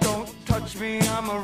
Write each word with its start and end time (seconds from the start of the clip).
Don't 0.00 0.28
touch 0.46 0.76
me, 0.76 1.00
I'm 1.00 1.30
a 1.30 1.38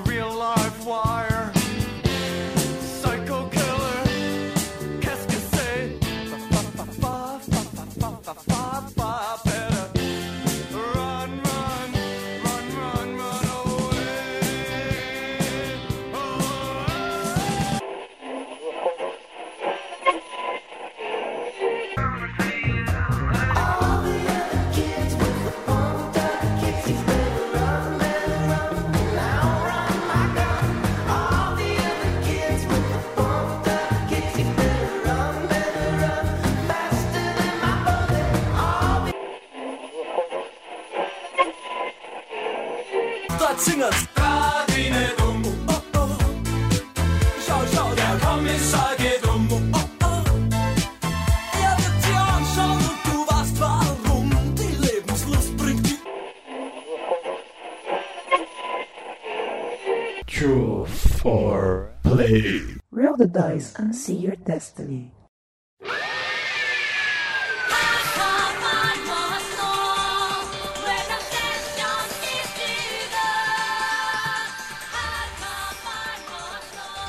destiny. 64.58 65.12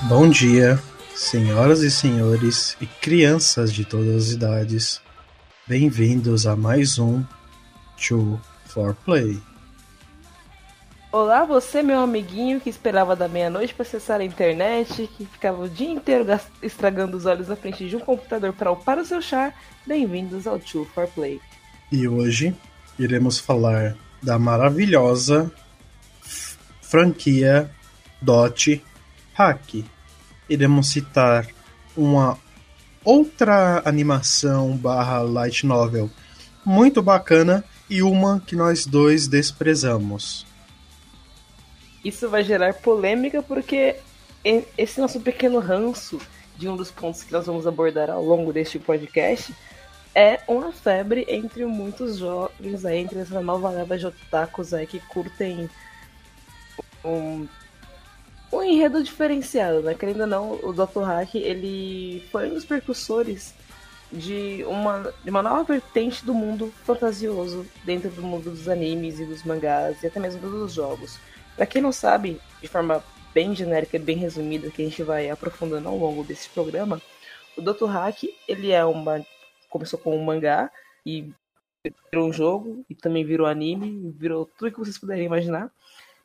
Bom 0.03 0.30
dia, 0.30 0.81
senhoras 1.16 1.81
e 1.81 1.89
senhores 1.89 2.78
e 2.80 2.86
crianças 2.86 3.73
de 3.73 3.84
todas 3.84 4.28
as 4.28 4.31
idades. 4.31 5.02
Bem-vindos 5.67 6.45
a 6.45 6.56
mais 6.56 7.00
um 7.00 7.23
True 7.97 8.39
for 8.67 8.94
Play. 8.94 9.48
Olá, 11.11 11.43
você, 11.43 11.81
meu 11.81 12.02
amiguinho 12.02 12.61
que 12.61 12.69
esperava 12.69 13.15
da 13.15 13.27
meia-noite 13.27 13.73
para 13.73 13.81
acessar 13.81 14.21
a 14.21 14.23
internet, 14.23 15.09
que 15.17 15.25
ficava 15.25 15.63
o 15.63 15.67
dia 15.67 15.89
inteiro 15.89 16.23
estragando 16.61 17.17
os 17.17 17.25
olhos 17.25 17.47
na 17.47 17.55
frente 17.55 17.89
de 17.89 17.95
um 17.95 17.99
computador 17.99 18.53
para 18.53 18.71
upar 18.71 18.99
o 18.99 19.03
seu 19.03 19.19
char. 19.19 19.55
Bem-vindos 19.88 20.45
ao 20.45 20.59
Two 20.59 20.85
for 20.93 21.07
Play. 21.07 21.41
E 21.91 22.07
hoje 22.07 22.55
iremos 22.99 23.39
falar 23.39 23.97
da 24.21 24.38
maravilhosa 24.38 25.51
franquia 26.79 27.71
Dot 28.21 28.79
Hack. 29.33 29.83
Iremos 30.47 30.91
citar 30.91 31.47
uma 31.97 32.38
outra 33.03 33.81
animação 33.83 34.77
barra 34.77 35.23
light 35.23 35.66
novel 35.66 36.07
muito 36.63 37.01
bacana 37.01 37.63
e 37.89 38.03
uma 38.03 38.39
que 38.41 38.55
nós 38.55 38.85
dois 38.85 39.27
desprezamos. 39.27 40.47
Isso 42.03 42.30
vai 42.30 42.44
gerar 42.44 42.73
polêmica 42.75 43.42
porque 43.44 43.97
esse 44.78 45.00
nosso 45.02 45.19
pequeno 45.19 45.59
ranço 45.59 46.19
de 46.57 46.68
um 46.68 46.75
dos 46.75 46.91
pontos 46.91 47.23
que 47.23 47.31
nós 47.31 47.46
vamos 47.46 47.68
abordar 47.68 48.09
ao 48.09 48.23
longo 48.23 48.51
deste 48.53 48.79
podcast 48.79 49.53
é 50.16 50.40
uma 50.47 50.72
febre 50.72 51.25
entre 51.29 51.66
muitos 51.66 52.18
jovens 52.18 52.84
aí, 52.85 53.00
entre 53.00 53.19
essa 53.19 53.41
nova 53.41 53.69
leva 53.69 53.97
de 53.97 54.07
otakus 54.07 54.73
aí 54.73 54.88
que 54.88 55.00
curtem 55.00 55.69
um, 57.03 57.47
um 58.52 58.63
enredo 58.63 59.03
diferenciado, 59.03 59.81
né? 59.81 59.94
Querendo 59.94 60.22
ou 60.22 60.28
não, 60.28 60.52
o 60.63 60.73
Dr. 60.73 61.03
Hack, 61.03 61.35
ele 61.35 62.28
foi 62.31 62.50
um 62.50 62.56
dos 62.56 62.66
precursores 62.66 63.53
de 64.12 64.66
uma, 64.68 65.13
de 65.23 65.29
uma 65.29 65.44
nova 65.44 65.63
vertente 65.63 66.25
do 66.25 66.34
mundo 66.34 66.73
fantasioso 66.84 67.66
dentro 67.85 68.09
do 68.09 68.23
mundo 68.23 68.50
dos 68.50 68.68
animes 68.68 69.19
e 69.19 69.25
dos 69.25 69.44
mangás 69.44 70.02
e 70.02 70.07
até 70.07 70.19
mesmo 70.19 70.41
dos 70.41 70.73
jogos. 70.73 71.19
Pra 71.55 71.65
quem 71.65 71.81
não 71.81 71.91
sabe, 71.91 72.39
de 72.61 72.67
forma 72.67 73.03
bem 73.33 73.55
genérica 73.55 73.97
e 73.97 73.99
bem 73.99 74.17
resumida, 74.17 74.71
que 74.71 74.81
a 74.81 74.85
gente 74.85 75.03
vai 75.03 75.29
aprofundando 75.29 75.87
ao 75.87 75.97
longo 75.97 76.23
desse 76.23 76.49
programa, 76.49 77.01
o 77.57 77.61
Dr. 77.61 77.85
Hack, 77.85 78.23
ele 78.47 78.71
é 78.71 78.83
uma... 78.85 79.25
começou 79.69 79.99
com 79.99 80.17
um 80.17 80.23
mangá 80.23 80.71
e 81.05 81.31
virou 82.11 82.27
um 82.27 82.33
jogo, 82.33 82.85
e 82.89 82.95
também 82.95 83.23
virou 83.23 83.47
anime, 83.47 84.13
virou 84.17 84.45
tudo 84.57 84.71
que 84.71 84.79
vocês 84.79 84.97
puderem 84.97 85.25
imaginar. 85.25 85.71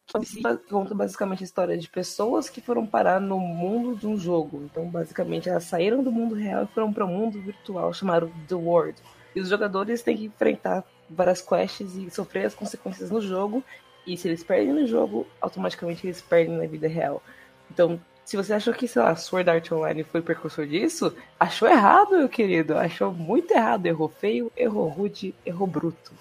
Que 0.07 0.43
conta 0.69 0.95
basicamente 0.95 1.43
a 1.43 1.45
história 1.45 1.79
de 1.79 1.89
pessoas 1.89 2.51
que 2.51 2.61
foram 2.61 2.87
parar 2.87 3.21
no 3.21 3.39
mundo 3.39 3.97
de 3.97 4.07
um 4.07 4.19
jogo. 4.19 4.63
Então, 4.65 4.87
basicamente, 4.89 5.49
elas 5.49 5.65
saíram 5.65 6.03
do 6.03 6.13
mundo 6.13 6.35
real 6.35 6.65
e 6.65 6.75
foram 6.75 6.93
para 6.93 7.07
um 7.07 7.09
mundo 7.09 7.41
virtual 7.41 7.93
chamado 7.95 8.31
The 8.47 8.55
World. 8.55 9.01
E 9.35 9.41
os 9.41 9.49
jogadores 9.49 10.03
têm 10.03 10.17
que 10.17 10.25
enfrentar 10.27 10.85
várias 11.09 11.41
quests 11.41 11.97
e 11.97 12.11
sofrer 12.11 12.45
as 12.47 12.55
consequências 12.55 13.11
no 13.11 13.21
jogo. 13.21 13.65
E 14.07 14.17
se 14.17 14.29
eles 14.29 14.43
perdem 14.43 14.73
no 14.73 14.87
jogo, 14.87 15.27
automaticamente 15.41 16.07
eles 16.07 16.21
perdem 16.21 16.57
na 16.57 16.67
vida 16.67 16.87
real. 16.89 17.23
Então, 17.71 18.01
se 18.25 18.37
você 18.37 18.55
achou 18.55 18.73
que, 18.73 18.89
sei 18.89 19.03
lá, 19.03 19.15
Sword 19.15 19.51
Art 19.51 19.73
Online 19.73 20.03
foi 20.03 20.23
precursor 20.23 20.67
disso, 20.67 21.15
achou 21.39 21.69
errado, 21.69 22.17
meu 22.17 22.29
querido. 22.29 22.77
Achou 22.77 23.13
muito 23.13 23.53
errado. 23.53 23.87
Errou 23.87 24.09
feio, 24.09 24.51
errou 24.57 24.89
rude, 24.89 25.35
errou 25.45 25.67
bruto. 25.67 26.13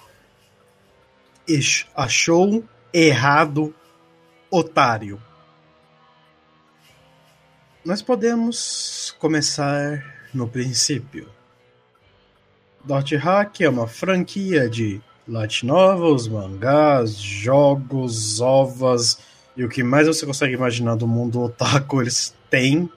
Achou 1.95 2.63
errado, 2.93 3.73
otário. 4.51 5.21
Nós 7.85 8.01
podemos 8.01 9.15
começar 9.19 10.29
no 10.33 10.47
princípio. 10.47 11.29
Dot 12.83 13.15
Hack 13.15 13.61
é 13.61 13.69
uma 13.69 13.87
franquia 13.87 14.69
de 14.69 15.01
light 15.27 15.65
novels, 15.65 16.27
mangás, 16.27 17.15
jogos, 17.15 18.39
ovas 18.41 19.17
e 19.55 19.63
o 19.63 19.69
que 19.69 19.83
mais 19.83 20.07
você 20.07 20.25
consegue 20.25 20.53
imaginar 20.53 20.95
do 20.95 21.07
mundo 21.07 21.39
otaku 21.41 22.01
eles 22.01 22.35
têm. 22.49 22.89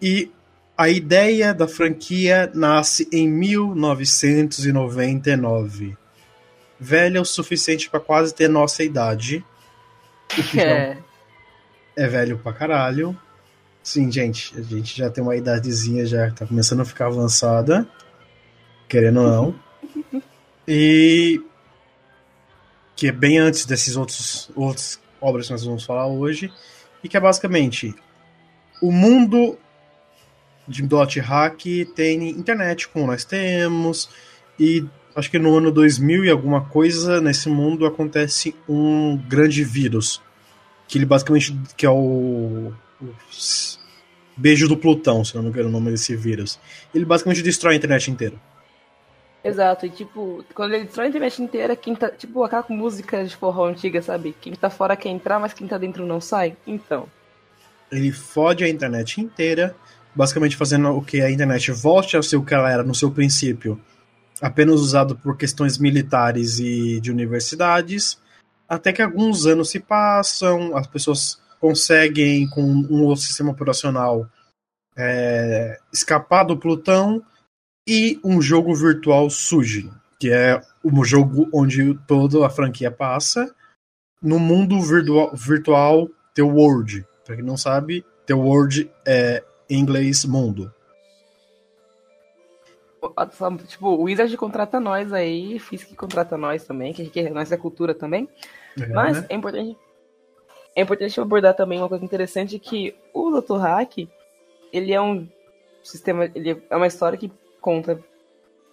E 0.00 0.30
a 0.76 0.88
ideia 0.88 1.52
da 1.54 1.66
franquia 1.66 2.48
nasce 2.54 3.08
em 3.12 3.28
1999 3.28 5.96
velha 6.78 7.20
o 7.20 7.24
suficiente 7.24 7.88
pra 7.88 7.98
quase 7.98 8.34
ter 8.34 8.48
nossa 8.48 8.82
idade. 8.82 9.44
É. 10.58 10.96
é 11.96 12.08
velho 12.08 12.38
pra 12.38 12.52
caralho. 12.52 13.16
Sim, 13.82 14.10
gente, 14.10 14.58
a 14.58 14.62
gente 14.62 14.98
já 14.98 15.08
tem 15.08 15.22
uma 15.22 15.36
idadezinha, 15.36 16.04
já 16.04 16.30
tá 16.30 16.46
começando 16.46 16.80
a 16.80 16.84
ficar 16.84 17.06
avançada. 17.06 17.86
Querendo 18.88 19.20
ou 19.20 19.28
não. 19.28 20.22
E. 20.66 21.40
Que 22.94 23.08
é 23.08 23.12
bem 23.12 23.38
antes 23.38 23.66
desses 23.66 23.96
outros 23.96 24.50
outras 24.54 24.98
obras 25.20 25.46
que 25.46 25.52
nós 25.52 25.64
vamos 25.64 25.84
falar 25.84 26.06
hoje. 26.06 26.52
E 27.02 27.08
que 27.08 27.16
é 27.16 27.20
basicamente. 27.20 27.94
O 28.80 28.90
mundo 28.92 29.58
de 30.66 30.82
Dot 30.82 31.18
Hack 31.20 31.62
tem 31.94 32.28
internet, 32.30 32.88
como 32.88 33.06
nós 33.06 33.24
temos. 33.24 34.08
E 34.58 34.84
acho 35.14 35.30
que 35.30 35.38
no 35.38 35.56
ano 35.56 35.70
2000 35.70 36.24
e 36.24 36.30
alguma 36.30 36.62
coisa, 36.62 37.20
nesse 37.20 37.48
mundo 37.48 37.86
acontece 37.86 38.54
um 38.68 39.16
grande 39.16 39.62
vírus. 39.62 40.20
Que 40.88 40.98
ele 40.98 41.06
basicamente 41.06 41.56
que 41.76 41.86
é 41.86 41.90
o, 41.90 42.72
o 43.00 43.14
beijo 44.36 44.68
do 44.68 44.76
Plutão, 44.76 45.24
se 45.24 45.34
não 45.34 45.42
me 45.42 45.48
engano 45.48 45.68
o 45.68 45.72
nome 45.72 45.90
desse 45.90 46.14
vírus. 46.14 46.58
Ele 46.94 47.04
basicamente 47.04 47.42
destrói 47.42 47.74
a 47.74 47.76
internet 47.76 48.10
inteira. 48.10 48.36
Exato, 49.46 49.86
e 49.86 49.90
tipo, 49.90 50.44
quando 50.52 50.74
ele 50.74 50.84
destrói 50.84 51.06
a 51.06 51.08
internet 51.08 51.40
inteira, 51.40 51.76
quem 51.76 51.94
tá. 51.94 52.10
Tipo 52.10 52.42
aquela 52.42 52.64
música 52.68 53.24
de 53.24 53.36
forró 53.36 53.66
antiga, 53.66 54.02
sabe? 54.02 54.34
Quem 54.40 54.52
tá 54.54 54.68
fora 54.68 54.96
quer 54.96 55.10
entrar, 55.10 55.38
mas 55.38 55.52
quem 55.52 55.68
tá 55.68 55.78
dentro 55.78 56.04
não 56.04 56.20
sai. 56.20 56.56
Então. 56.66 57.08
Ele 57.92 58.10
fode 58.10 58.64
a 58.64 58.68
internet 58.68 59.20
inteira, 59.20 59.76
basicamente 60.12 60.56
fazendo 60.56 60.90
o 60.90 61.00
que 61.00 61.20
a 61.20 61.30
internet 61.30 61.70
volte 61.70 62.16
a 62.16 62.22
ser 62.22 62.36
o 62.36 62.44
que 62.44 62.54
ela 62.54 62.70
era 62.70 62.82
no 62.82 62.94
seu 62.94 63.12
princípio, 63.12 63.80
apenas 64.42 64.80
usado 64.80 65.14
por 65.14 65.36
questões 65.36 65.78
militares 65.78 66.58
e 66.58 66.98
de 67.00 67.12
universidades, 67.12 68.20
até 68.68 68.92
que 68.92 69.00
alguns 69.00 69.46
anos 69.46 69.70
se 69.70 69.78
passam, 69.78 70.76
as 70.76 70.88
pessoas 70.88 71.40
conseguem, 71.60 72.48
com 72.48 72.62
um 72.62 73.14
sistema 73.14 73.52
operacional, 73.52 74.28
é, 74.98 75.78
escapar 75.92 76.42
do 76.42 76.56
Plutão 76.56 77.22
e 77.86 78.18
um 78.24 78.42
jogo 78.42 78.74
virtual 78.74 79.30
surge, 79.30 79.90
que 80.18 80.30
é 80.30 80.60
o 80.82 81.04
jogo 81.04 81.48
onde 81.52 81.94
toda 82.06 82.44
a 82.44 82.50
franquia 82.50 82.90
passa, 82.90 83.54
no 84.20 84.38
mundo 84.38 84.80
virtual, 84.80 85.30
virtual 85.34 86.08
The 86.34 86.42
World. 86.42 87.06
Pra 87.24 87.36
quem 87.36 87.44
não 87.44 87.56
sabe, 87.56 88.04
The 88.26 88.34
World 88.34 88.90
é 89.06 89.42
em 89.70 89.78
inglês 89.78 90.24
mundo. 90.24 90.72
Tipo, 93.68 93.88
o 93.88 94.02
Wizard 94.02 94.36
contrata 94.36 94.80
nós 94.80 95.12
aí, 95.12 95.58
Fisk 95.60 95.94
contrata 95.94 96.36
nós 96.36 96.64
também, 96.64 96.92
que, 96.92 97.08
que 97.08 97.30
nós 97.30 97.52
é 97.52 97.56
cultura 97.56 97.94
também. 97.94 98.28
É, 98.80 98.86
Mas 98.88 99.20
né? 99.20 99.26
é 99.28 99.34
importante. 99.34 99.76
É 100.74 100.82
importante 100.82 101.20
abordar 101.20 101.54
também 101.54 101.78
uma 101.78 101.88
coisa 101.88 102.04
interessante 102.04 102.58
que 102.58 102.94
o 103.14 103.40
Dr. 103.40 103.56
Hack, 103.58 104.08
ele 104.72 104.92
é 104.92 105.00
um 105.00 105.26
sistema, 105.82 106.30
ele 106.34 106.62
é 106.68 106.76
uma 106.76 106.86
história 106.86 107.16
que 107.16 107.32
conta 107.66 107.98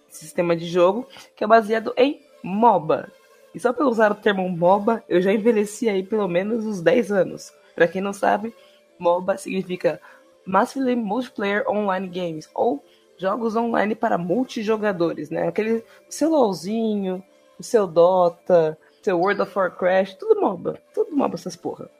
sistema 0.08 0.54
de 0.54 0.66
jogo 0.66 1.08
que 1.34 1.42
é 1.42 1.46
baseado 1.48 1.92
em 1.96 2.24
MOBA. 2.44 3.10
E 3.52 3.58
só 3.58 3.72
pelo 3.72 3.90
usar 3.90 4.12
o 4.12 4.14
termo 4.14 4.48
MOBA, 4.48 5.02
eu 5.08 5.20
já 5.20 5.32
envelheci 5.32 5.88
aí 5.88 6.04
pelo 6.04 6.28
menos 6.28 6.64
uns 6.64 6.80
10 6.80 7.10
anos. 7.10 7.52
Pra 7.74 7.88
quem 7.88 8.00
não 8.00 8.12
sabe, 8.12 8.54
MOBA 8.96 9.36
significa 9.36 10.00
Massively 10.46 10.94
Multiplayer 10.94 11.68
Online 11.68 12.06
Games, 12.06 12.48
ou 12.54 12.84
jogos 13.18 13.56
online 13.56 13.96
para 13.96 14.16
multijogadores, 14.16 15.28
né? 15.28 15.48
Aquele 15.48 15.84
seu 16.08 16.30
LOLzinho, 16.30 17.24
o 17.58 17.62
seu 17.64 17.86
Dota, 17.88 18.78
seu 19.02 19.18
World 19.18 19.42
of 19.42 19.58
Warcraft, 19.58 20.16
tudo 20.18 20.40
MOBA. 20.40 20.80
Tudo 20.94 21.16
MOBA 21.16 21.34
essas 21.34 21.56
porra. 21.56 21.90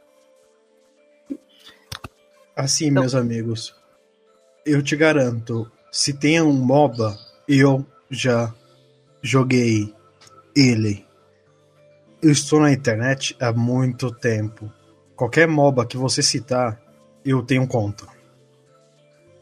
Assim, 2.54 2.86
Então- 2.86 3.02
meus 3.02 3.14
amigos, 3.16 3.74
eu 4.64 4.80
te 4.82 4.94
garanto, 4.94 5.70
se 5.94 6.12
tem 6.12 6.42
um 6.42 6.52
MOBA, 6.52 7.16
eu 7.48 7.86
já 8.10 8.52
joguei 9.22 9.94
ele. 10.56 11.06
Eu 12.20 12.32
estou 12.32 12.58
na 12.58 12.72
internet 12.72 13.36
há 13.38 13.52
muito 13.52 14.10
tempo. 14.10 14.68
Qualquer 15.14 15.46
MOBA 15.46 15.86
que 15.86 15.96
você 15.96 16.20
citar, 16.20 16.82
eu 17.24 17.44
tenho 17.44 17.64
conta. 17.68 18.08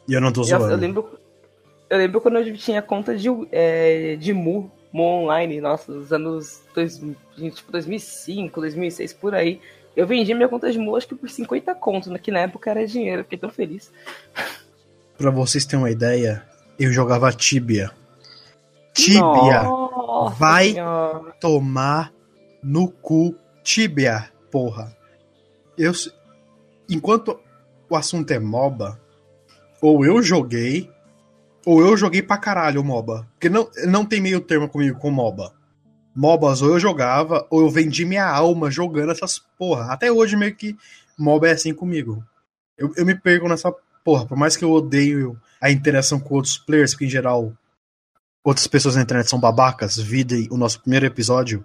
E 0.06 0.12
eu 0.12 0.20
não 0.20 0.31
tô 0.31 0.43
Eu, 0.43 0.44
zoando. 0.44 0.72
eu 0.72 0.76
lembro, 0.76 1.19
eu 1.88 1.96
lembro 1.96 2.20
quando 2.20 2.37
eu 2.37 2.54
tinha 2.54 2.82
conta 2.82 3.16
de, 3.16 3.28
é, 3.50 4.16
de 4.16 4.34
Mu, 4.34 4.70
Mu 4.93 5.04
Online, 5.04 5.58
nossa, 5.58 5.90
nos 5.90 6.12
anos 6.12 6.60
dois, 6.75 6.99
tipo 7.34 7.72
2005, 7.72 8.60
2006, 8.60 9.14
por 9.14 9.34
aí. 9.34 9.58
Eu 9.96 10.06
vendi 10.06 10.34
minha 10.34 10.50
conta 10.50 10.70
de 10.70 10.78
Mu 10.78 10.96
acho 10.96 11.08
que 11.08 11.14
por 11.14 11.31
50 11.31 11.75
contos, 11.76 12.10
né, 12.10 12.19
que 12.19 12.31
na 12.31 12.40
época 12.40 12.70
era 12.70 12.87
dinheiro, 12.87 13.20
eu 13.20 13.25
fiquei 13.25 13.38
tão 13.38 13.49
feliz. 13.49 13.90
Pra 15.22 15.30
vocês 15.30 15.64
terem 15.64 15.84
uma 15.84 15.90
ideia, 15.90 16.42
eu 16.76 16.92
jogava 16.92 17.30
Tibia. 17.32 17.92
Tibia! 18.92 19.62
Nossa 19.62 20.34
Vai. 20.34 20.72
Senhora. 20.72 21.32
tomar 21.40 22.12
no 22.60 22.90
cu 22.90 23.32
Tibia, 23.62 24.28
porra. 24.50 24.92
Eu, 25.78 25.92
enquanto 26.90 27.38
o 27.88 27.94
assunto 27.94 28.32
é 28.32 28.40
MOBA, 28.40 29.00
ou 29.80 30.04
eu 30.04 30.20
joguei, 30.20 30.90
ou 31.64 31.80
eu 31.80 31.96
joguei 31.96 32.20
pra 32.20 32.36
caralho 32.36 32.80
o 32.80 32.84
MOBA. 32.84 33.25
Porque 33.34 33.48
não, 33.48 33.70
não 33.86 34.04
tem 34.04 34.20
meio 34.20 34.40
termo 34.40 34.68
comigo 34.68 34.98
com 34.98 35.08
MOBA. 35.08 35.52
MOBAs 36.16 36.62
ou 36.62 36.70
eu 36.70 36.80
jogava, 36.80 37.46
ou 37.48 37.60
eu 37.60 37.70
vendi 37.70 38.04
minha 38.04 38.28
alma 38.28 38.72
jogando 38.72 39.12
essas 39.12 39.38
porra. 39.56 39.92
Até 39.92 40.10
hoje 40.10 40.36
meio 40.36 40.56
que 40.56 40.76
MOBA 41.16 41.50
é 41.50 41.52
assim 41.52 41.72
comigo. 41.72 42.25
Eu, 42.76 42.92
eu 42.96 43.06
me 43.06 43.14
perco 43.14 43.48
nessa 43.48 43.72
porra, 44.04 44.26
por 44.26 44.37
mais 44.37 44.56
que 44.56 44.64
eu 44.64 44.70
odeio 44.70 45.40
a 45.60 45.70
interação 45.70 46.19
com 46.19 46.34
outros 46.34 46.58
players, 46.58 46.93
porque 46.93 47.06
em 47.06 47.10
geral 47.10 47.52
outras 48.44 48.66
pessoas 48.66 48.96
na 48.96 49.02
internet 49.02 49.28
são 49.28 49.38
babacas, 49.38 49.96
videm 49.96 50.49
o 50.50 50.56
nosso 50.56 50.81
primeiro 50.81 51.06
episódio, 51.06 51.64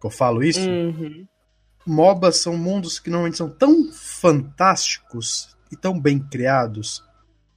que 0.00 0.06
eu 0.06 0.10
falo 0.10 0.42
isso. 0.42 0.68
Uhum. 0.68 1.26
MOBAs 1.86 2.38
são 2.38 2.56
mundos 2.56 2.98
que 2.98 3.08
normalmente 3.08 3.36
são 3.36 3.48
tão 3.48 3.92
fantásticos 3.92 5.56
e 5.70 5.76
tão 5.76 5.98
bem 5.98 6.18
criados 6.18 7.04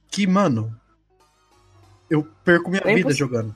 que, 0.08 0.26
mano, 0.26 0.74
eu 2.08 2.26
perco 2.44 2.70
minha 2.70 2.82
É 2.84 2.94
vida 2.94 3.12
jogando. 3.12 3.54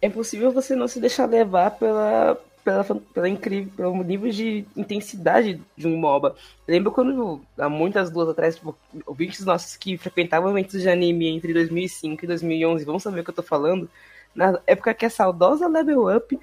É 0.00 0.06
impossível 0.06 0.52
você 0.52 0.74
não 0.74 0.88
se 0.88 1.00
deixar 1.00 1.26
levar 1.26 1.72
pela, 1.72 2.38
pela, 2.66 2.82
pela 2.84 3.28
incrível, 3.28 3.72
pelo 3.76 4.02
nível 4.02 4.28
de 4.28 4.66
intensidade 4.76 5.62
de 5.76 5.86
um 5.86 5.96
MOBA. 5.96 6.34
Eu 6.66 6.74
lembro 6.74 6.90
quando, 6.90 7.40
há 7.56 7.68
muitas 7.68 8.10
duas 8.10 8.28
atrás, 8.28 8.56
tipo, 8.56 8.76
ouvintes 9.06 9.44
nossos 9.44 9.76
que 9.76 9.96
frequentavam 9.96 10.50
eventos 10.50 10.82
de 10.82 10.88
anime 10.88 11.28
entre 11.28 11.54
2005 11.54 12.24
e 12.24 12.26
2011, 12.26 12.84
vão 12.84 12.98
saber 12.98 13.20
o 13.20 13.24
que 13.24 13.30
eu 13.30 13.34
tô 13.34 13.42
falando, 13.44 13.88
na 14.34 14.58
época 14.66 14.92
que 14.94 15.06
a 15.06 15.10
saudosa 15.10 15.68
Level 15.68 16.14
Up 16.16 16.36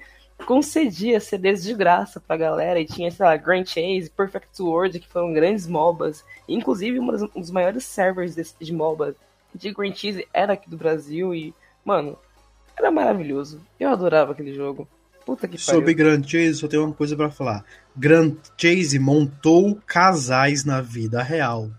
concedia 0.46 1.20
CDs 1.20 1.62
de 1.62 1.74
graça 1.74 2.18
pra 2.18 2.38
galera 2.38 2.80
e 2.80 2.86
tinha, 2.86 3.10
sei 3.10 3.26
lá, 3.26 3.36
Grand 3.36 3.66
Chase, 3.66 4.10
Perfect 4.16 4.62
World, 4.62 5.00
que 5.00 5.06
foram 5.06 5.30
grandes 5.34 5.66
MOBAs. 5.66 6.24
Inclusive, 6.48 6.98
uma 6.98 7.12
das- 7.12 7.22
um 7.22 7.40
dos 7.40 7.50
maiores 7.50 7.84
servers 7.84 8.34
desse, 8.34 8.54
de 8.58 8.72
MOBA 8.72 9.14
de 9.54 9.70
Grand 9.72 9.94
Chase 9.94 10.26
era 10.32 10.54
aqui 10.54 10.70
do 10.70 10.76
Brasil 10.78 11.34
e, 11.34 11.54
mano, 11.84 12.18
era 12.76 12.90
maravilhoso. 12.90 13.60
Eu 13.78 13.90
adorava 13.90 14.32
aquele 14.32 14.54
jogo. 14.54 14.88
Puta 15.26 15.48
que 15.48 15.56
pariu. 15.56 15.80
Sobre 15.80 15.94
Grand 15.94 16.22
Chase, 16.22 16.54
só 16.54 16.68
tenho 16.68 16.84
uma 16.84 16.92
coisa 16.92 17.16
pra 17.16 17.30
falar. 17.30 17.64
Grand 17.96 18.34
Chase 18.58 18.98
montou 18.98 19.76
casais 19.86 20.64
na 20.64 20.80
vida 20.80 21.22
real. 21.22 21.70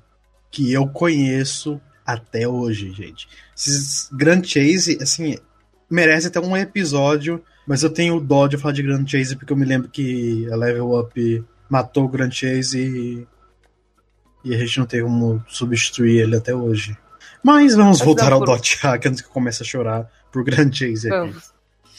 Que 0.50 0.72
eu 0.74 0.88
conheço 0.88 1.80
até 2.06 2.48
hoje, 2.48 2.92
gente. 2.92 3.28
Esses 3.56 4.10
Grand 4.12 4.42
Chase, 4.44 4.98
assim, 5.02 5.38
merece 5.90 6.28
até 6.28 6.40
um 6.40 6.56
episódio. 6.58 7.44
Mas 7.68 7.82
eu 7.84 7.90
tenho 7.90 8.20
dó 8.20 8.48
de 8.48 8.58
falar 8.58 8.74
de 8.74 8.84
Grand 8.84 9.06
Chase 9.08 9.36
porque 9.36 9.52
eu 9.52 9.58
me 9.58 9.66
lembro 9.66 9.90
que 9.90 10.48
a 10.52 10.56
Level 10.56 11.00
Up 11.00 11.44
matou 11.70 12.06
o 12.06 12.08
Grand 12.10 12.30
Chase 12.32 12.80
e, 12.80 13.28
e 14.44 14.56
a 14.56 14.58
gente 14.60 14.78
não 14.80 14.86
tem 14.86 15.02
como 15.02 15.44
substituir 15.48 16.22
ele 16.22 16.36
até 16.36 16.54
hoje. 16.54 16.96
Mas 17.44 17.76
vamos 17.76 17.98
Mas 18.00 18.06
voltar 18.06 18.32
ao 18.32 18.40
por- 18.40 18.46
Dot 18.48 18.78
Hack 18.82 19.06
antes 19.08 19.22
que 19.22 19.28
eu 19.28 19.32
comece 19.32 19.62
a 19.64 19.66
chorar 19.66 20.08
por 20.32 20.44
Grand 20.44 20.72
Chase 20.72 21.12
aqui. 21.12 21.18
Vamos. 21.32 21.54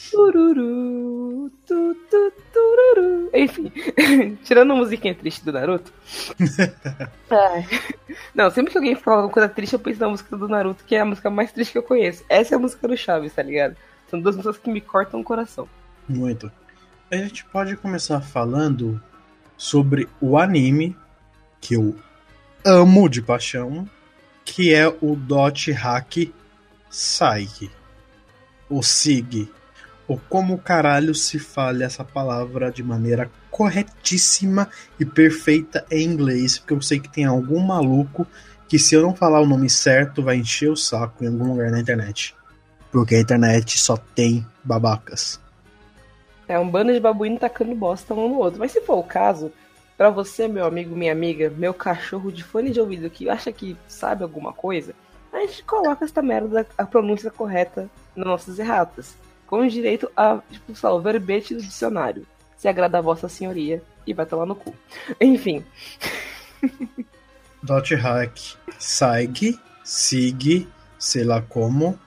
Tururu, 0.09 1.06
tu, 1.67 1.95
tu, 2.09 2.33
tururu. 2.53 3.29
Enfim, 3.33 3.71
tirando 4.43 4.71
a 4.71 4.75
musiquinha 4.75 5.13
triste 5.13 5.43
do 5.43 5.51
Naruto. 5.51 5.91
Ai. 7.29 7.67
Não, 8.33 8.49
sempre 8.49 8.71
que 8.71 8.77
alguém 8.77 8.95
fala 8.95 9.23
uma 9.23 9.29
coisa 9.29 9.49
triste, 9.49 9.73
eu 9.73 9.79
penso 9.79 9.99
na 9.99 10.09
música 10.09 10.35
do 10.35 10.47
Naruto, 10.47 10.83
que 10.85 10.95
é 10.95 11.01
a 11.01 11.05
música 11.05 11.29
mais 11.29 11.51
triste 11.51 11.73
que 11.73 11.77
eu 11.77 11.83
conheço. 11.83 12.23
Essa 12.29 12.55
é 12.55 12.57
a 12.57 12.59
música 12.59 12.87
do 12.87 12.97
Chaves, 12.97 13.33
tá 13.33 13.43
ligado? 13.43 13.75
São 14.09 14.19
duas 14.19 14.35
músicas 14.35 14.57
que 14.57 14.71
me 14.71 14.81
cortam 14.81 15.19
o 15.19 15.23
coração. 15.23 15.67
Muito. 16.07 16.51
A 17.11 17.15
gente 17.17 17.45
pode 17.45 17.75
começar 17.75 18.21
falando 18.21 19.01
sobre 19.57 20.07
o 20.21 20.37
anime 20.37 20.95
que 21.59 21.75
eu 21.75 21.95
amo 22.65 23.09
de 23.09 23.21
paixão, 23.21 23.87
que 24.45 24.73
é 24.73 24.87
o 25.01 25.15
Dot 25.15 25.71
Hack 25.71 26.33
Saig. 26.89 27.69
O 28.69 28.81
Sig. 28.81 29.49
Ou 30.07 30.19
como 30.29 30.57
caralho 30.57 31.13
se 31.13 31.37
fala 31.37 31.83
essa 31.83 32.03
palavra 32.03 32.71
de 32.71 32.81
maneira 32.81 33.29
corretíssima 33.51 34.69
e 34.99 35.05
perfeita 35.05 35.85
em 35.91 36.03
inglês, 36.03 36.57
porque 36.57 36.73
eu 36.73 36.81
sei 36.81 36.99
que 36.99 37.09
tem 37.09 37.25
algum 37.25 37.59
maluco 37.59 38.25
que 38.67 38.77
se 38.77 38.95
eu 38.95 39.01
não 39.01 39.15
falar 39.15 39.41
o 39.41 39.45
nome 39.45 39.69
certo 39.69 40.21
vai 40.21 40.37
encher 40.37 40.69
o 40.69 40.75
saco 40.75 41.23
em 41.23 41.27
algum 41.27 41.51
lugar 41.51 41.71
na 41.71 41.79
internet. 41.79 42.35
Porque 42.91 43.15
a 43.15 43.19
internet 43.19 43.77
só 43.77 43.97
tem 43.97 44.45
babacas. 44.63 45.39
É 46.47 46.57
um 46.57 46.69
bando 46.69 46.93
de 46.93 46.99
babuíno 46.99 47.37
tacando 47.37 47.75
bosta 47.75 48.13
um 48.13 48.29
no 48.29 48.37
outro. 48.37 48.59
Mas 48.59 48.71
se 48.71 48.81
for 48.81 48.97
o 48.97 49.03
caso, 49.03 49.51
pra 49.97 50.09
você, 50.09 50.47
meu 50.47 50.65
amigo, 50.65 50.95
minha 50.95 51.11
amiga, 51.11 51.49
meu 51.49 51.73
cachorro 51.73 52.31
de 52.31 52.43
fone 52.43 52.69
de 52.69 52.79
ouvido 52.79 53.09
que 53.09 53.29
acha 53.29 53.51
que 53.51 53.75
sabe 53.87 54.23
alguma 54.23 54.53
coisa, 54.53 54.93
a 55.33 55.39
gente 55.39 55.63
coloca 55.63 56.05
essa 56.05 56.21
merda, 56.21 56.65
a 56.77 56.85
pronúncia 56.85 57.29
correta 57.29 57.89
nas 58.15 58.25
nossas 58.25 58.59
erratas. 58.59 59.15
Com 59.47 59.65
direito 59.65 60.11
a, 60.15 60.39
tipo, 60.51 60.73
lá, 60.83 60.93
o 60.93 61.01
verbete 61.01 61.55
do 61.55 61.61
dicionário. 61.61 62.27
Se 62.57 62.67
agrada 62.67 62.99
a 62.99 63.01
vossa 63.01 63.27
senhoria 63.27 63.81
e 64.05 64.13
vai 64.13 64.25
tomar 64.25 64.45
no 64.45 64.55
cu. 64.55 64.75
Enfim, 65.19 65.63
Dot 67.61 67.93
Hack 67.95 68.39
Saig, 68.79 69.59
Sig, 69.83 70.67
sei 70.97 71.23
lá 71.23 71.41
como, 71.41 71.99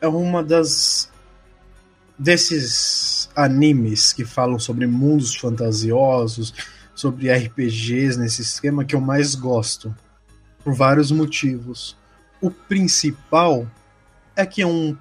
é 0.00 0.08
uma 0.08 0.42
das 0.42 1.10
desses 2.16 3.28
animes 3.34 4.12
que 4.12 4.24
falam 4.24 4.58
sobre 4.58 4.86
mundos 4.86 5.34
fantasiosos, 5.34 6.54
sobre 6.94 7.32
RPGs 7.32 8.18
nesse 8.18 8.42
esquema 8.42 8.84
que 8.84 8.94
eu 8.94 9.00
mais 9.00 9.34
gosto, 9.34 9.94
por 10.62 10.74
vários 10.74 11.10
motivos. 11.10 11.96
O 12.40 12.50
principal 12.50 13.66
é 14.36 14.46
que 14.46 14.62
é 14.62 14.66
um, 14.66 14.96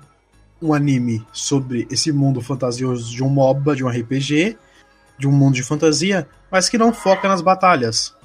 um 0.64 0.74
anime 0.74 1.26
sobre 1.34 1.86
esse 1.92 2.12
mundo 2.12 2.42
fantasioso 2.42 3.12
de 3.12 3.22
um 3.22 3.28
MOBA, 3.28 3.76
de 3.76 3.84
um 3.84 3.90
RPG, 3.90 4.58
de 5.18 5.28
um 5.28 5.32
mundo 5.32 5.56
de 5.56 5.64
fantasia, 5.64 6.28
mas 6.50 6.70
que 6.70 6.78
não 6.78 6.94
foca 6.94 7.28
nas 7.28 7.42
batalhas. 7.42 8.16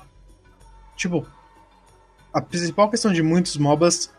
Tipo, 0.96 1.26
a 2.32 2.40
principal 2.40 2.88
questão 2.88 3.12
de 3.12 3.22
muitos 3.22 3.56
MOBAs, 3.56 4.10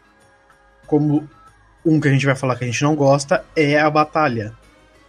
como 0.86 1.28
um 1.86 2.00
que 2.00 2.10
a 2.10 2.12
gente 2.12 2.26
vai 2.26 2.36
falar 2.36 2.58
que 2.58 2.66
a 2.66 2.68
gente 2.68 2.84
não 2.84 2.96
gosta, 2.96 3.46
é 3.56 3.80
a 3.80 3.90
batalha. 3.90 4.54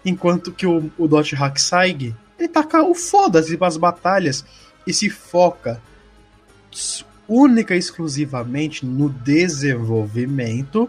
Enquanto 0.05 0.53
que 0.53 0.67
o, 0.67 0.91
o 0.97 1.09
Dot 1.09 1.35
Hack 1.35 1.59
Saig, 1.59 2.15
ele 2.39 2.49
taca 2.49 2.83
o 2.83 2.95
foda-se 2.95 3.59
as 3.61 3.77
batalhas 3.77 4.45
e 4.87 4.95
se 4.95 5.11
foca 5.11 5.83
única 7.27 7.75
e 7.75 7.79
exclusivamente 7.79 8.87
no 8.87 9.09
desenvolvimento 9.09 10.89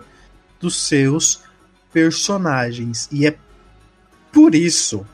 dos 0.60 0.76
seus 0.76 1.42
personagens. 1.92 3.08
E 3.12 3.28
é 3.28 3.36
por 4.32 4.56
isso. 4.56 5.06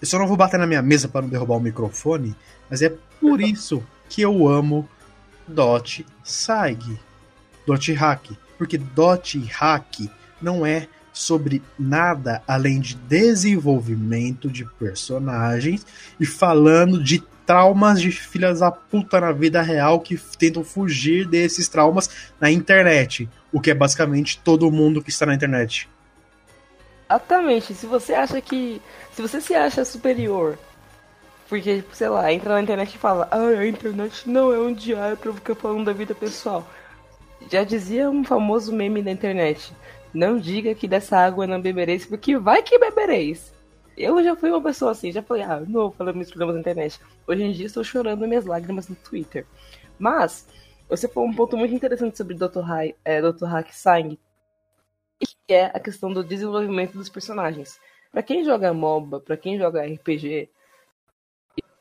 Eu 0.00 0.06
só 0.06 0.18
não 0.18 0.26
vou 0.26 0.36
bater 0.36 0.58
na 0.58 0.66
minha 0.66 0.82
mesa 0.82 1.08
para 1.08 1.22
não 1.22 1.28
derrubar 1.28 1.56
o 1.56 1.60
microfone, 1.60 2.36
mas 2.70 2.82
é 2.82 2.92
por 3.20 3.40
isso 3.40 3.82
que 4.08 4.22
eu 4.22 4.48
amo 4.48 4.88
Dot 5.46 6.04
Saig. 6.22 6.98
Dot 7.66 7.92
Hack. 7.92 8.30
Porque 8.58 8.78
Dot 8.78 9.38
Hack 9.38 10.08
não 10.40 10.64
é 10.64 10.88
sobre 11.12 11.62
nada 11.78 12.42
além 12.46 12.78
de 12.78 12.94
desenvolvimento 12.94 14.50
de 14.50 14.64
personagens 14.78 15.86
e 16.20 16.26
falando 16.26 17.02
de 17.02 17.22
traumas 17.46 18.00
de 18.00 18.10
filhas 18.10 18.60
da 18.60 18.70
puta 18.70 19.20
na 19.20 19.32
vida 19.32 19.62
real 19.62 20.00
que 20.00 20.20
tentam 20.38 20.64
fugir 20.64 21.26
desses 21.26 21.68
traumas 21.68 22.10
na 22.40 22.50
internet. 22.50 23.28
O 23.52 23.60
que 23.60 23.70
é 23.70 23.74
basicamente 23.74 24.40
todo 24.42 24.70
mundo 24.70 25.02
que 25.02 25.10
está 25.10 25.24
na 25.24 25.34
internet. 25.34 25.88
Exatamente. 27.08 27.74
Se 27.74 27.86
você 27.86 28.14
acha 28.14 28.40
que. 28.40 28.80
Se 29.12 29.22
você 29.22 29.40
se 29.40 29.54
acha 29.54 29.84
superior, 29.84 30.58
porque, 31.48 31.84
sei 31.92 32.08
lá, 32.08 32.32
entra 32.32 32.54
na 32.54 32.62
internet 32.62 32.94
e 32.94 32.98
fala, 32.98 33.28
ah, 33.30 33.46
a 33.46 33.66
internet 33.66 34.28
não 34.28 34.52
é 34.52 34.58
um 34.58 34.72
diário 34.72 35.16
pra 35.16 35.32
ficar 35.32 35.54
falando 35.54 35.84
da 35.86 35.92
vida 35.92 36.14
pessoal. 36.14 36.66
Já 37.50 37.62
dizia 37.62 38.10
um 38.10 38.24
famoso 38.24 38.72
meme 38.72 39.02
da 39.02 39.12
internet. 39.12 39.72
Não 40.12 40.38
diga 40.38 40.74
que 40.74 40.88
dessa 40.88 41.16
água 41.18 41.46
não 41.46 41.60
bebereis, 41.60 42.04
porque 42.04 42.36
vai 42.36 42.62
que 42.62 42.78
bebereis. 42.78 43.52
Eu 43.96 44.22
já 44.22 44.34
fui 44.36 44.50
uma 44.50 44.62
pessoa 44.62 44.90
assim, 44.92 45.12
já 45.12 45.22
falei, 45.22 45.44
ah, 45.44 45.60
não 45.66 45.90
falar 45.90 46.12
meus 46.12 46.28
problemas 46.28 46.54
na 46.54 46.60
internet. 46.60 47.00
Hoje 47.26 47.42
em 47.44 47.52
dia 47.52 47.66
estou 47.66 47.84
chorando 47.84 48.26
minhas 48.26 48.44
lágrimas 48.44 48.88
no 48.88 48.96
Twitter. 48.96 49.46
Mas, 49.98 50.46
você 50.88 51.08
falou 51.08 51.28
um 51.28 51.34
ponto 51.34 51.56
muito 51.56 51.74
interessante 51.74 52.16
sobre 52.16 52.34
Dr. 52.34 52.60
Hai, 52.68 52.94
é, 53.04 53.20
Dr. 53.22 53.44
Hack 53.44 53.72
Sang, 53.72 54.18
que 55.18 55.54
é 55.54 55.66
a 55.66 55.80
questão 55.80 56.12
do 56.12 56.24
desenvolvimento 56.24 56.92
dos 56.92 57.08
personagens. 57.08 57.78
Pra 58.10 58.22
quem 58.22 58.44
joga 58.44 58.72
MOBA, 58.72 59.20
pra 59.20 59.36
quem 59.36 59.58
joga 59.58 59.84
RPG, 59.84 60.48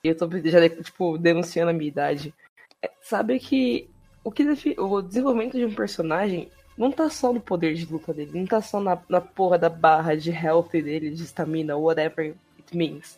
eu 0.04 0.16
tô 0.16 0.30
já 0.44 0.70
tipo 0.70 1.18
denunciando 1.18 1.72
a 1.72 1.74
minha 1.74 1.88
idade, 1.88 2.34
é, 2.82 2.92
sabe 3.02 3.40
que 3.40 3.90
o 4.24 4.32
que 4.32 4.44
o 4.78 5.02
desenvolvimento 5.02 5.58
de 5.58 5.66
um 5.66 5.74
personagem 5.74 6.52
não 6.78 6.92
tá 6.92 7.10
só 7.10 7.32
no 7.32 7.40
poder 7.40 7.74
de 7.74 7.86
luta 7.86 8.14
dele, 8.14 8.38
não 8.38 8.46
tá 8.46 8.62
só 8.62 8.80
na, 8.80 9.02
na 9.08 9.22
porra 9.22 9.58
da 9.58 9.70
barra 9.70 10.16
de 10.16 10.32
health 10.32 10.72
dele, 10.72 11.12
de 11.12 11.24
stamina, 11.24 11.78
whatever 11.78 12.36
it 12.58 12.76
means. 12.78 13.18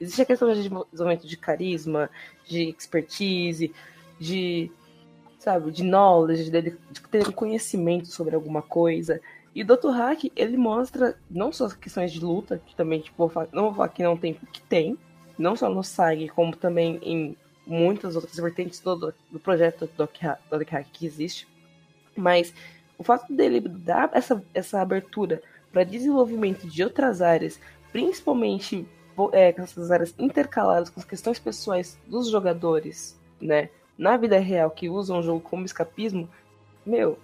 Existe 0.00 0.22
a 0.22 0.26
questão 0.26 0.48
de 0.52 0.56
desenvolvimento 0.56 1.26
de 1.26 1.36
carisma, 1.36 2.10
de 2.46 2.68
expertise, 2.68 3.72
de 4.18 4.70
sabe, 5.38 5.70
de 5.72 5.82
knowledge, 5.82 6.50
dele, 6.50 6.76
de 6.90 7.00
ter 7.02 7.32
conhecimento 7.32 8.06
sobre 8.08 8.34
alguma 8.34 8.62
coisa. 8.62 9.20
E 9.54 9.62
o 9.62 9.66
Dr. 9.66 9.90
Hack, 9.90 10.32
ele 10.34 10.56
mostra 10.56 11.18
não 11.30 11.52
só 11.52 11.66
as 11.66 11.74
questões 11.74 12.12
de 12.12 12.24
luta, 12.24 12.60
que 12.64 12.74
também, 12.74 13.00
tipo, 13.00 13.30
não 13.52 13.64
vou 13.64 13.74
falar 13.74 13.88
que 13.88 14.02
não 14.02 14.16
tem, 14.16 14.34
que 14.34 14.62
tem, 14.62 14.96
não 15.38 15.54
só 15.54 15.68
no 15.68 15.82
SAG, 15.82 16.28
como 16.28 16.56
também 16.56 16.98
em 17.02 17.36
muitas 17.66 18.16
outras 18.16 18.36
vertentes 18.36 18.80
do, 18.80 19.14
do 19.30 19.40
projeto 19.40 19.86
do 19.86 20.04
Dr. 20.04 20.70
Hack 20.70 20.86
que 20.92 21.06
existe. 21.06 21.46
Mas 22.16 22.54
o 22.96 23.04
fato 23.04 23.32
dele 23.32 23.60
dar 23.60 24.10
essa, 24.12 24.42
essa 24.54 24.80
abertura 24.80 25.42
para 25.72 25.84
desenvolvimento 25.84 26.66
de 26.66 26.82
outras 26.82 27.20
áreas, 27.20 27.58
principalmente 27.90 28.86
é, 29.32 29.52
com 29.52 29.62
essas 29.62 29.90
áreas 29.90 30.14
intercaladas 30.18 30.90
com 30.90 31.00
as 31.00 31.06
questões 31.06 31.38
pessoais 31.38 31.98
dos 32.06 32.30
jogadores, 32.30 33.20
né? 33.40 33.68
Na 33.96 34.16
vida 34.16 34.38
real, 34.38 34.70
que 34.70 34.88
usam 34.88 35.18
o 35.18 35.22
jogo 35.22 35.40
como 35.40 35.66
escapismo, 35.66 36.28
meu, 36.84 37.18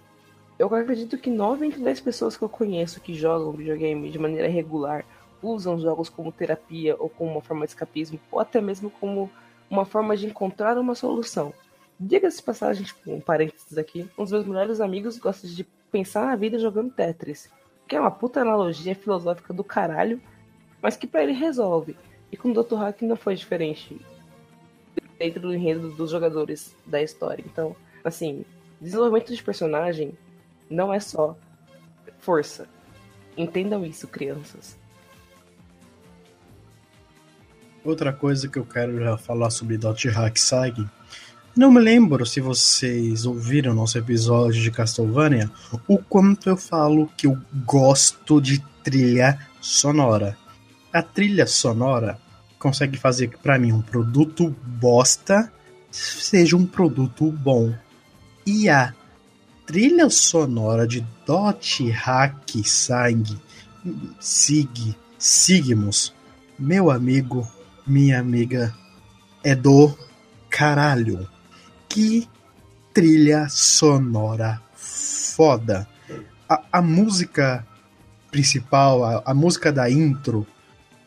eu 0.59 0.75
acredito 0.75 1.17
que 1.17 1.29
9 1.29 1.65
entre 1.65 1.81
10 1.81 2.01
pessoas 2.01 2.35
que 2.35 2.43
eu 2.43 2.49
conheço 2.49 2.99
que 2.99 3.13
jogam 3.13 3.53
videogame 3.53 4.11
de 4.11 4.19
maneira 4.19 4.49
regular 4.49 5.05
usam 5.41 5.79
jogos 5.79 6.09
como 6.09 6.33
terapia 6.33 6.97
ou 6.99 7.07
como 7.07 7.31
uma 7.31 7.41
forma 7.41 7.65
de 7.65 7.71
escapismo, 7.71 8.19
ou 8.29 8.41
até 8.41 8.59
mesmo 8.59 8.89
como 8.89 9.31
uma 9.69 9.85
forma 9.85 10.17
de 10.17 10.25
encontrar 10.25 10.77
uma 10.77 10.95
solução. 10.95 11.53
Diga-se 11.97 12.43
passagem, 12.43 12.83
tipo, 12.83 13.09
um 13.09 13.21
parênteses 13.21 13.77
aqui, 13.77 14.09
um 14.17 14.23
dos 14.23 14.33
meus 14.33 14.45
melhores 14.45 14.81
amigos 14.81 15.17
gosta 15.17 15.47
de 15.47 15.63
pensar 15.89 16.25
na 16.25 16.35
vida 16.35 16.59
jogando 16.59 16.91
Tetris, 16.91 17.49
que 17.87 17.95
é 17.95 17.99
uma 17.99 18.11
puta 18.11 18.41
analogia 18.41 18.93
filosófica 18.93 19.53
do 19.53 19.63
caralho, 19.63 20.21
mas 20.81 20.97
que 20.97 21.07
pra 21.07 21.23
ele 21.23 21.31
resolve. 21.31 21.95
E 22.31 22.35
com 22.35 22.51
o 22.51 22.53
Dr. 22.53 22.75
Hack 22.75 23.01
não 23.03 23.15
foi 23.15 23.35
diferente 23.35 23.99
dentro 25.17 25.39
do 25.39 25.53
enredo 25.53 25.89
dos 25.91 26.11
jogadores 26.11 26.75
da 26.85 27.01
história. 27.01 27.43
Então, 27.45 27.75
assim, 28.03 28.43
desenvolvimento 28.79 29.33
de 29.33 29.41
personagem 29.41 30.17
não 30.69 30.93
é 30.93 30.99
só 30.99 31.37
força. 32.19 32.67
Entendam 33.37 33.85
isso, 33.85 34.07
crianças. 34.07 34.77
Outra 37.83 38.11
coisa 38.11 38.47
que 38.47 38.59
eu 38.59 38.65
quero 38.65 38.99
já 38.99 39.17
falar 39.17 39.49
sobre 39.49 39.77
Dot 39.77 40.07
Hack 40.09 40.37
Saga. 40.37 40.91
Não 41.55 41.71
me 41.71 41.79
lembro 41.79 42.25
se 42.25 42.39
vocês 42.39 43.25
ouviram 43.25 43.73
nosso 43.73 43.97
episódio 43.97 44.61
de 44.61 44.71
Castlevania 44.71 45.49
o 45.87 45.97
quanto 45.97 46.49
eu 46.49 46.55
falo 46.55 47.09
que 47.17 47.27
eu 47.27 47.37
gosto 47.65 48.39
de 48.39 48.59
trilha 48.83 49.39
sonora. 49.59 50.37
A 50.93 51.01
trilha 51.01 51.47
sonora 51.47 52.19
consegue 52.57 52.97
fazer 52.97 53.29
que 53.29 53.37
pra 53.37 53.57
mim 53.57 53.71
um 53.71 53.81
produto 53.81 54.55
bosta 54.63 55.51
seja 55.89 56.55
um 56.55 56.65
produto 56.65 57.31
bom. 57.31 57.73
E 58.45 58.69
a 58.69 58.93
trilha 59.69 60.09
sonora 60.09 60.87
de 60.87 61.05
Dot 61.27 61.91
Hack 61.91 62.65
Sang 62.65 63.23
Sig 64.19 64.97
Sigmus, 65.15 66.11
meu 66.57 66.89
amigo, 66.89 67.47
minha 67.85 68.19
amiga, 68.19 68.73
é 69.43 69.53
do 69.53 69.95
caralho. 70.49 71.29
Que 71.87 72.27
trilha 72.91 73.47
sonora 73.47 74.59
foda. 74.73 75.87
A, 76.49 76.63
a 76.71 76.81
música 76.81 77.63
principal, 78.31 79.03
a, 79.03 79.21
a 79.23 79.33
música 79.35 79.71
da 79.71 79.87
intro, 79.87 80.47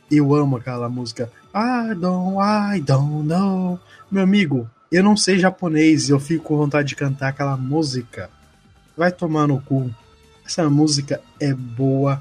eu 0.09 0.33
amo 0.37 0.59
aquela 0.59 0.88
música. 0.88 1.33
I 1.52 1.97
don't, 1.97 2.37
I 2.38 2.81
don't 2.81 3.26
know. 3.26 3.81
Meu 4.09 4.23
amigo, 4.23 4.71
eu 4.92 5.02
não 5.02 5.16
sei 5.16 5.40
japonês 5.40 6.09
e 6.09 6.12
eu 6.12 6.21
fico 6.21 6.45
com 6.45 6.57
vontade 6.59 6.90
de 6.90 6.95
cantar 6.95 7.31
aquela 7.31 7.57
música. 7.57 8.31
Vai 8.96 9.11
tomar 9.11 9.46
no 9.46 9.61
cu. 9.61 9.90
Essa 10.44 10.68
música 10.68 11.20
é 11.40 11.54
boa 11.54 12.20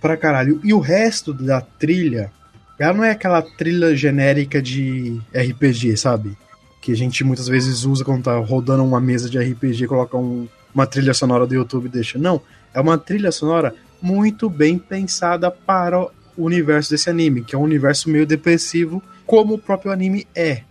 pra 0.00 0.16
caralho. 0.16 0.60
E 0.64 0.74
o 0.74 0.80
resto 0.80 1.32
da 1.32 1.60
trilha, 1.60 2.32
ela 2.78 2.92
não 2.92 3.04
é 3.04 3.12
aquela 3.12 3.40
trilha 3.40 3.94
genérica 3.94 4.60
de 4.60 5.20
RPG, 5.32 5.96
sabe? 5.96 6.36
Que 6.80 6.92
a 6.92 6.96
gente 6.96 7.22
muitas 7.22 7.46
vezes 7.46 7.84
usa 7.84 8.04
quando 8.04 8.24
tá 8.24 8.36
rodando 8.38 8.84
uma 8.84 9.00
mesa 9.00 9.30
de 9.30 9.38
RPG, 9.38 9.86
coloca 9.86 10.16
um, 10.16 10.48
uma 10.74 10.86
trilha 10.86 11.14
sonora 11.14 11.46
do 11.46 11.54
YouTube 11.54 11.86
e 11.86 11.90
deixa. 11.90 12.18
Não, 12.18 12.40
é 12.74 12.80
uma 12.80 12.98
trilha 12.98 13.30
sonora 13.30 13.74
muito 14.00 14.50
bem 14.50 14.76
pensada 14.76 15.50
para 15.50 16.00
o 16.00 16.10
universo 16.36 16.90
desse 16.90 17.08
anime, 17.08 17.44
que 17.44 17.54
é 17.54 17.58
um 17.58 17.62
universo 17.62 18.10
meio 18.10 18.26
depressivo, 18.26 19.00
como 19.24 19.54
o 19.54 19.58
próprio 19.58 19.92
anime 19.92 20.26
é. 20.34 20.62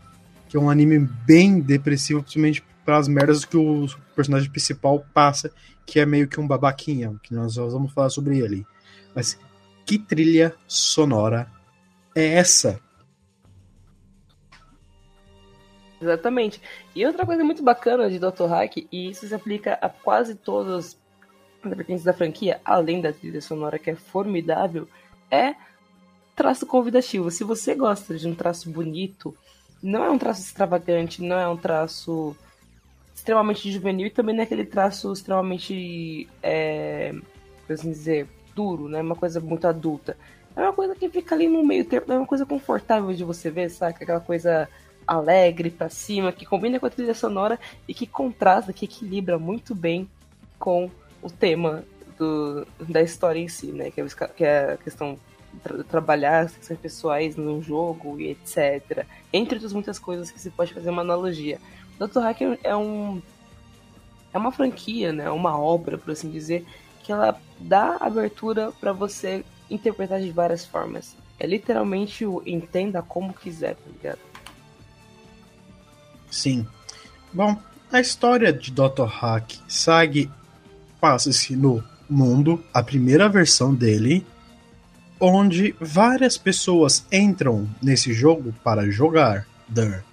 Que 0.50 0.57
é 0.57 0.60
um 0.60 0.69
anime 0.69 1.00
bem 1.25 1.62
depressivo, 1.62 2.21
principalmente 2.21 2.62
pelas 2.85 3.07
merdas 3.07 3.45
que 3.45 3.57
o 3.57 3.88
personagem 4.15 4.50
principal 4.50 5.05
passa, 5.13 5.51
que 5.85 6.00
é 6.00 6.05
meio 6.05 6.27
que 6.27 6.39
um 6.39 6.47
babaquinha, 6.47 7.19
que 7.21 7.33
nós 7.33 7.55
vamos 7.55 7.91
falar 7.93 8.09
sobre 8.09 8.39
ele. 8.39 8.65
Mas 9.15 9.38
que 9.85 10.00
trilha 10.00 10.55
sonora 10.67 11.51
é 12.15 12.35
essa? 12.35 12.79
Exatamente. 16.01 16.61
E 16.95 17.05
outra 17.05 17.25
coisa 17.25 17.43
muito 17.43 17.61
bacana 17.61 18.09
de 18.09 18.17
Dr. 18.17 18.47
Hack, 18.47 18.77
e 18.91 19.09
isso 19.09 19.27
se 19.27 19.35
aplica 19.35 19.73
a 19.73 19.88
quase 19.88 20.33
todas 20.33 20.97
as 21.63 21.75
vertentes 21.75 22.03
da 22.03 22.13
franquia, 22.13 22.59
além 22.65 23.01
da 23.01 23.13
trilha 23.13 23.39
sonora 23.39 23.77
que 23.77 23.91
é 23.91 23.95
formidável, 23.95 24.88
é 25.29 25.53
traço 26.35 26.65
convidativo. 26.65 27.29
Se 27.29 27.43
você 27.43 27.75
gosta 27.75 28.17
de 28.17 28.27
um 28.27 28.33
traço 28.33 28.69
bonito, 28.71 29.35
não 29.83 30.03
é 30.03 30.09
um 30.09 30.17
traço 30.17 30.41
extravagante, 30.41 31.21
não 31.21 31.38
é 31.38 31.47
um 31.47 31.57
traço 31.57 32.35
extremamente 33.15 33.72
juvenil 33.72 34.08
e 34.08 34.10
também 34.10 34.36
não 34.36 34.41
é 34.41 34.46
aquele 34.46 34.65
traço 34.65 35.12
extremamente, 35.13 36.27
é, 36.41 37.13
assim 37.70 37.91
dizer, 37.91 38.27
duro, 38.56 38.88
né? 38.88 39.01
Uma 39.01 39.15
coisa 39.15 39.39
muito 39.39 39.68
adulta. 39.68 40.18
É 40.56 40.62
uma 40.62 40.74
coisa 40.74 40.96
que 40.96 41.10
fica 41.10 41.36
ali 41.36 41.48
no 41.48 41.63
meio 41.63 41.86
termo, 41.86 42.12
é 42.12 42.18
uma 42.18 42.27
coisa 42.27 42.46
confortável 42.46 43.13
de 43.13 43.24
você 43.24 43.50
ver, 43.50 43.70
sabe? 43.70 43.96
Aquela 44.01 44.20
coisa 44.20 44.68
alegre 45.08 45.70
pra 45.70 45.89
cima, 45.89 46.32
que 46.32 46.46
combina 46.46 46.80
com 46.80 46.86
a 46.86 46.89
trilha 46.89 47.13
sonora 47.13 47.60
e 47.88 47.94
que 47.94 48.06
contrasta, 48.06 48.74
que 48.74 48.86
equilibra 48.86 49.39
muito 49.39 49.74
bem 49.74 50.10
com 50.60 50.89
o 51.22 51.30
tema 51.30 51.84
do, 52.18 52.68
da 52.80 53.01
história 53.01 53.39
em 53.39 53.48
si, 53.48 53.68
né? 53.68 53.91
Que 53.91 54.01
é, 54.01 54.06
que 54.36 54.44
é 54.44 54.74
a 54.74 54.77
questão 54.77 55.18
tra- 55.63 55.84
trabalhar 55.84 56.41
as 56.41 56.56
questões 56.56 56.80
pessoais 56.80 57.36
num 57.36 57.62
jogo 57.62 58.20
e 58.20 58.32
etc. 58.32 59.06
Entre 59.32 59.56
outras 59.56 59.74
muitas 59.74 59.98
coisas 59.98 60.30
que 60.30 60.39
se 60.39 60.50
pode 60.50 60.74
fazer 60.74 60.89
uma 60.89 61.01
analogia. 61.01 61.60
Dr. 62.08 62.20
Hacker 62.20 62.60
é 62.63 62.75
um 62.75 63.22
é 64.34 64.38
uma 64.38 64.51
franquia, 64.51 65.12
né? 65.12 65.29
Uma 65.29 65.60
obra, 65.60 65.98
por 65.98 66.12
assim 66.12 66.31
dizer, 66.31 66.65
que 67.03 67.12
ela 67.12 67.39
dá 67.60 67.98
abertura 68.00 68.72
para 68.79 68.91
você 68.91 69.43
interpretar 69.70 70.20
de 70.20 70.31
várias 70.31 70.65
formas. 70.65 71.15
É 71.38 71.46
literalmente 71.46 72.25
o 72.25 72.41
entenda 72.46 73.01
como 73.01 73.34
quiser, 73.34 73.75
tá 73.75 73.89
ligado? 73.91 74.20
Sim. 76.29 76.65
Bom, 77.34 77.58
a 77.91 78.00
história 78.00 78.53
de 78.53 78.72
Dr. 78.72 79.05
Hack 79.05 79.60
segue 79.67 80.31
passa-se 81.00 81.55
no 81.55 81.84
mundo, 82.10 82.63
a 82.74 82.81
primeira 82.81 83.27
versão 83.27 83.75
dele, 83.75 84.25
onde 85.20 85.75
várias 85.79 86.38
pessoas 86.38 87.05
entram 87.12 87.67
nesse 87.81 88.13
jogo 88.13 88.53
para 88.63 88.89
jogar. 88.89 89.46
Dur. 89.67 90.03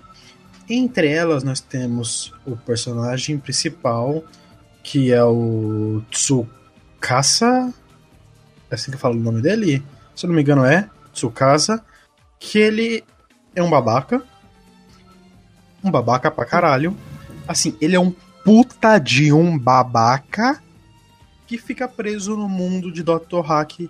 Entre 0.68 1.08
elas 1.08 1.42
nós 1.42 1.60
temos 1.60 2.32
o 2.46 2.56
personagem 2.56 3.38
principal, 3.38 4.22
que 4.82 5.12
é 5.12 5.25
o 5.25 6.02
Tsukasa. 6.10 7.72
É 8.70 8.75
assim 8.75 8.90
que 8.90 8.96
eu 8.96 9.00
falo 9.00 9.14
o 9.14 9.22
nome 9.22 9.40
dele? 9.40 9.82
Se 10.14 10.26
eu 10.26 10.28
não 10.28 10.37
me 10.37 10.42
engano 10.42 10.64
é 10.64 10.90
Tsukasa, 11.12 11.82
que 12.38 12.58
ele 12.58 13.02
é 13.54 13.62
um 13.62 13.70
babaca. 13.70 14.22
Um 15.82 15.90
babaca 15.90 16.30
pra 16.30 16.44
caralho. 16.44 16.96
Assim, 17.46 17.76
ele 17.80 17.96
é 17.96 18.00
um 18.00 18.14
puta 18.44 18.98
de 18.98 19.32
um 19.32 19.58
babaca 19.58 20.62
que 21.46 21.56
fica 21.56 21.88
preso 21.88 22.37
no 22.37 22.48
mundo 22.48 22.92
de 22.92 23.02
Dr. 23.02 23.40
Hack 23.42 23.88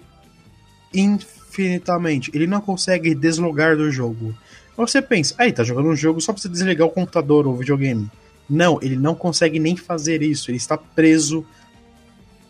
infinitamente. 0.95 2.31
Ele 2.33 2.47
não 2.47 2.61
consegue 2.61 3.15
deslogar 3.15 3.77
do 3.77 3.91
jogo. 3.91 4.35
Você 4.79 5.03
pensa, 5.03 5.35
aí, 5.37 5.53
tá 5.53 5.65
jogando 5.65 5.89
um 5.89 5.97
jogo 5.97 6.21
só 6.21 6.33
pra 6.33 6.41
você 6.41 6.49
desligar 6.49 6.87
o 6.87 6.91
computador 6.91 7.49
ou 7.49 7.53
o 7.53 7.57
videogame. 7.57 8.09
Não, 8.49 8.79
ele 8.81 8.97
não 8.97 9.13
consegue 9.13 9.59
nem 9.59 9.77
fazer 9.77 10.23
isso. 10.23 10.53
Ele 10.53 10.57
está 10.57 10.79
preso 10.79 11.45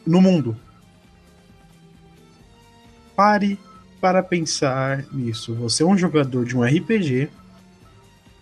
no 0.07 0.21
mundo. 0.21 0.55
Pare 3.17 3.59
para 3.99 4.23
pensar 4.23 5.07
nisso. 5.11 5.55
Você 5.55 5.83
é 5.83 5.87
um 5.87 5.97
jogador 5.97 6.45
de 6.45 6.55
um 6.55 6.63
RPG 6.63 7.31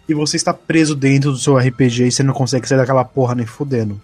e 0.08 0.14
você 0.14 0.36
está 0.36 0.52
preso 0.52 0.96
dentro 0.96 1.30
do 1.30 1.38
seu 1.38 1.56
RPG 1.56 2.08
e 2.08 2.12
você 2.12 2.24
não 2.24 2.34
consegue 2.34 2.68
sair 2.68 2.78
daquela 2.78 3.04
porra 3.04 3.36
nem 3.36 3.46
fudendo. 3.46 4.02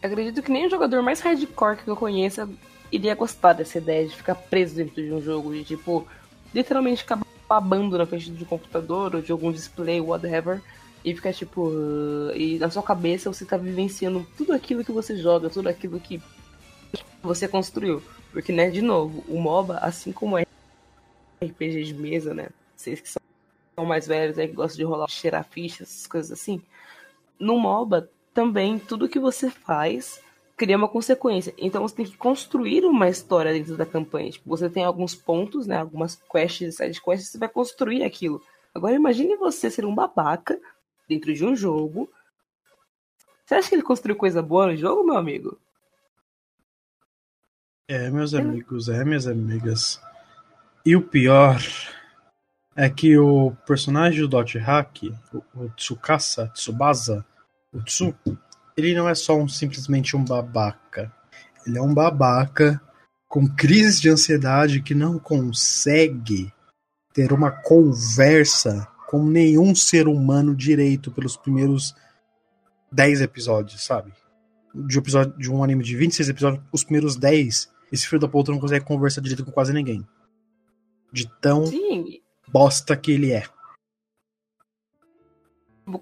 Acredito 0.00 0.42
que 0.42 0.52
nem 0.52 0.66
o 0.66 0.70
jogador 0.70 1.02
mais 1.02 1.20
hardcore 1.20 1.78
que 1.78 1.88
eu 1.88 1.96
conheça 1.96 2.48
iria 2.92 3.14
gostar 3.16 3.54
dessa 3.54 3.78
ideia 3.78 4.06
de 4.06 4.14
ficar 4.14 4.36
preso 4.36 4.76
dentro 4.76 5.02
de 5.02 5.12
um 5.12 5.20
jogo, 5.20 5.52
de 5.52 5.64
tipo, 5.64 6.06
literalmente 6.54 7.02
ficar 7.02 7.20
babando 7.48 7.98
na 7.98 8.06
frente 8.06 8.30
do 8.30 8.46
computador 8.46 9.14
ou 9.14 9.20
de 9.20 9.32
algum 9.32 9.52
display, 9.52 10.00
whatever, 10.00 10.62
e 11.04 11.14
ficar 11.14 11.34
tipo. 11.34 11.68
uh, 11.68 12.34
e 12.34 12.58
na 12.58 12.70
sua 12.70 12.82
cabeça 12.82 13.32
você 13.32 13.44
tá 13.44 13.56
vivenciando 13.56 14.26
tudo 14.36 14.52
aquilo 14.52 14.84
que 14.84 14.92
você 14.92 15.16
joga, 15.16 15.50
tudo 15.50 15.68
aquilo 15.68 16.00
que 16.00 16.22
você 17.22 17.48
construiu. 17.48 18.02
Porque, 18.32 18.52
né, 18.52 18.70
de 18.70 18.80
novo, 18.80 19.24
o 19.28 19.38
MOBA, 19.38 19.78
assim 19.78 20.12
como 20.12 20.38
é 20.38 20.46
RPG 21.42 21.84
de 21.84 21.94
mesa, 21.94 22.32
né? 22.34 22.48
Vocês 22.76 23.00
que 23.00 23.08
são 23.08 23.20
mais 23.86 24.06
velhos 24.06 24.38
aí 24.38 24.48
que 24.48 24.54
gostam 24.54 24.78
de 24.78 24.84
rolar, 24.84 25.08
cheirar 25.08 25.44
fichas, 25.44 25.88
essas 25.88 26.06
coisas 26.06 26.32
assim. 26.32 26.62
No 27.38 27.58
MOBA, 27.58 28.08
também, 28.32 28.78
tudo 28.78 29.08
que 29.08 29.18
você 29.18 29.50
faz 29.50 30.20
cria 30.56 30.76
uma 30.76 30.88
consequência. 30.88 31.54
Então 31.58 31.82
você 31.82 31.96
tem 31.96 32.06
que 32.06 32.16
construir 32.16 32.84
uma 32.84 33.08
história 33.08 33.52
dentro 33.52 33.76
da 33.76 33.86
campanha. 33.86 34.30
Tipo, 34.30 34.48
você 34.48 34.68
tem 34.68 34.84
alguns 34.84 35.14
pontos, 35.14 35.66
né? 35.66 35.78
Algumas 35.78 36.16
quests, 36.30 36.76
side 36.76 37.00
quests, 37.02 37.30
você 37.30 37.38
vai 37.38 37.48
construir 37.48 38.02
aquilo. 38.04 38.42
Agora 38.74 38.94
imagine 38.94 39.36
você 39.36 39.70
ser 39.70 39.84
um 39.84 39.94
babaca 39.94 40.58
dentro 41.08 41.32
de 41.32 41.44
um 41.44 41.54
jogo. 41.54 42.10
Você 43.44 43.54
acha 43.54 43.68
que 43.68 43.74
ele 43.74 43.82
construiu 43.82 44.16
coisa 44.16 44.42
boa 44.42 44.66
no 44.68 44.76
jogo, 44.76 45.04
meu 45.04 45.16
amigo? 45.16 45.58
É, 47.86 48.08
meus 48.10 48.32
amigos, 48.32 48.88
é, 48.88 49.04
minhas 49.04 49.26
amigas. 49.26 50.00
E 50.86 50.96
o 50.96 51.02
pior 51.02 51.60
é 52.74 52.88
que 52.88 53.18
o 53.18 53.52
personagem 53.66 54.20
do 54.22 54.28
Dot 54.28 54.58
Hack, 54.58 55.02
o, 55.32 55.64
o 55.64 55.68
Tsukasa, 55.76 56.48
Tsubasa, 56.48 57.24
o 57.72 57.82
Tsu, 57.82 58.14
ele 58.76 58.94
não 58.94 59.08
é 59.08 59.14
só 59.14 59.36
um, 59.36 59.48
simplesmente 59.48 60.16
um 60.16 60.24
babaca. 60.24 61.12
Ele 61.66 61.78
é 61.78 61.82
um 61.82 61.94
babaca 61.94 62.80
com 63.28 63.48
crises 63.48 64.00
de 64.00 64.08
ansiedade 64.08 64.82
que 64.82 64.94
não 64.94 65.18
consegue 65.18 66.52
ter 67.12 67.32
uma 67.32 67.50
conversa 67.50 68.86
com 69.08 69.24
nenhum 69.24 69.74
ser 69.74 70.08
humano 70.08 70.54
direito 70.54 71.10
pelos 71.10 71.36
primeiros 71.36 71.94
10 72.90 73.22
episódios, 73.22 73.84
sabe? 73.84 74.12
De, 74.74 74.98
um 74.98 75.00
episódio, 75.00 75.38
de 75.38 75.50
um 75.50 75.62
anime 75.62 75.84
de 75.84 75.96
26 75.96 76.28
episódios, 76.28 76.64
os 76.72 76.82
primeiros 76.82 77.16
10, 77.16 77.72
esse 77.92 78.06
filho 78.06 78.20
da 78.20 78.28
puta 78.28 78.50
não 78.50 78.58
consegue 78.58 78.84
conversar 78.84 79.20
direito 79.20 79.44
com 79.44 79.52
quase 79.52 79.72
ninguém. 79.72 80.06
De 81.12 81.30
tão 81.40 81.66
Sim, 81.66 82.20
bosta 82.48 82.96
que 82.96 83.12
ele 83.12 83.32
é. 83.32 83.44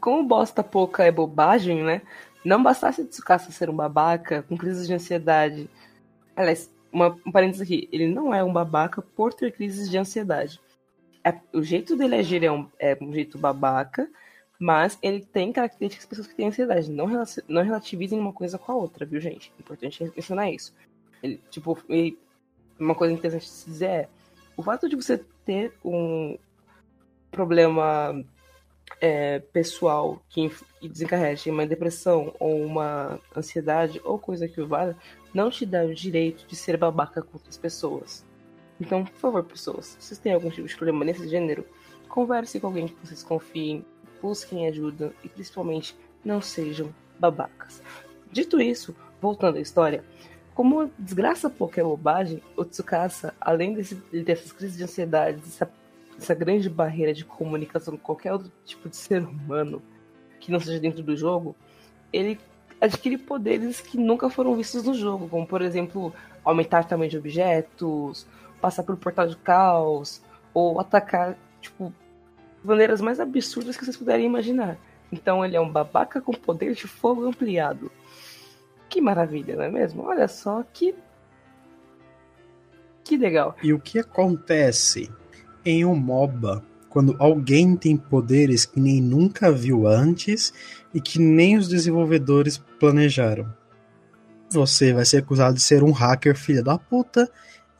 como 0.00 0.24
bosta 0.24 0.62
pouca 0.62 1.04
é 1.04 1.10
bobagem, 1.10 1.84
né? 1.84 2.02
Não 2.44 2.62
bastasse 2.62 3.04
Tsukasa 3.04 3.52
ser 3.52 3.70
um 3.70 3.76
babaca 3.76 4.42
com 4.42 4.56
crises 4.56 4.86
de 4.86 4.94
ansiedade. 4.94 5.68
Aliás, 6.34 6.70
uma, 6.92 7.16
um 7.24 7.30
parênteses 7.32 7.62
aqui. 7.62 7.88
Ele 7.92 8.08
não 8.08 8.34
é 8.34 8.42
um 8.42 8.52
babaca 8.52 9.00
por 9.00 9.32
ter 9.32 9.52
crises 9.52 9.88
de 9.88 9.96
ansiedade. 9.96 10.60
É- 11.24 11.38
o 11.52 11.62
jeito 11.62 11.96
dele 11.96 12.16
agir 12.16 12.42
é 12.42 12.50
um, 12.50 12.68
é 12.78 12.98
um 13.00 13.12
jeito 13.12 13.38
babaca, 13.38 14.08
mas 14.58 14.98
ele 15.02 15.20
tem 15.24 15.52
características 15.52 16.04
de 16.04 16.08
pessoas 16.08 16.26
que 16.26 16.34
têm 16.34 16.48
ansiedade. 16.48 16.90
Não, 16.90 17.06
não 17.48 17.62
relativizem 17.62 18.18
uma 18.18 18.32
coisa 18.32 18.58
com 18.58 18.72
a 18.72 18.76
outra, 18.76 19.06
viu, 19.06 19.20
gente? 19.20 19.52
Importante 19.58 20.02
mencionar 20.16 20.52
isso. 20.52 20.74
Ele, 21.22 21.40
tipo, 21.50 21.78
ele- 21.88 22.18
uma 22.78 22.94
coisa 22.94 23.14
interessante 23.14 23.44
de 23.44 23.50
se 23.50 23.70
dizer 23.70 23.86
é 23.86 24.08
o 24.56 24.62
fato 24.62 24.88
de 24.88 24.96
você 24.96 25.18
ter 25.44 25.72
um 25.84 26.36
problema 27.30 28.24
é, 29.00 29.38
pessoal 29.38 30.22
que 30.28 30.50
desencarrega 30.82 31.40
uma 31.46 31.66
depressão 31.66 32.34
ou 32.38 32.64
uma 32.64 33.18
ansiedade 33.36 34.00
ou 34.04 34.18
coisa 34.18 34.48
que 34.48 34.60
o 34.60 34.66
valha, 34.66 34.96
não 35.32 35.50
te 35.50 35.64
dá 35.64 35.84
o 35.84 35.94
direito 35.94 36.46
de 36.46 36.54
ser 36.54 36.76
babaca 36.76 37.22
com 37.22 37.34
outras 37.34 37.56
pessoas. 37.56 38.24
Então, 38.80 39.04
por 39.04 39.14
favor, 39.14 39.44
pessoas, 39.44 39.96
se 39.98 40.06
vocês 40.06 40.18
têm 40.18 40.32
algum 40.32 40.50
tipo 40.50 40.66
de 40.66 40.74
problema 40.74 41.04
nesse 41.04 41.28
gênero, 41.28 41.64
converse 42.08 42.58
com 42.60 42.66
alguém 42.66 42.88
que 42.88 43.06
vocês 43.06 43.22
confiem, 43.22 43.84
busquem 44.20 44.66
ajuda 44.68 45.12
e 45.24 45.28
principalmente 45.28 45.96
não 46.24 46.40
sejam 46.40 46.92
babacas. 47.18 47.82
Dito 48.30 48.60
isso, 48.60 48.94
voltando 49.20 49.58
à 49.58 49.60
história, 49.60 50.04
como 50.54 50.90
desgraça 50.98 51.48
pouca 51.48 51.80
é 51.80 51.84
bobagem, 51.84 52.42
o 52.56 52.64
Tsukasa, 52.64 53.34
além 53.40 53.72
desse, 53.72 53.94
dessas 53.94 54.52
crises 54.52 54.76
de 54.76 54.84
ansiedade, 54.84 55.40
dessa 55.40 55.70
essa 56.22 56.34
grande 56.34 56.70
barreira 56.70 57.12
de 57.12 57.24
comunicação 57.24 57.96
com 57.96 58.02
qualquer 58.02 58.32
outro 58.32 58.50
tipo 58.64 58.88
de 58.88 58.96
ser 58.96 59.22
humano 59.22 59.82
que 60.40 60.50
não 60.50 60.60
seja 60.60 60.78
dentro 60.78 61.02
do 61.02 61.16
jogo, 61.16 61.54
ele 62.12 62.38
adquire 62.80 63.18
poderes 63.18 63.80
que 63.80 63.98
nunca 63.98 64.28
foram 64.30 64.56
vistos 64.56 64.84
no 64.84 64.94
jogo, 64.94 65.28
como 65.28 65.46
por 65.46 65.62
exemplo, 65.62 66.12
aumentar 66.44 66.82
o 66.82 66.86
tamanho 66.86 67.10
de 67.10 67.18
objetos, 67.18 68.26
passar 68.60 68.82
pelo 68.82 68.98
portal 68.98 69.26
de 69.26 69.36
caos, 69.36 70.22
ou 70.54 70.80
atacar, 70.80 71.36
tipo, 71.60 71.92
maneiras 72.64 73.00
mais 73.00 73.20
absurdas 73.20 73.76
que 73.76 73.84
vocês 73.84 73.96
puderem 73.96 74.26
imaginar. 74.26 74.78
Então 75.12 75.44
ele 75.44 75.56
é 75.56 75.60
um 75.60 75.70
babaca 75.70 76.20
com 76.20 76.32
poder 76.32 76.74
de 76.74 76.86
fogo 76.86 77.24
ampliado. 77.26 77.90
Que 78.88 79.00
maravilha, 79.00 79.56
não 79.56 79.64
é 79.64 79.70
mesmo? 79.70 80.02
Olha 80.04 80.26
só 80.28 80.62
que. 80.72 80.94
Que 83.04 83.16
legal. 83.16 83.56
E 83.62 83.72
o 83.72 83.80
que 83.80 83.98
acontece 83.98 85.10
em 85.64 85.84
um 85.84 85.94
MOBA 85.94 86.62
quando 86.88 87.16
alguém 87.18 87.74
tem 87.74 87.96
poderes 87.96 88.66
que 88.66 88.78
nem 88.78 89.00
nunca 89.00 89.50
viu 89.50 89.86
antes 89.86 90.52
e 90.92 91.00
que 91.00 91.18
nem 91.18 91.56
os 91.56 91.66
desenvolvedores 91.66 92.58
planejaram? 92.78 93.52
Você 94.50 94.92
vai 94.92 95.04
ser 95.06 95.18
acusado 95.18 95.54
de 95.54 95.62
ser 95.62 95.82
um 95.82 95.90
hacker 95.90 96.36
filha 96.36 96.62
da 96.62 96.76
puta 96.76 97.30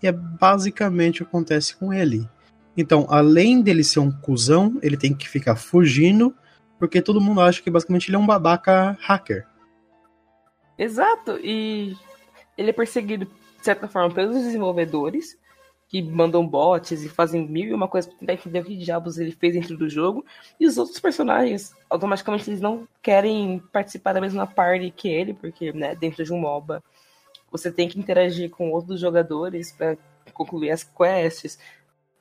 e 0.02 0.06
é 0.06 0.12
basicamente 0.12 1.22
o 1.22 1.26
que 1.26 1.28
acontece 1.28 1.76
com 1.76 1.92
ele. 1.92 2.26
Então, 2.74 3.06
além 3.10 3.60
dele 3.60 3.84
ser 3.84 4.00
um 4.00 4.10
cuzão, 4.10 4.78
ele 4.82 4.96
tem 4.96 5.12
que 5.12 5.28
ficar 5.28 5.56
fugindo 5.56 6.34
porque 6.78 7.02
todo 7.02 7.20
mundo 7.20 7.40
acha 7.40 7.62
que 7.62 7.70
basicamente 7.70 8.08
ele 8.08 8.16
é 8.16 8.18
um 8.18 8.26
babaca 8.26 8.96
hacker. 9.02 9.46
Exato, 10.78 11.38
e 11.40 11.94
ele 12.56 12.70
é 12.70 12.72
perseguido, 12.72 13.26
de 13.26 13.64
certa 13.64 13.86
forma, 13.86 14.12
pelos 14.12 14.36
desenvolvedores, 14.36 15.36
que 15.92 16.00
mandam 16.00 16.48
bots 16.48 17.04
e 17.04 17.08
fazem 17.10 17.46
mil 17.46 17.68
e 17.68 17.74
uma 17.74 17.86
coisa 17.86 18.08
pra 18.08 18.16
tentar 18.16 18.32
entender 18.32 18.60
o 18.60 18.64
que 18.64 18.76
diabos 18.78 19.18
ele 19.18 19.30
fez 19.30 19.52
dentro 19.52 19.76
do 19.76 19.90
jogo, 19.90 20.24
e 20.58 20.66
os 20.66 20.78
outros 20.78 20.98
personagens, 20.98 21.76
automaticamente, 21.90 22.48
eles 22.48 22.62
não 22.62 22.88
querem 23.02 23.62
participar 23.70 24.14
da 24.14 24.20
mesma 24.20 24.46
party 24.46 24.90
que 24.90 25.06
ele, 25.10 25.34
porque, 25.34 25.70
né, 25.70 25.94
dentro 25.94 26.24
de 26.24 26.32
um 26.32 26.38
MOBA, 26.38 26.82
você 27.50 27.70
tem 27.70 27.90
que 27.90 27.98
interagir 27.98 28.48
com 28.48 28.70
outros 28.70 28.98
jogadores 28.98 29.70
para 29.70 29.98
concluir 30.32 30.70
as 30.70 30.82
quests, 30.82 31.58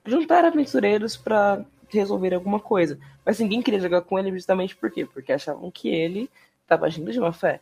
juntar 0.05 0.43
aventureiros 0.43 1.15
para 1.15 1.63
resolver 1.87 2.33
alguma 2.33 2.59
coisa. 2.59 2.99
Mas 3.25 3.39
ninguém 3.39 3.61
queria 3.61 3.79
jogar 3.79 4.01
com 4.01 4.19
ele 4.19 4.31
justamente 4.31 4.75
por 4.75 4.91
quê? 4.91 5.05
Porque 5.05 5.31
achavam 5.31 5.71
que 5.71 5.87
ele 5.87 6.29
estava 6.61 6.87
agindo 6.87 7.09
de 7.09 7.21
má 7.21 7.31
fé. 7.31 7.61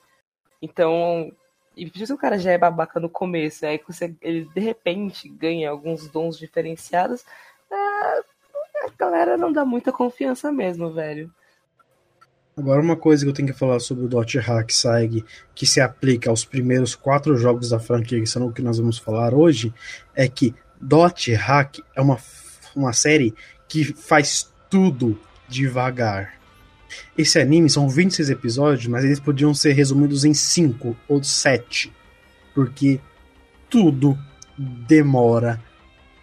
Então, 0.59 1.31
e 1.75 1.89
se 2.05 2.13
o 2.13 2.17
cara 2.17 2.37
já 2.37 2.51
é 2.51 2.57
babaca 2.57 2.99
no 2.99 3.09
começo, 3.09 3.65
aí 3.65 3.79
você, 3.87 4.13
ele 4.21 4.49
de 4.53 4.59
repente 4.59 5.29
ganha 5.29 5.69
alguns 5.69 6.07
dons 6.07 6.37
diferenciados, 6.37 7.23
a 7.71 8.21
galera 8.97 9.37
não 9.37 9.51
dá 9.51 9.63
muita 9.63 9.91
confiança 9.91 10.51
mesmo, 10.51 10.91
velho. 10.91 11.31
Agora, 12.57 12.81
uma 12.81 12.97
coisa 12.97 13.23
que 13.23 13.29
eu 13.29 13.33
tenho 13.33 13.47
que 13.47 13.57
falar 13.57 13.79
sobre 13.79 14.03
o 14.03 14.07
Dot 14.07 14.37
Hack 14.37 14.71
Saig, 14.71 15.23
que 15.55 15.65
se 15.65 15.79
aplica 15.79 16.29
aos 16.29 16.43
primeiros 16.43 16.93
quatro 16.93 17.37
jogos 17.37 17.69
da 17.69 17.79
franquia, 17.79 18.19
que 18.19 18.27
são 18.27 18.47
o 18.47 18.51
que 18.51 18.61
nós 18.61 18.77
vamos 18.77 18.97
falar 18.97 19.33
hoje, 19.33 19.73
é 20.13 20.27
que 20.27 20.53
Dot 20.81 21.33
Hack 21.33 21.79
é 21.95 22.01
uma, 22.01 22.17
uma 22.75 22.91
série 22.91 23.33
que 23.67 23.85
faz 23.85 24.51
tudo 24.69 25.17
devagar. 25.47 26.38
Esse 27.17 27.39
anime 27.39 27.69
são 27.69 27.89
26 27.89 28.29
episódios, 28.29 28.87
mas 28.87 29.03
eles 29.03 29.19
podiam 29.19 29.53
ser 29.53 29.73
resumidos 29.73 30.25
em 30.25 30.33
5 30.33 30.95
ou 31.07 31.23
7, 31.23 31.93
porque 32.53 32.99
tudo 33.69 34.17
demora 34.57 35.61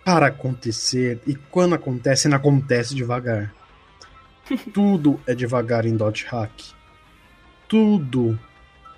para 0.05 0.27
acontecer 0.27 1.21
e 1.27 1.35
quando 1.35 1.75
acontece, 1.75 2.29
não 2.29 2.37
acontece 2.37 2.95
devagar. 2.95 3.53
tudo 4.73 5.21
é 5.27 5.35
devagar 5.35 5.85
em 5.85 5.97
Dot 5.97 6.25
Hack. 6.27 6.53
Tudo 7.69 8.39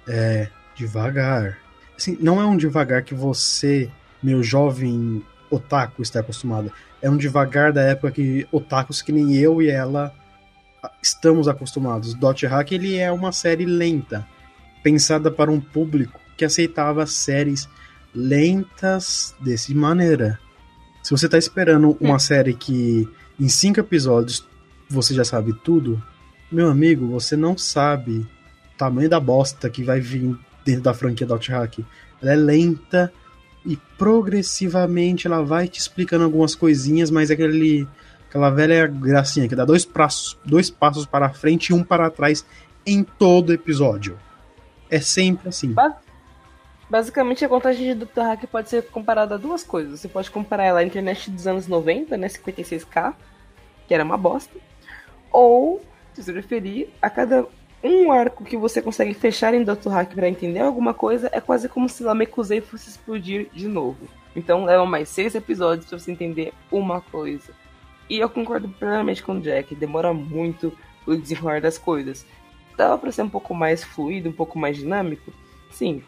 é 0.07 0.48
devagar. 0.74 1.59
Assim, 1.96 2.16
não 2.20 2.40
é 2.40 2.44
um 2.44 2.57
devagar 2.57 3.02
que 3.02 3.14
você, 3.14 3.90
meu 4.22 4.42
jovem 4.42 5.24
otaku, 5.50 6.02
está 6.02 6.20
acostumado. 6.20 6.70
É 7.00 7.09
um 7.09 7.16
devagar 7.16 7.72
da 7.72 7.83
época 7.83 8.12
que 8.12 8.46
otakus 8.52 9.00
que 9.00 9.12
nem 9.12 9.35
eu 9.35 9.62
e 9.62 9.70
ela 9.70 10.14
estamos 11.03 11.48
acostumados. 11.48 12.14
Dot 12.14 12.46
Hack 12.46 12.72
ele 12.72 12.96
é 12.96 13.11
uma 13.11 13.33
série 13.33 13.64
lenta, 13.64 14.27
pensada 14.83 15.31
para 15.31 15.51
um 15.51 15.61
público 15.61 16.20
que 16.37 16.44
aceitava 16.44 17.07
séries 17.07 17.68
lentas 18.14 19.35
dessa 19.40 19.74
maneira. 19.74 20.38
Se 21.03 21.11
você 21.11 21.27
está 21.27 21.38
esperando 21.38 21.96
uma 22.01 22.16
hum. 22.16 22.18
série 22.18 22.55
que 22.55 23.09
em 23.38 23.48
cinco 23.48 23.81
episódios 23.81 24.46
você 24.88 25.14
já 25.14 25.24
sabe 25.24 25.53
tudo, 25.53 26.03
meu 26.51 26.70
amigo, 26.70 27.07
você 27.09 27.37
não 27.37 27.57
sabe 27.57 28.27
o 28.74 28.79
tamanho 28.79 29.09
da 29.09 29.20
bosta 29.20 29.68
que 29.68 29.83
vai 29.83 30.01
vir 30.01 30.37
dentro 30.64 30.83
da 30.83 30.94
franquia 30.94 31.27
Dot 31.27 31.51
Hack. 31.51 31.81
Ela 32.20 32.33
é 32.33 32.37
lenta 32.37 33.12
e 33.64 33.77
progressivamente 33.96 35.27
ela 35.27 35.42
vai 35.42 35.68
te 35.68 35.79
explicando 35.79 36.24
algumas 36.24 36.55
coisinhas, 36.55 37.11
mas 37.11 37.31
é 37.31 37.35
aquele 37.35 37.87
aquela 38.28 38.50
velha 38.50 38.86
gracinha 38.86 39.48
que 39.48 39.56
dá 39.56 39.64
dois 39.64 39.84
passos, 39.84 40.38
dois 40.44 40.70
passos 40.70 41.06
para 41.06 41.30
frente 41.30 41.70
e 41.70 41.72
um 41.74 41.82
para 41.82 42.10
trás 42.10 42.44
em 42.86 43.02
todo 43.02 43.52
episódio. 43.52 44.18
É 44.90 45.00
sempre 45.00 45.48
assim. 45.48 45.74
Basicamente, 46.88 47.44
a 47.44 47.48
contagem 47.48 47.94
de 47.94 48.06
Dr. 48.06 48.20
Hack 48.20 48.46
pode 48.46 48.70
ser 48.70 48.82
comparada 48.88 49.34
a 49.34 49.38
duas 49.38 49.62
coisas. 49.62 50.00
Você 50.00 50.08
pode 50.08 50.30
comparar 50.30 50.64
ela 50.64 50.80
à 50.80 50.84
internet 50.84 51.30
dos 51.30 51.46
anos 51.46 51.66
90, 51.66 52.16
né, 52.16 52.28
56k, 52.28 53.14
que 53.86 53.92
era 53.92 54.04
uma 54.04 54.16
bosta, 54.16 54.58
ou, 55.30 55.82
se 56.14 56.22
você 56.22 56.32
preferir, 56.32 56.88
a 57.00 57.10
cada 57.10 57.46
um 57.82 58.10
arco 58.10 58.44
que 58.44 58.56
você 58.56 58.80
consegue 58.80 59.14
fechar 59.14 59.54
em 59.54 59.62
Dr. 59.62 59.90
Hack 59.90 60.14
para 60.14 60.28
entender 60.28 60.60
alguma 60.60 60.94
coisa, 60.94 61.28
é 61.32 61.40
quase 61.40 61.68
como 61.68 61.88
se 61.88 62.02
Namekusei 62.02 62.60
fosse 62.60 62.88
explodir 62.88 63.48
de 63.52 63.68
novo. 63.68 64.08
Então 64.34 64.64
leva 64.64 64.84
mais 64.86 65.08
seis 65.08 65.34
episódios 65.34 65.86
para 65.88 65.98
você 65.98 66.10
entender 66.10 66.52
uma 66.70 67.00
coisa. 67.00 67.52
E 68.09 68.18
eu 68.18 68.29
concordo 68.29 68.68
plenamente 68.68 69.23
com 69.23 69.33
o 69.33 69.40
Jack, 69.40 69.75
demora 69.75 70.12
muito 70.12 70.73
o 71.07 71.16
desenrolar 71.16 71.61
das 71.61 71.77
coisas. 71.77 72.27
Dava 72.77 72.97
para 72.97 73.12
ser 73.12 73.23
um 73.23 73.29
pouco 73.29 73.55
mais 73.55 73.83
fluido, 73.83 74.29
um 74.29 74.33
pouco 74.33 74.59
mais 74.59 74.77
dinâmico? 74.77 75.33
Sim. 75.71 76.03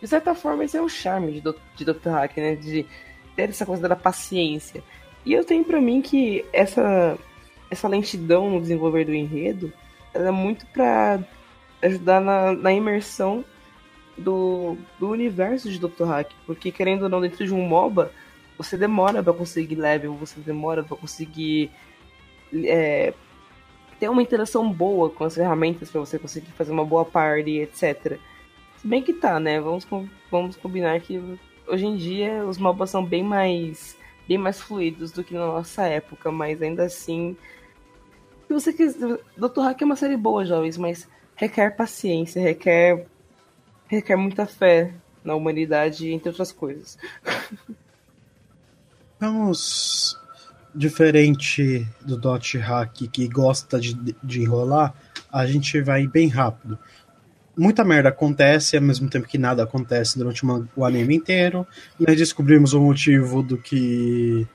De 0.00 0.06
certa 0.06 0.34
forma, 0.34 0.64
esse 0.64 0.76
é 0.76 0.82
o 0.82 0.88
charme 0.88 1.32
de, 1.32 1.42
de 1.76 1.84
Dr. 1.84 2.10
Hack, 2.10 2.36
né? 2.36 2.54
De 2.54 2.86
ter 3.34 3.48
essa 3.48 3.66
coisa 3.66 3.88
da 3.88 3.96
paciência. 3.96 4.82
E 5.24 5.32
eu 5.32 5.44
tenho 5.44 5.64
para 5.64 5.80
mim 5.80 6.00
que 6.00 6.44
essa, 6.52 7.18
essa 7.70 7.88
lentidão 7.88 8.50
no 8.50 8.60
desenvolver 8.60 9.04
do 9.04 9.14
enredo 9.14 9.72
é 10.14 10.30
muito 10.30 10.66
para 10.66 11.20
ajudar 11.82 12.20
na, 12.20 12.52
na 12.52 12.72
imersão 12.72 13.44
do, 14.16 14.76
do 14.98 15.10
universo 15.10 15.70
de 15.70 15.78
Dr. 15.78 16.04
Hack. 16.04 16.30
Porque, 16.46 16.70
querendo 16.70 17.02
ou 17.02 17.08
não, 17.08 17.20
dentro 17.20 17.44
de 17.44 17.52
um 17.52 17.66
MOBA, 17.66 18.12
você 18.62 18.76
demora 18.76 19.22
para 19.22 19.32
conseguir 19.32 19.76
level, 19.76 20.14
você 20.14 20.38
demora 20.40 20.84
para 20.84 20.96
conseguir 20.96 21.70
é, 22.52 23.14
ter 23.98 24.08
uma 24.08 24.22
interação 24.22 24.70
boa 24.70 25.08
com 25.08 25.24
as 25.24 25.34
ferramentas 25.34 25.90
para 25.90 26.00
você 26.00 26.18
conseguir 26.18 26.50
fazer 26.52 26.70
uma 26.70 26.84
boa 26.84 27.04
party, 27.04 27.60
etc. 27.60 28.18
Se 28.76 28.86
bem 28.86 29.02
que 29.02 29.14
tá, 29.14 29.40
né? 29.40 29.58
Vamos, 29.60 29.86
vamos 30.30 30.56
combinar 30.56 31.00
que 31.00 31.38
hoje 31.66 31.86
em 31.86 31.96
dia 31.96 32.44
os 32.44 32.58
MOBAs 32.58 32.90
são 32.90 33.04
bem 33.04 33.22
mais 33.22 33.98
bem 34.28 34.36
mais 34.36 34.60
fluidos 34.60 35.10
do 35.10 35.24
que 35.24 35.32
na 35.32 35.46
nossa 35.46 35.86
época, 35.86 36.30
mas 36.30 36.60
ainda 36.60 36.84
assim 36.84 37.36
se 38.46 38.52
você 38.52 38.72
quiser, 38.72 39.18
Dr. 39.36 39.60
Hack 39.60 39.80
é 39.80 39.84
uma 39.84 39.96
série 39.96 40.16
boa, 40.16 40.44
jovens, 40.44 40.76
mas 40.76 41.08
requer 41.34 41.70
paciência, 41.76 42.42
requer 42.42 43.06
requer 43.88 44.16
muita 44.16 44.46
fé 44.46 44.92
na 45.24 45.34
humanidade, 45.34 46.12
entre 46.12 46.28
outras 46.28 46.52
coisas. 46.52 46.98
Vamos 49.20 50.18
diferente 50.74 51.86
do 52.00 52.16
Dot 52.16 52.56
Hack 52.56 53.08
que 53.08 53.28
gosta 53.28 53.78
de, 53.78 54.16
de 54.22 54.40
enrolar, 54.40 54.94
a 55.30 55.46
gente 55.46 55.80
vai 55.82 56.06
bem 56.06 56.28
rápido. 56.28 56.78
Muita 57.56 57.84
merda 57.84 58.08
acontece 58.08 58.76
ao 58.76 58.82
mesmo 58.82 59.10
tempo 59.10 59.28
que 59.28 59.36
nada 59.36 59.62
acontece 59.62 60.16
durante 60.16 60.42
uma, 60.42 60.66
o 60.74 60.84
anime 60.84 61.16
inteiro. 61.16 61.66
Nós 61.98 62.16
descobrimos 62.16 62.72
o 62.72 62.80
motivo 62.80 63.42
do 63.42 63.58
que 63.58 64.46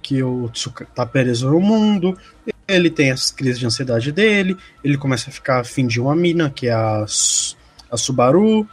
que 0.00 0.22
o 0.22 0.48
Tsuka 0.50 0.86
tá 0.94 1.04
preso 1.04 1.50
no 1.50 1.60
mundo. 1.60 2.16
Ele 2.66 2.88
tem 2.88 3.10
as 3.10 3.30
crises 3.30 3.58
de 3.58 3.66
ansiedade 3.66 4.12
dele. 4.12 4.56
Ele 4.82 4.96
começa 4.96 5.28
a 5.28 5.32
ficar 5.32 5.60
afim 5.60 5.86
de 5.86 6.00
uma 6.00 6.14
mina, 6.14 6.48
que 6.48 6.68
é 6.68 6.72
a, 6.72 7.04
a 7.90 7.96
Subaru. 7.96 8.66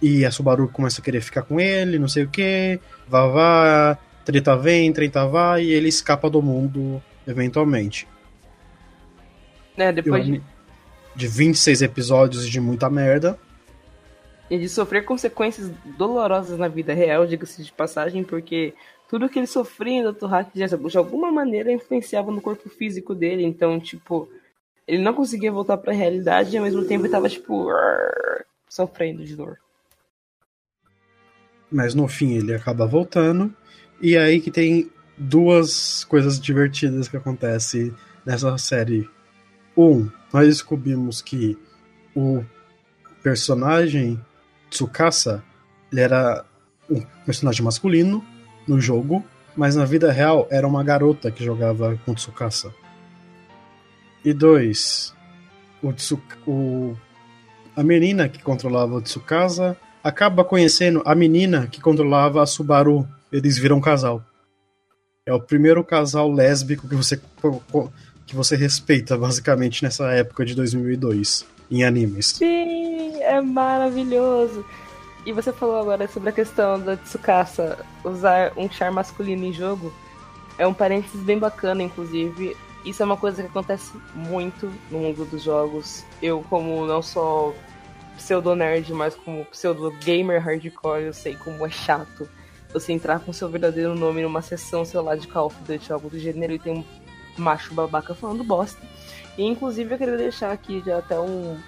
E 0.00 0.24
a 0.24 0.30
Subaru 0.30 0.68
começa 0.68 1.00
a 1.00 1.04
querer 1.04 1.20
ficar 1.20 1.42
com 1.42 1.60
ele, 1.60 1.98
não 1.98 2.06
sei 2.06 2.22
o 2.22 2.28
que. 2.28 2.78
Vá, 3.08 3.26
vá 3.26 3.98
treta 4.28 4.54
vem, 4.54 4.92
treta 4.92 5.26
vai, 5.26 5.64
e 5.64 5.72
ele 5.72 5.88
escapa 5.88 6.28
do 6.28 6.42
mundo 6.42 7.02
eventualmente. 7.26 8.06
É, 9.74 9.90
depois 9.90 10.26
de... 10.26 10.42
de 11.16 11.26
26 11.26 11.80
episódios 11.80 12.46
de 12.46 12.60
muita 12.60 12.90
merda. 12.90 13.38
E 14.50 14.58
de 14.58 14.68
sofrer 14.68 15.06
consequências 15.06 15.70
dolorosas 15.96 16.58
na 16.58 16.68
vida 16.68 16.92
real, 16.92 17.26
diga-se 17.26 17.64
de 17.64 17.72
passagem, 17.72 18.22
porque 18.22 18.74
tudo 19.08 19.30
que 19.30 19.38
ele 19.38 19.46
sofria 19.46 19.94
em 19.94 20.12
Dr. 20.12 20.26
Hack 20.26 20.50
de 20.52 20.98
alguma 20.98 21.32
maneira 21.32 21.72
influenciava 21.72 22.30
no 22.30 22.42
corpo 22.42 22.68
físico 22.68 23.14
dele, 23.14 23.44
então, 23.44 23.80
tipo, 23.80 24.28
ele 24.86 25.02
não 25.02 25.14
conseguia 25.14 25.50
voltar 25.50 25.78
para 25.78 25.92
a 25.92 25.96
realidade 25.96 26.54
e 26.54 26.58
ao 26.58 26.64
mesmo 26.64 26.84
tempo 26.84 27.06
ele 27.06 27.12
tava, 27.12 27.30
tipo, 27.30 27.68
sofrendo 28.68 29.24
de 29.24 29.34
dor. 29.34 29.58
Mas 31.70 31.94
no 31.94 32.06
fim 32.08 32.34
ele 32.34 32.54
acaba 32.54 32.86
voltando 32.86 33.54
e 34.00 34.14
é 34.16 34.20
aí 34.20 34.40
que 34.40 34.50
tem 34.50 34.90
duas 35.16 36.04
coisas 36.04 36.40
divertidas 36.40 37.08
que 37.08 37.16
acontecem 37.16 37.92
nessa 38.24 38.56
série. 38.58 39.08
Um, 39.76 40.08
nós 40.32 40.46
descobrimos 40.46 41.20
que 41.20 41.58
o 42.14 42.44
personagem 43.22 44.20
Tsukasa 44.70 45.42
ele 45.90 46.00
era 46.00 46.44
um 46.88 47.00
personagem 47.24 47.64
masculino 47.64 48.24
no 48.66 48.80
jogo, 48.80 49.24
mas 49.56 49.74
na 49.74 49.84
vida 49.84 50.12
real 50.12 50.46
era 50.50 50.66
uma 50.66 50.84
garota 50.84 51.30
que 51.30 51.44
jogava 51.44 51.98
com 52.04 52.14
Tsukasa. 52.14 52.72
E 54.24 54.32
dois, 54.32 55.14
o, 55.82 55.92
o 56.46 56.96
a 57.74 57.82
menina 57.82 58.28
que 58.28 58.42
controlava 58.42 58.94
o 58.94 59.00
Tsukasa 59.00 59.76
acaba 60.02 60.44
conhecendo 60.44 61.02
a 61.04 61.14
menina 61.14 61.66
que 61.66 61.80
controlava 61.80 62.42
a 62.42 62.46
Subaru 62.46 63.08
eles 63.32 63.58
viram 63.58 63.76
um 63.76 63.80
casal. 63.80 64.22
É 65.26 65.32
o 65.32 65.40
primeiro 65.40 65.84
casal 65.84 66.30
lésbico 66.30 66.88
que 66.88 66.94
você 66.94 67.20
que 68.26 68.34
você 68.34 68.56
respeita 68.56 69.16
basicamente 69.16 69.82
nessa 69.82 70.10
época 70.12 70.44
de 70.44 70.54
2002 70.54 71.46
em 71.70 71.84
animes. 71.84 72.26
Sim, 72.26 73.22
é 73.22 73.40
maravilhoso. 73.40 74.64
E 75.24 75.32
você 75.32 75.52
falou 75.52 75.78
agora 75.78 76.06
sobre 76.08 76.30
a 76.30 76.32
questão 76.32 76.80
da 76.80 76.96
Tsukasa 76.96 77.78
usar 78.04 78.52
um 78.56 78.70
char 78.70 78.90
masculino 78.90 79.44
em 79.44 79.52
jogo. 79.52 79.92
É 80.56 80.66
um 80.66 80.74
parênteses 80.74 81.20
bem 81.22 81.38
bacana, 81.38 81.82
inclusive. 81.82 82.56
Isso 82.84 83.02
é 83.02 83.06
uma 83.06 83.16
coisa 83.16 83.42
que 83.42 83.48
acontece 83.48 83.92
muito 84.14 84.72
no 84.90 85.00
mundo 85.00 85.24
dos 85.26 85.42
jogos. 85.42 86.04
Eu, 86.22 86.42
como 86.48 86.86
não 86.86 87.02
sou 87.02 87.54
pseudo-nerd, 88.16 88.92
mas 88.92 89.14
como 89.14 89.44
pseudo-gamer 89.46 90.42
hardcore, 90.42 91.02
eu 91.02 91.12
sei 91.12 91.34
como 91.36 91.66
é 91.66 91.70
chato 91.70 92.28
você 92.72 92.92
entrar 92.92 93.20
com 93.20 93.32
seu 93.32 93.48
verdadeiro 93.48 93.94
nome 93.94 94.22
numa 94.22 94.42
sessão, 94.42 94.84
sei 94.84 95.00
lá, 95.00 95.16
de 95.16 95.26
Call 95.26 95.46
of 95.46 95.56
Duty, 95.62 95.92
algo 95.92 96.10
do 96.10 96.18
gênero, 96.18 96.52
e 96.52 96.58
tem 96.58 96.72
um 96.74 96.84
macho 97.40 97.74
babaca 97.74 98.14
falando 98.14 98.44
bosta. 98.44 98.80
E, 99.36 99.44
inclusive, 99.44 99.94
eu 99.94 99.98
queria 99.98 100.16
deixar 100.16 100.52
aqui 100.52 100.82
já 100.84 100.98
até 100.98 101.18
um, 101.18 101.58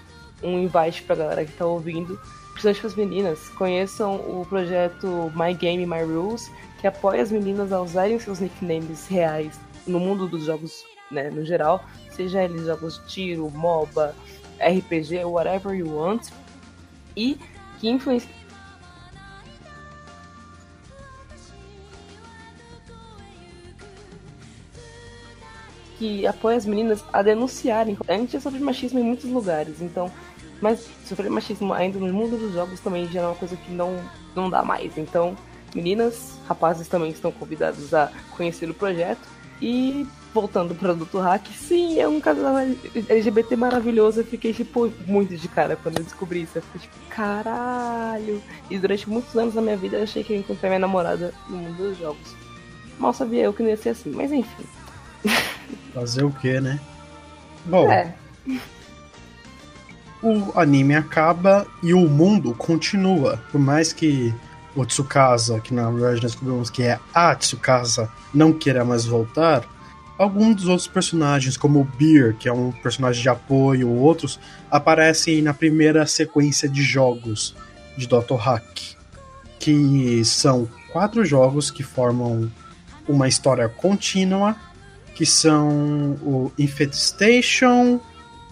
um 0.43 0.59
invite 0.59 1.03
pra 1.03 1.17
galera 1.17 1.45
que 1.45 1.53
tá 1.53 1.65
ouvindo, 1.65 2.21
principalmente 2.53 2.87
as 2.87 2.95
meninas, 2.95 3.49
conheçam 3.51 4.17
o 4.17 4.45
projeto 4.47 5.33
My 5.35 5.55
Game, 5.55 5.87
My 5.87 6.03
Rules, 6.03 6.51
que 6.81 6.87
apoia 6.87 7.23
as 7.23 7.31
meninas 7.31 7.73
a 7.73 7.81
usarem 7.81 8.19
seus 8.19 8.41
nicknames 8.41 9.07
reais 9.07 9.59
no 9.87 10.01
mundo 10.01 10.27
dos 10.27 10.45
jogos, 10.45 10.85
né, 11.11 11.31
no 11.31 11.45
geral, 11.45 11.85
seja 12.11 12.43
eles 12.43 12.67
jogos 12.67 12.99
de 12.99 13.07
tiro, 13.07 13.51
MOBA, 13.51 14.15
RPG, 14.59 15.25
whatever 15.25 15.75
you 15.75 15.95
want, 15.95 16.29
e 17.17 17.39
que 17.79 17.89
influencia 17.89 18.39
que 26.01 26.27
apoia 26.27 26.57
as 26.57 26.65
meninas 26.65 27.05
a 27.13 27.21
denunciarem. 27.21 27.95
A 28.09 28.15
gente 28.15 28.33
já 28.33 28.41
sofre 28.41 28.59
machismo 28.59 28.99
em 28.99 29.03
muitos 29.03 29.31
lugares, 29.31 29.83
então. 29.83 30.11
Mas 30.59 30.89
sofrer 31.07 31.31
machismo 31.31 31.75
ainda 31.75 31.99
no 31.99 32.11
mundo 32.13 32.39
dos 32.39 32.55
jogos 32.55 32.81
também 32.81 33.07
já 33.09 33.21
é 33.21 33.27
uma 33.27 33.35
coisa 33.35 33.55
que 33.55 33.71
não, 33.71 33.99
não 34.35 34.49
dá 34.49 34.63
mais. 34.63 34.97
Então, 34.97 35.37
meninas, 35.75 36.39
rapazes 36.49 36.89
também 36.89 37.11
estão 37.11 37.31
convidados 37.31 37.93
a 37.93 38.11
conhecer 38.35 38.69
o 38.71 38.75
projeto. 38.75 39.29
E 39.61 40.07
voltando 40.33 40.75
para 40.75 40.93
o 40.93 40.97
produto 40.97 41.19
hack, 41.19 41.47
sim, 41.49 42.01
é 42.01 42.09
um 42.09 42.19
casal 42.19 42.57
LGBT 43.11 43.57
maravilhoso. 43.57 44.21
Eu 44.21 44.25
fiquei, 44.25 44.55
tipo, 44.55 44.91
muito 45.07 45.37
de 45.37 45.49
cara 45.49 45.77
quando 45.77 45.99
eu 45.99 46.05
descobri 46.05 46.43
isso. 46.43 46.57
Eu 46.57 46.63
fiquei, 46.63 46.81
tipo, 46.81 46.97
caralho. 47.11 48.43
E 48.71 48.79
durante 48.79 49.09
muitos 49.09 49.37
anos 49.37 49.53
da 49.53 49.61
minha 49.61 49.77
vida 49.77 49.99
eu 49.99 50.05
achei 50.05 50.25
que 50.25 50.33
eu 50.33 50.37
ia 50.37 50.41
encontrar 50.41 50.71
minha 50.71 50.79
namorada 50.79 51.35
no 51.47 51.59
mundo 51.59 51.77
dos 51.77 51.99
jogos. 51.99 52.35
Mal 52.99 53.13
sabia 53.13 53.45
eu 53.45 53.53
que 53.53 53.63
não 53.63 53.69
ia 53.69 53.77
ser 53.77 53.91
assim, 53.91 54.11
mas 54.11 54.33
enfim. 54.33 54.65
Fazer 55.94 56.24
o 56.24 56.30
que, 56.30 56.61
né? 56.61 56.80
Bom, 57.66 57.90
É, 57.90 58.14
o 60.22 60.59
anime 60.59 60.94
acaba 60.94 61.66
e 61.83 61.94
o 61.94 62.09
mundo 62.09 62.54
continua. 62.54 63.42
Por 63.50 63.61
mais 63.61 63.92
que 63.92 64.35
o 64.74 64.85
Tsukasa, 64.85 65.61
que 65.61 65.74
na 65.74 65.90
verdade 65.90 66.22
nós 66.22 66.33
descobrimos 66.33 66.70
que 66.70 66.83
é 66.83 66.98
a 67.14 67.35
Tsukasa, 67.35 68.11
não 68.33 68.52
queira 68.52 68.85
mais 68.85 69.04
voltar, 69.04 69.64
alguns 70.18 70.56
dos 70.56 70.68
outros 70.68 70.87
personagens, 70.87 71.56
como 71.56 71.80
o 71.80 71.85
Beer, 71.85 72.37
que 72.37 72.48
é 72.48 72.52
um 72.52 72.70
personagem 72.70 73.22
de 73.22 73.28
apoio, 73.28 73.88
ou 73.88 73.96
outros, 73.96 74.38
aparecem 74.70 75.40
na 75.42 75.54
primeira 75.54 76.06
sequência 76.06 76.68
de 76.68 76.83
jogos 76.83 77.56
de 77.96 78.06
Dr. 78.06 78.35
Hack, 78.35 78.96
que 79.59 80.22
são 80.24 80.68
quatro 80.92 81.24
jogos 81.24 81.70
que 81.70 81.83
formam 81.83 82.50
uma 83.09 83.26
história 83.26 83.68
contínua, 83.68 84.54
que 85.20 85.26
são 85.26 86.16
o 86.22 86.50
Infestation, 86.59 88.00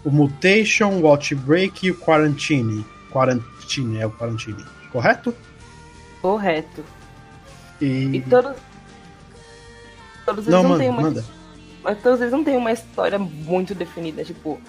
o 0.04 0.10
Mutation, 0.10 1.00
o 1.00 1.06
Outbreak 1.06 1.86
e 1.86 1.92
o 1.92 1.94
Quarantine. 1.96 2.84
Quarantine, 3.10 4.00
é 4.00 4.06
o 4.06 4.10
Quarantine, 4.10 4.62
correto? 4.92 5.34
correto. 6.20 6.84
E... 7.80 8.16
E 8.16 8.20
todos. 8.20 8.54
Todos 10.26 10.46
eles 10.46 10.54
Não, 10.54 10.62
não, 10.62 10.68
manda, 10.68 10.82
têm 10.82 10.90
uma. 10.90 11.00
manda. 11.00 11.24
Mas 11.82 12.02
todos 12.02 12.20
eles 12.20 12.32
não 12.32 12.44
têm 12.44 12.58
uma 12.58 12.70
história 12.72 13.18
muito 13.18 13.74
definida, 13.74 14.22
tipo. 14.22 14.60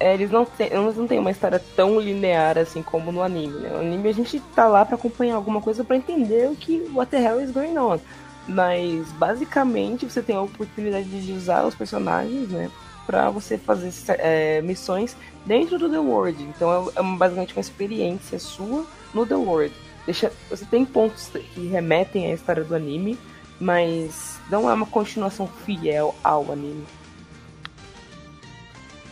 é, 0.00 0.14
eles 0.14 0.32
não 0.32 0.44
têm, 0.44 0.66
eles 0.72 0.96
não 0.96 1.06
têm 1.06 1.20
uma 1.20 1.30
história 1.30 1.62
tão 1.76 2.00
linear 2.00 2.58
assim 2.58 2.82
como 2.82 3.12
no 3.12 3.22
anime, 3.22 3.60
né? 3.60 3.68
No 3.68 3.78
anime 3.78 4.08
a 4.08 4.12
gente 4.12 4.40
tá 4.56 4.66
lá 4.66 4.84
pra 4.84 4.96
acompanhar 4.96 5.36
alguma 5.36 5.60
coisa 5.60 5.84
pra 5.84 5.94
entender 5.94 6.50
o 6.50 6.56
que 6.56 6.90
what 6.92 7.08
the 7.12 7.22
hell 7.22 7.40
is 7.40 7.52
going 7.52 7.78
on. 7.78 8.00
Mas 8.48 9.12
basicamente 9.12 10.06
você 10.06 10.22
tem 10.22 10.34
a 10.34 10.40
oportunidade 10.42 11.08
de 11.08 11.32
usar 11.32 11.66
os 11.66 11.74
personagens, 11.74 12.48
né? 12.48 12.70
Pra 13.06 13.30
você 13.30 13.58
fazer 13.58 13.92
é, 14.18 14.62
missões 14.62 15.16
dentro 15.44 15.78
do 15.78 15.88
The 15.88 15.98
World. 15.98 16.42
Então 16.42 16.90
é, 16.96 17.00
é 17.00 17.02
basicamente 17.02 17.54
uma 17.54 17.60
experiência 17.60 18.38
sua 18.38 18.86
no 19.12 19.26
The 19.26 19.34
World. 19.34 19.74
Deixa, 20.06 20.32
você 20.48 20.64
tem 20.64 20.86
pontos 20.86 21.30
que 21.54 21.66
remetem 21.66 22.30
à 22.30 22.34
história 22.34 22.64
do 22.64 22.74
anime, 22.74 23.18
mas 23.60 24.38
não 24.50 24.68
é 24.70 24.72
uma 24.72 24.86
continuação 24.86 25.46
fiel 25.66 26.14
ao 26.24 26.50
anime. 26.50 26.84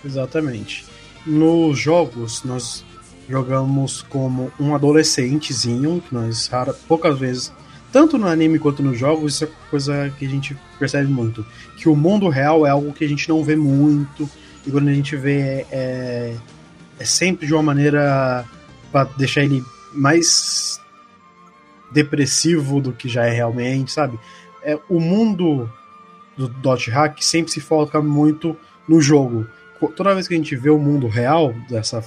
Exatamente. 0.04 0.86
Nos 1.26 1.78
jogos, 1.78 2.44
nós 2.44 2.84
jogamos 3.28 4.02
como 4.02 4.52
um 4.58 4.74
adolescentezinho, 4.74 6.00
que 6.00 6.14
nós 6.14 6.46
rara, 6.46 6.72
poucas 6.72 7.18
vezes, 7.18 7.52
tanto 7.92 8.18
no 8.18 8.26
anime 8.26 8.58
quanto 8.58 8.82
nos 8.82 8.98
jogos, 8.98 9.34
isso 9.34 9.44
é 9.44 9.48
coisa 9.70 10.12
que 10.18 10.26
a 10.26 10.28
gente 10.28 10.56
percebe 10.78 11.10
muito. 11.10 11.44
Que 11.76 11.88
o 11.88 11.96
mundo 11.96 12.28
real 12.28 12.66
é 12.66 12.70
algo 12.70 12.92
que 12.92 13.04
a 13.04 13.08
gente 13.08 13.28
não 13.28 13.42
vê 13.42 13.56
muito, 13.56 14.28
e 14.66 14.70
quando 14.70 14.88
a 14.88 14.92
gente 14.92 15.16
vê 15.16 15.66
é, 15.70 16.34
é 16.98 17.04
sempre 17.04 17.46
de 17.46 17.54
uma 17.54 17.62
maneira 17.62 18.44
para 18.90 19.04
deixar 19.16 19.42
ele 19.42 19.62
mais 19.92 20.80
depressivo 21.92 22.80
do 22.80 22.92
que 22.92 23.08
já 23.08 23.24
é 23.24 23.30
realmente, 23.30 23.92
sabe? 23.92 24.18
É, 24.62 24.78
o 24.88 25.00
mundo 25.00 25.70
do 26.36 26.48
Dot 26.48 26.90
Hack 26.90 27.22
sempre 27.22 27.52
se 27.52 27.60
foca 27.60 28.02
muito 28.02 28.56
no 28.88 29.00
jogo. 29.00 29.46
Toda 29.94 30.14
vez 30.14 30.26
que 30.26 30.34
a 30.34 30.36
gente 30.36 30.56
vê 30.56 30.70
o 30.70 30.78
mundo 30.78 31.06
real 31.06 31.54
dessa, 31.68 32.04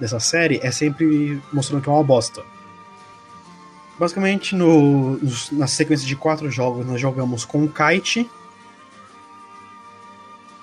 dessa 0.00 0.18
série, 0.18 0.60
é 0.62 0.70
sempre 0.70 1.40
mostrando 1.52 1.82
que 1.82 1.88
é 1.88 1.92
uma 1.92 2.02
bosta. 2.02 2.42
Basicamente, 3.98 4.54
no, 4.54 5.18
na 5.52 5.66
sequência 5.66 6.06
de 6.06 6.16
quatro 6.16 6.50
jogos, 6.50 6.86
nós 6.86 7.00
jogamos 7.00 7.44
com 7.44 7.64
o 7.64 7.68
Kite, 7.68 8.28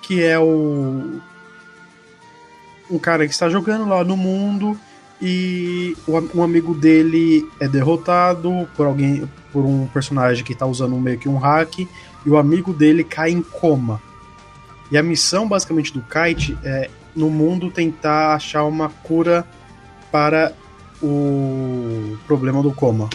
que 0.02 0.22
é 0.22 0.38
o 0.38 1.20
um 2.90 2.98
cara 2.98 3.24
que 3.26 3.32
está 3.32 3.48
jogando 3.48 3.88
lá 3.88 4.02
no 4.02 4.16
mundo 4.16 4.78
e 5.22 5.96
um 6.34 6.42
amigo 6.42 6.74
dele 6.74 7.48
é 7.60 7.68
derrotado 7.68 8.68
por 8.76 8.86
alguém, 8.86 9.28
por 9.52 9.64
um 9.64 9.86
personagem 9.86 10.42
que 10.42 10.52
está 10.52 10.66
usando 10.66 10.96
meio 10.96 11.18
que 11.18 11.28
um 11.28 11.36
hack 11.36 11.78
e 11.78 11.88
o 12.26 12.36
amigo 12.36 12.72
dele 12.72 13.04
cai 13.04 13.30
em 13.30 13.42
coma. 13.42 14.02
E 14.90 14.98
a 14.98 15.02
missão 15.02 15.46
basicamente 15.46 15.92
do 15.92 16.02
Kite 16.02 16.58
é 16.64 16.90
no 17.14 17.30
mundo 17.30 17.70
tentar 17.70 18.34
achar 18.34 18.64
uma 18.64 18.88
cura 18.88 19.46
para 20.10 20.52
o 21.02 22.16
problema 22.26 22.62
do 22.62 22.72
coma. 22.72 23.08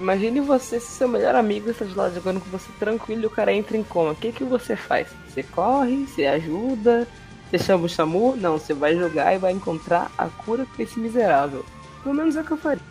Imagine 0.00 0.40
você 0.40 0.80
se 0.80 0.88
seu 0.88 1.08
melhor 1.08 1.34
amigo 1.34 1.70
está 1.70 1.84
de 1.84 1.94
lá 1.94 2.10
jogando 2.10 2.40
com 2.40 2.50
você 2.50 2.70
tranquilo 2.78 3.22
e 3.22 3.26
o 3.26 3.30
cara 3.30 3.52
entra 3.52 3.76
em 3.76 3.82
coma. 3.82 4.10
O 4.10 4.16
que, 4.16 4.32
que 4.32 4.44
você 4.44 4.74
faz? 4.76 5.08
Você 5.28 5.42
corre, 5.42 6.04
você 6.06 6.26
ajuda, 6.26 7.06
você 7.48 7.58
chama 7.58 7.84
o 7.84 7.88
Shamu? 7.88 8.36
Não, 8.36 8.58
você 8.58 8.74
vai 8.74 8.96
jogar 8.96 9.34
e 9.34 9.38
vai 9.38 9.52
encontrar 9.52 10.10
a 10.18 10.28
cura 10.28 10.66
pra 10.66 10.82
esse 10.82 10.98
miserável. 10.98 11.64
Pelo 12.02 12.14
menos 12.14 12.36
é 12.36 12.40
o 12.40 12.44
que 12.44 12.50
eu 12.50 12.56
faria. 12.56 12.82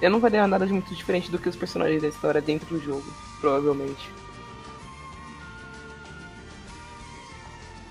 Eu 0.00 0.10
não 0.10 0.20
faria 0.20 0.46
nada 0.46 0.66
de 0.66 0.72
muito 0.72 0.94
diferente 0.94 1.30
do 1.30 1.38
que 1.38 1.48
os 1.48 1.56
personagens 1.56 2.02
da 2.02 2.08
história 2.08 2.40
dentro 2.40 2.68
do 2.68 2.80
jogo, 2.80 3.04
provavelmente. 3.40 4.10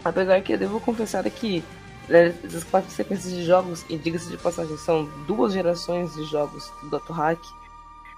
Apesar 0.06 0.40
que 0.42 0.54
eu 0.54 0.58
devo 0.58 0.80
confessar 0.80 1.30
que 1.30 1.64
essas 2.10 2.64
quatro 2.64 2.90
sequências 2.90 3.34
de 3.34 3.44
jogos, 3.44 3.86
e 3.90 3.98
diga-se 3.98 4.30
de 4.30 4.38
passagem, 4.38 4.78
são 4.78 5.10
duas 5.28 5.54
gerações 5.54 6.14
de 6.16 6.24
jogos 6.26 6.72
do 6.82 6.90
Dr. 6.90 7.12
Hack. 7.12 7.40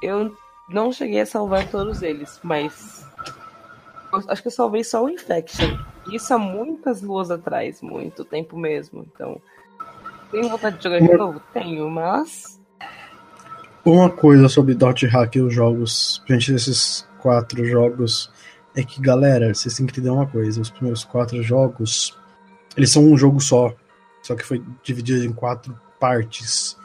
Eu 0.02 0.36
não 0.69 0.91
cheguei 0.91 1.21
a 1.21 1.25
salvar 1.25 1.67
todos 1.69 2.02
eles, 2.02 2.39
mas. 2.43 3.06
acho 4.28 4.41
que 4.41 4.47
eu 4.47 4.52
salvei 4.52 4.84
só 4.84 5.04
o 5.04 5.10
Infection. 5.10 5.78
Isso 6.12 6.34
há 6.34 6.38
muitas 6.38 7.02
luas 7.02 7.32
atrás, 7.32 7.82
muito 7.82 8.23
tempo 8.23 8.58
mesmo. 8.58 9.06
Então. 9.13 9.41
Tenho 10.32 10.47
vontade 10.47 10.78
de 10.78 10.84
jogar 10.84 10.99
de 10.99 11.17
novo? 11.17 11.41
Tenho, 11.54 11.89
mas. 11.89 12.60
Uma 13.84 14.10
coisa 14.10 14.47
sobre 14.47 14.75
Dot 14.75 15.06
Hack 15.08 15.36
e 15.36 15.41
os 15.41 15.54
jogos, 15.54 16.21
frente 16.28 16.52
desses 16.52 17.08
quatro 17.19 17.65
jogos, 17.65 18.32
é 18.75 18.84
que, 18.84 19.02
galera, 19.02 19.54
vocês 19.54 19.75
têm 19.75 19.86
que 19.86 19.93
entender 19.93 20.10
uma 20.10 20.28
coisa: 20.28 20.62
os 20.62 20.69
primeiros 20.69 21.04
quatro 21.04 21.41
jogos, 21.41 22.17
eles 22.78 22.91
são 22.91 23.04
um 23.04 23.17
jogo 23.17 23.39
só, 23.39 23.73
só 24.21 24.36
que 24.36 24.43
foi 24.45 24.63
dividido 24.84 25.23
em 25.25 25.32
quatro 25.34 25.77
partes. 25.99 26.77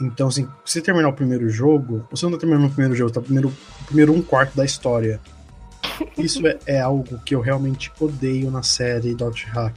Então, 0.00 0.28
assim, 0.28 0.44
se 0.64 0.74
você 0.74 0.80
terminar 0.80 1.08
o 1.08 1.12
primeiro 1.12 1.48
jogo, 1.50 2.06
você 2.10 2.24
não 2.24 2.32
tá 2.32 2.38
terminando 2.38 2.66
o 2.66 2.70
primeiro 2.70 2.94
jogo, 2.94 3.10
tá 3.10 3.20
primeiro, 3.20 3.52
primeiro 3.86 4.12
um 4.12 4.22
quarto 4.22 4.56
da 4.56 4.64
história. 4.64 5.20
Isso 6.16 6.46
é, 6.46 6.58
é 6.66 6.80
algo 6.80 7.18
que 7.24 7.34
eu 7.34 7.40
realmente 7.40 7.90
odeio 7.98 8.50
na 8.50 8.62
série 8.62 9.14
Dot 9.14 9.44
Hack. 9.46 9.74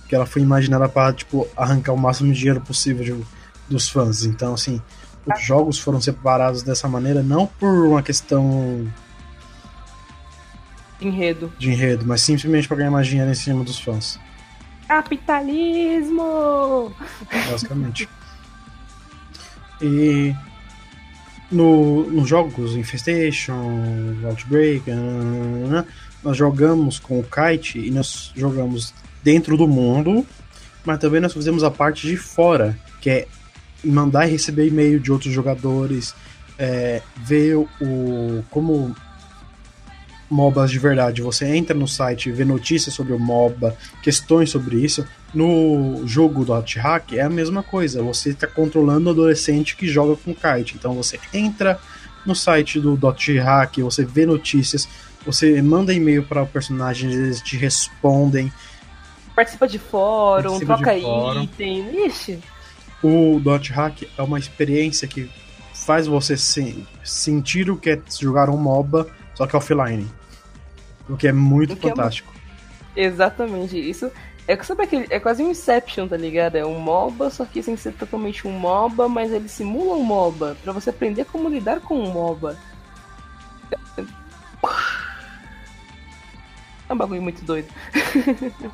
Porque 0.00 0.14
ela 0.16 0.26
foi 0.26 0.42
imaginada 0.42 0.88
para 0.88 1.12
tipo, 1.12 1.46
arrancar 1.56 1.92
o 1.92 1.96
máximo 1.98 2.32
de 2.32 2.38
dinheiro 2.38 2.60
possível 2.60 3.04
de- 3.04 3.24
dos 3.68 3.88
fãs. 3.88 4.24
Então, 4.24 4.54
assim, 4.54 4.82
os 5.32 5.40
jogos 5.40 5.78
foram 5.78 6.00
separados 6.00 6.64
dessa 6.64 6.88
maneira 6.88 7.22
não 7.22 7.46
por 7.46 7.68
uma 7.86 8.02
questão 8.02 8.90
Enredo. 11.00 11.52
de 11.58 11.70
enredo, 11.70 12.04
mas 12.06 12.20
simplesmente 12.20 12.66
para 12.68 12.76
ganhar 12.78 12.90
mais 12.90 13.06
dinheiro 13.06 13.30
em 13.30 13.34
cima 13.34 13.62
dos 13.64 13.78
fãs. 13.78 14.18
Capitalismo! 14.90 16.92
basicamente. 17.48 18.08
E 19.80 20.34
no, 21.48 22.10
nos 22.10 22.28
jogos 22.28 22.74
Infestation, 22.74 24.16
Outbreak, 24.24 24.90
nananana, 24.90 25.86
nós 26.24 26.36
jogamos 26.36 26.98
com 26.98 27.20
o 27.20 27.22
Kite 27.22 27.78
e 27.78 27.92
nós 27.92 28.32
jogamos 28.34 28.92
dentro 29.22 29.56
do 29.56 29.68
mundo, 29.68 30.26
mas 30.84 30.98
também 30.98 31.20
nós 31.20 31.32
fazemos 31.32 31.62
a 31.62 31.70
parte 31.70 32.08
de 32.08 32.16
fora, 32.16 32.76
que 33.00 33.10
é 33.10 33.28
mandar 33.84 34.26
e 34.26 34.32
receber 34.32 34.66
e-mail 34.66 34.98
de 34.98 35.12
outros 35.12 35.32
jogadores, 35.32 36.16
é, 36.58 37.00
ver 37.16 37.56
o 37.56 38.44
como 38.50 38.92
MOBAs 40.30 40.70
de 40.70 40.78
verdade. 40.78 41.20
Você 41.22 41.44
entra 41.56 41.74
no 41.76 41.88
site, 41.88 42.30
vê 42.30 42.44
notícias 42.44 42.94
sobre 42.94 43.12
o 43.12 43.18
MOBA, 43.18 43.76
questões 44.02 44.50
sobre 44.50 44.76
isso. 44.76 45.04
No 45.34 46.02
jogo 46.06 46.44
do 46.44 46.52
Hot 46.52 46.78
Hack 46.78 47.12
é 47.14 47.20
a 47.22 47.28
mesma 47.30 47.62
coisa. 47.62 48.02
Você 48.02 48.30
está 48.30 48.46
controlando 48.46 49.08
o 49.08 49.12
adolescente 49.12 49.76
que 49.76 49.86
joga 49.88 50.16
com 50.16 50.34
kite. 50.34 50.76
Então 50.76 50.94
você 50.94 51.18
entra 51.34 51.78
no 52.24 52.34
site 52.34 52.78
do 52.80 52.96
Dot 52.96 53.36
Hack, 53.38 53.78
você 53.78 54.04
vê 54.04 54.26
notícias, 54.26 54.86
você 55.24 55.60
manda 55.62 55.92
e-mail 55.92 56.22
para 56.22 56.42
o 56.42 56.46
personagem, 56.46 57.10
eles 57.10 57.40
te 57.40 57.56
respondem. 57.56 58.52
Participa 59.34 59.66
de 59.66 59.78
fórum, 59.78 60.50
Participa 60.58 60.76
de 60.76 60.82
troca 60.82 61.00
fórum. 61.00 61.42
item. 61.44 62.06
Ixi, 62.06 62.38
O 63.02 63.40
Dot 63.42 63.72
Hack 63.72 64.02
é 64.18 64.22
uma 64.22 64.38
experiência 64.38 65.08
que 65.08 65.30
faz 65.72 66.06
você 66.06 66.36
se- 66.36 66.84
sentir 67.02 67.70
o 67.70 67.76
que 67.76 67.88
é 67.90 68.00
jogar 68.20 68.50
um 68.50 68.58
MOBA, 68.58 69.06
só 69.34 69.46
que 69.46 69.56
offline. 69.56 70.06
O 71.10 71.16
que 71.16 71.28
é 71.28 71.32
muito 71.32 71.76
que 71.76 71.86
é 71.86 71.90
fantástico. 71.90 72.32
exatamente. 72.96 73.76
Isso 73.76 74.10
é, 74.50 74.60
sabe 74.62 74.82
aquele, 74.84 75.06
é 75.10 75.20
quase 75.20 75.42
um 75.42 75.50
Inception, 75.50 76.08
tá 76.08 76.16
ligado? 76.16 76.56
É 76.56 76.64
um 76.66 76.80
MOBA, 76.80 77.30
só 77.30 77.44
que 77.44 77.62
sem 77.62 77.76
ser 77.76 77.92
totalmente 77.92 78.48
um 78.48 78.52
MOBA, 78.52 79.08
mas 79.08 79.32
ele 79.32 79.48
simula 79.48 79.94
um 79.94 80.02
MOBA, 80.02 80.56
pra 80.62 80.72
você 80.72 80.90
aprender 80.90 81.24
como 81.24 81.48
lidar 81.48 81.80
com 81.80 81.98
um 81.98 82.10
MOBA. 82.10 82.56
É 86.88 86.92
um 86.92 86.96
bagulho 86.96 87.22
muito 87.22 87.44
doido. 87.44 87.68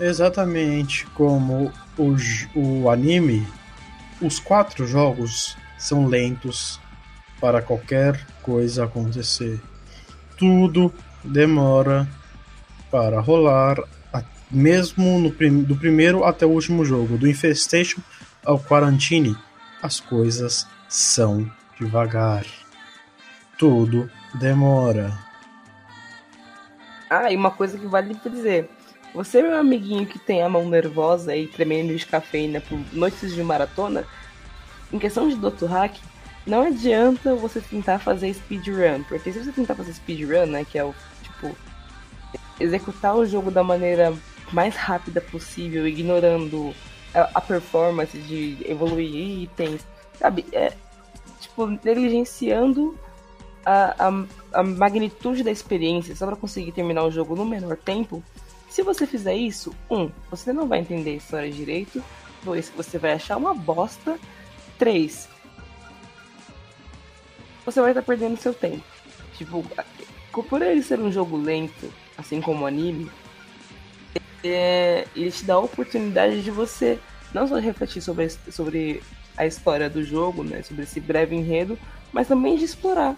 Exatamente 0.00 1.06
como 1.14 1.72
o, 1.96 2.16
o 2.54 2.90
anime, 2.90 3.46
os 4.20 4.40
quatro 4.40 4.86
jogos 4.86 5.56
são 5.78 6.06
lentos 6.06 6.80
para 7.40 7.62
qualquer 7.62 8.26
coisa 8.42 8.84
acontecer. 8.84 9.60
Tudo 10.36 10.92
demora 11.24 12.06
para 12.90 13.20
rolar, 13.20 13.78
mesmo 14.50 15.18
no 15.18 15.30
prim- 15.30 15.62
do 15.62 15.76
primeiro 15.76 16.24
até 16.24 16.46
o 16.46 16.50
último 16.50 16.84
jogo, 16.84 17.16
do 17.18 17.28
Infestation 17.28 18.00
ao 18.44 18.58
Quarantine, 18.58 19.36
as 19.82 19.98
coisas 19.98 20.66
são 20.88 21.50
devagar. 21.78 22.44
Tudo 23.58 24.10
demora. 24.34 25.12
Ah, 27.08 27.30
e 27.32 27.36
uma 27.36 27.50
coisa 27.50 27.78
que 27.78 27.86
vale 27.86 28.16
dizer. 28.24 28.68
Você, 29.14 29.40
meu 29.40 29.56
amiguinho 29.56 30.04
que 30.06 30.18
tem 30.18 30.42
a 30.42 30.48
mão 30.48 30.68
nervosa 30.68 31.34
e 31.34 31.46
tremendo 31.46 31.96
de 31.96 32.04
cafeína 32.04 32.60
por 32.60 32.78
noites 32.92 33.34
de 33.34 33.42
maratona, 33.42 34.04
em 34.92 34.98
questão 34.98 35.28
de 35.28 35.36
Dr. 35.36 35.66
Hack, 35.66 35.96
não 36.46 36.62
adianta 36.62 37.34
você 37.34 37.60
tentar 37.60 37.98
fazer 37.98 38.32
speedrun, 38.32 39.02
porque 39.08 39.32
se 39.32 39.42
você 39.42 39.52
tentar 39.52 39.74
fazer 39.74 39.92
speedrun, 39.92 40.46
né, 40.46 40.64
que 40.64 40.78
é 40.78 40.84
o, 40.84 40.94
tipo, 41.22 41.56
executar 42.60 43.16
o 43.16 43.26
jogo 43.26 43.50
da 43.50 43.64
maneira 43.64 44.14
mais 44.52 44.76
rápida 44.76 45.20
possível, 45.20 45.86
ignorando 45.88 46.72
a, 47.12 47.30
a 47.34 47.40
performance 47.40 48.16
de 48.16 48.58
evoluir 48.64 49.42
itens, 49.42 49.84
sabe, 50.18 50.46
é, 50.52 50.72
tipo, 51.40 51.66
negligenciando 51.66 52.96
a, 53.64 54.08
a, 54.08 54.60
a 54.60 54.62
magnitude 54.62 55.42
da 55.42 55.50
experiência 55.50 56.14
só 56.14 56.26
pra 56.26 56.36
conseguir 56.36 56.70
terminar 56.70 57.02
o 57.04 57.10
jogo 57.10 57.34
no 57.34 57.44
menor 57.44 57.76
tempo, 57.76 58.22
se 58.70 58.82
você 58.82 59.06
fizer 59.06 59.34
isso, 59.34 59.74
um, 59.90 60.10
você 60.30 60.52
não 60.52 60.68
vai 60.68 60.78
entender 60.78 61.10
a 61.10 61.14
história 61.14 61.50
direito, 61.50 62.02
dois, 62.44 62.70
você 62.76 62.98
vai 62.98 63.14
achar 63.14 63.36
uma 63.36 63.52
bosta, 63.54 64.18
três, 64.78 65.28
você 67.66 67.80
vai 67.80 67.90
estar 67.90 68.02
perdendo 68.02 68.38
seu 68.38 68.54
tempo. 68.54 68.82
Tipo, 69.36 69.62
por 70.48 70.62
ele 70.62 70.82
ser 70.82 70.98
um 71.00 71.12
jogo 71.12 71.36
lento, 71.36 71.92
assim 72.16 72.40
como 72.40 72.64
o 72.64 72.66
anime, 72.66 73.10
é, 74.42 75.06
ele 75.14 75.30
te 75.30 75.44
dá 75.44 75.54
a 75.54 75.58
oportunidade 75.58 76.42
de 76.42 76.50
você 76.50 76.98
não 77.34 77.46
só 77.46 77.58
refletir 77.58 78.00
sobre 78.00 78.24
a, 78.24 78.52
sobre 78.52 79.02
a 79.36 79.44
história 79.44 79.90
do 79.90 80.02
jogo, 80.02 80.42
né, 80.42 80.62
sobre 80.62 80.84
esse 80.84 81.00
breve 81.00 81.34
enredo, 81.34 81.78
mas 82.12 82.28
também 82.28 82.56
de 82.56 82.64
explorar. 82.64 83.16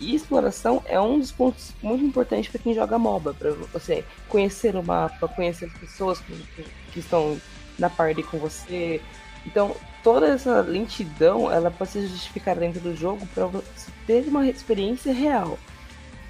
E 0.00 0.14
exploração 0.14 0.82
é 0.86 1.00
um 1.00 1.18
dos 1.18 1.32
pontos 1.32 1.72
muito 1.82 2.04
importantes 2.04 2.50
para 2.50 2.60
quem 2.60 2.74
joga 2.74 2.98
MOBA, 2.98 3.34
para 3.34 3.52
você 3.72 4.04
conhecer 4.28 4.74
o 4.76 4.82
mapa, 4.82 5.28
conhecer 5.28 5.66
as 5.66 5.72
pessoas 5.72 6.18
que, 6.18 6.34
que 6.92 6.98
estão 6.98 7.40
na 7.78 7.88
party 7.88 8.22
com 8.22 8.38
você. 8.38 9.00
Então, 9.46 9.74
toda 10.02 10.28
essa 10.28 10.60
lentidão, 10.60 11.50
ela 11.50 11.70
pode 11.70 11.90
ser 11.90 12.06
justificada 12.06 12.60
dentro 12.60 12.80
do 12.80 12.94
jogo 12.96 13.26
para 13.34 13.46
você 13.46 13.90
ter 14.06 14.24
uma 14.28 14.46
experiência 14.46 15.12
real. 15.12 15.58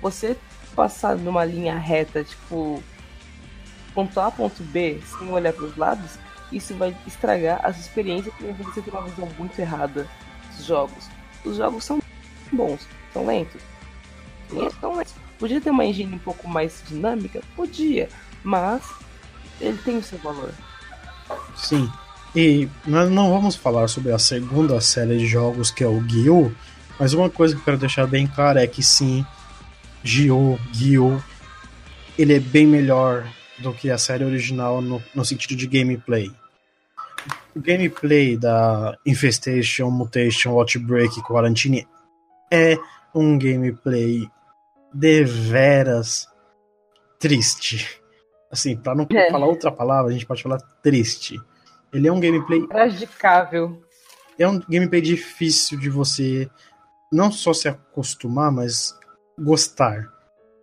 Você 0.00 0.36
passar 0.74 1.16
numa 1.16 1.44
linha 1.44 1.78
reta, 1.78 2.24
tipo, 2.24 2.82
ponto 3.94 4.18
A, 4.20 4.30
ponto 4.30 4.62
B, 4.64 5.00
sem 5.18 5.30
olhar 5.30 5.52
para 5.52 5.64
os 5.64 5.76
lados, 5.76 6.18
isso 6.50 6.74
vai 6.74 6.94
estragar 7.06 7.60
as 7.64 7.78
experiências 7.78 8.34
e 8.40 8.52
você 8.52 8.82
ter 8.82 8.90
uma 8.90 9.02
visão 9.02 9.28
muito 9.38 9.58
errada 9.58 10.06
dos 10.54 10.66
jogos. 10.66 11.08
Os 11.44 11.56
jogos 11.56 11.84
são 11.84 12.00
bons, 12.52 12.86
são 13.12 13.26
lentos. 13.26 13.62
São 14.80 14.96
lentos. 14.96 15.14
Podia 15.38 15.60
ter 15.60 15.70
uma 15.70 15.84
engine 15.84 16.14
um 16.14 16.18
pouco 16.18 16.46
mais 16.48 16.82
dinâmica? 16.86 17.42
Podia, 17.56 18.08
mas 18.44 18.82
ele 19.60 19.78
tem 19.78 19.96
o 19.96 20.02
seu 20.02 20.18
valor. 20.18 20.52
Sim. 21.56 21.90
E 22.34 22.68
nós 22.86 23.10
não 23.10 23.30
vamos 23.30 23.54
falar 23.54 23.88
sobre 23.88 24.10
a 24.12 24.18
segunda 24.18 24.80
série 24.80 25.18
de 25.18 25.26
jogos 25.26 25.70
que 25.70 25.84
é 25.84 25.86
o 25.86 26.00
Gyu, 26.02 26.54
mas 26.98 27.12
uma 27.12 27.28
coisa 27.28 27.54
que 27.54 27.60
eu 27.60 27.64
quero 27.64 27.78
deixar 27.78 28.06
bem 28.06 28.26
clara 28.26 28.62
é 28.62 28.66
que 28.66 28.82
sim, 28.82 29.24
Gyu, 30.02 30.58
Gyu, 30.72 31.22
ele 32.18 32.34
é 32.36 32.40
bem 32.40 32.66
melhor 32.66 33.26
do 33.58 33.72
que 33.74 33.90
a 33.90 33.98
série 33.98 34.24
original 34.24 34.80
no, 34.80 35.02
no 35.14 35.24
sentido 35.24 35.54
de 35.54 35.66
gameplay. 35.66 36.32
O 37.54 37.60
gameplay 37.60 38.36
da 38.36 38.96
Infestation, 39.06 39.90
Mutation, 39.90 40.50
Outbreak 40.58 41.18
e 41.18 41.22
Quarantine 41.22 41.86
é 42.50 42.78
um 43.14 43.38
gameplay 43.38 44.26
deveras 44.92 46.26
triste. 47.18 48.00
Assim, 48.50 48.74
pra 48.76 48.94
não 48.94 49.06
É. 49.10 49.30
falar 49.30 49.46
outra 49.46 49.70
palavra, 49.70 50.10
a 50.10 50.12
gente 50.14 50.26
pode 50.26 50.42
falar 50.42 50.58
triste. 50.82 51.38
Ele 51.92 52.08
é 52.08 52.12
um 52.12 52.20
gameplay 52.20 52.66
Tragicável. 52.66 53.82
é 54.38 54.48
um 54.48 54.58
gameplay 54.60 55.00
difícil 55.00 55.78
de 55.78 55.90
você 55.90 56.48
não 57.12 57.30
só 57.30 57.52
se 57.52 57.68
acostumar, 57.68 58.50
mas 58.50 58.96
gostar. 59.38 60.10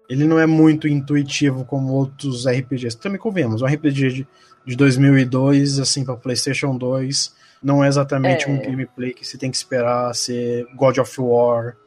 Ele 0.10 0.26
não 0.26 0.40
é 0.40 0.46
muito 0.48 0.88
intuitivo 0.88 1.64
como 1.66 1.94
outros 1.94 2.48
RPGs. 2.48 2.98
Também 2.98 3.20
convenhamos, 3.20 3.62
um 3.62 3.66
RPG 3.68 4.10
de, 4.10 4.28
de 4.66 4.76
2002, 4.76 5.80
assim, 5.80 6.04
para 6.04 6.16
PlayStation 6.16 6.76
2, 6.76 7.36
não 7.62 7.84
é 7.84 7.88
exatamente 7.88 8.46
É. 8.46 8.50
um 8.50 8.60
gameplay 8.60 9.14
que 9.14 9.24
você 9.26 9.38
tem 9.38 9.52
que 9.52 9.58
esperar 9.58 10.14
ser 10.16 10.66
God 10.76 10.98
of 10.98 11.22
War 11.22 11.78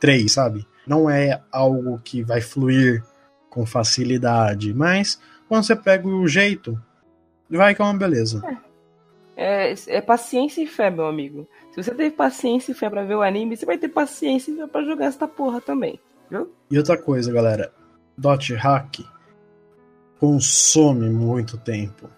3, 0.00 0.30
sabe? 0.30 0.64
Não 0.86 1.10
é 1.10 1.42
algo 1.50 1.98
que 2.04 2.22
vai 2.22 2.40
fluir 2.40 3.02
com 3.50 3.64
facilidade, 3.66 4.72
mas 4.74 5.18
quando 5.48 5.64
você 5.64 5.74
pega 5.74 6.06
o 6.06 6.28
jeito, 6.28 6.80
vai 7.50 7.74
que 7.74 7.82
é 7.82 7.84
uma 7.84 7.94
beleza. 7.94 8.42
É, 9.36 9.74
é 9.88 10.00
paciência 10.00 10.62
e 10.62 10.66
fé, 10.66 10.90
meu 10.90 11.06
amigo. 11.06 11.48
Se 11.72 11.82
você 11.82 11.92
teve 11.92 12.14
paciência 12.14 12.72
e 12.72 12.74
fé 12.74 12.88
pra 12.88 13.04
ver 13.04 13.16
o 13.16 13.22
anime, 13.22 13.56
você 13.56 13.66
vai 13.66 13.76
ter 13.76 13.88
paciência 13.88 14.52
e 14.52 14.56
fé 14.56 14.66
pra 14.66 14.84
jogar 14.84 15.06
essa 15.06 15.26
porra 15.26 15.60
também. 15.60 15.98
Viu? 16.30 16.52
E 16.70 16.78
outra 16.78 16.96
coisa, 16.96 17.32
galera, 17.32 17.72
Dot 18.16 18.54
Hack 18.54 19.00
consome 20.20 21.10
muito 21.10 21.58
tempo. 21.58 22.08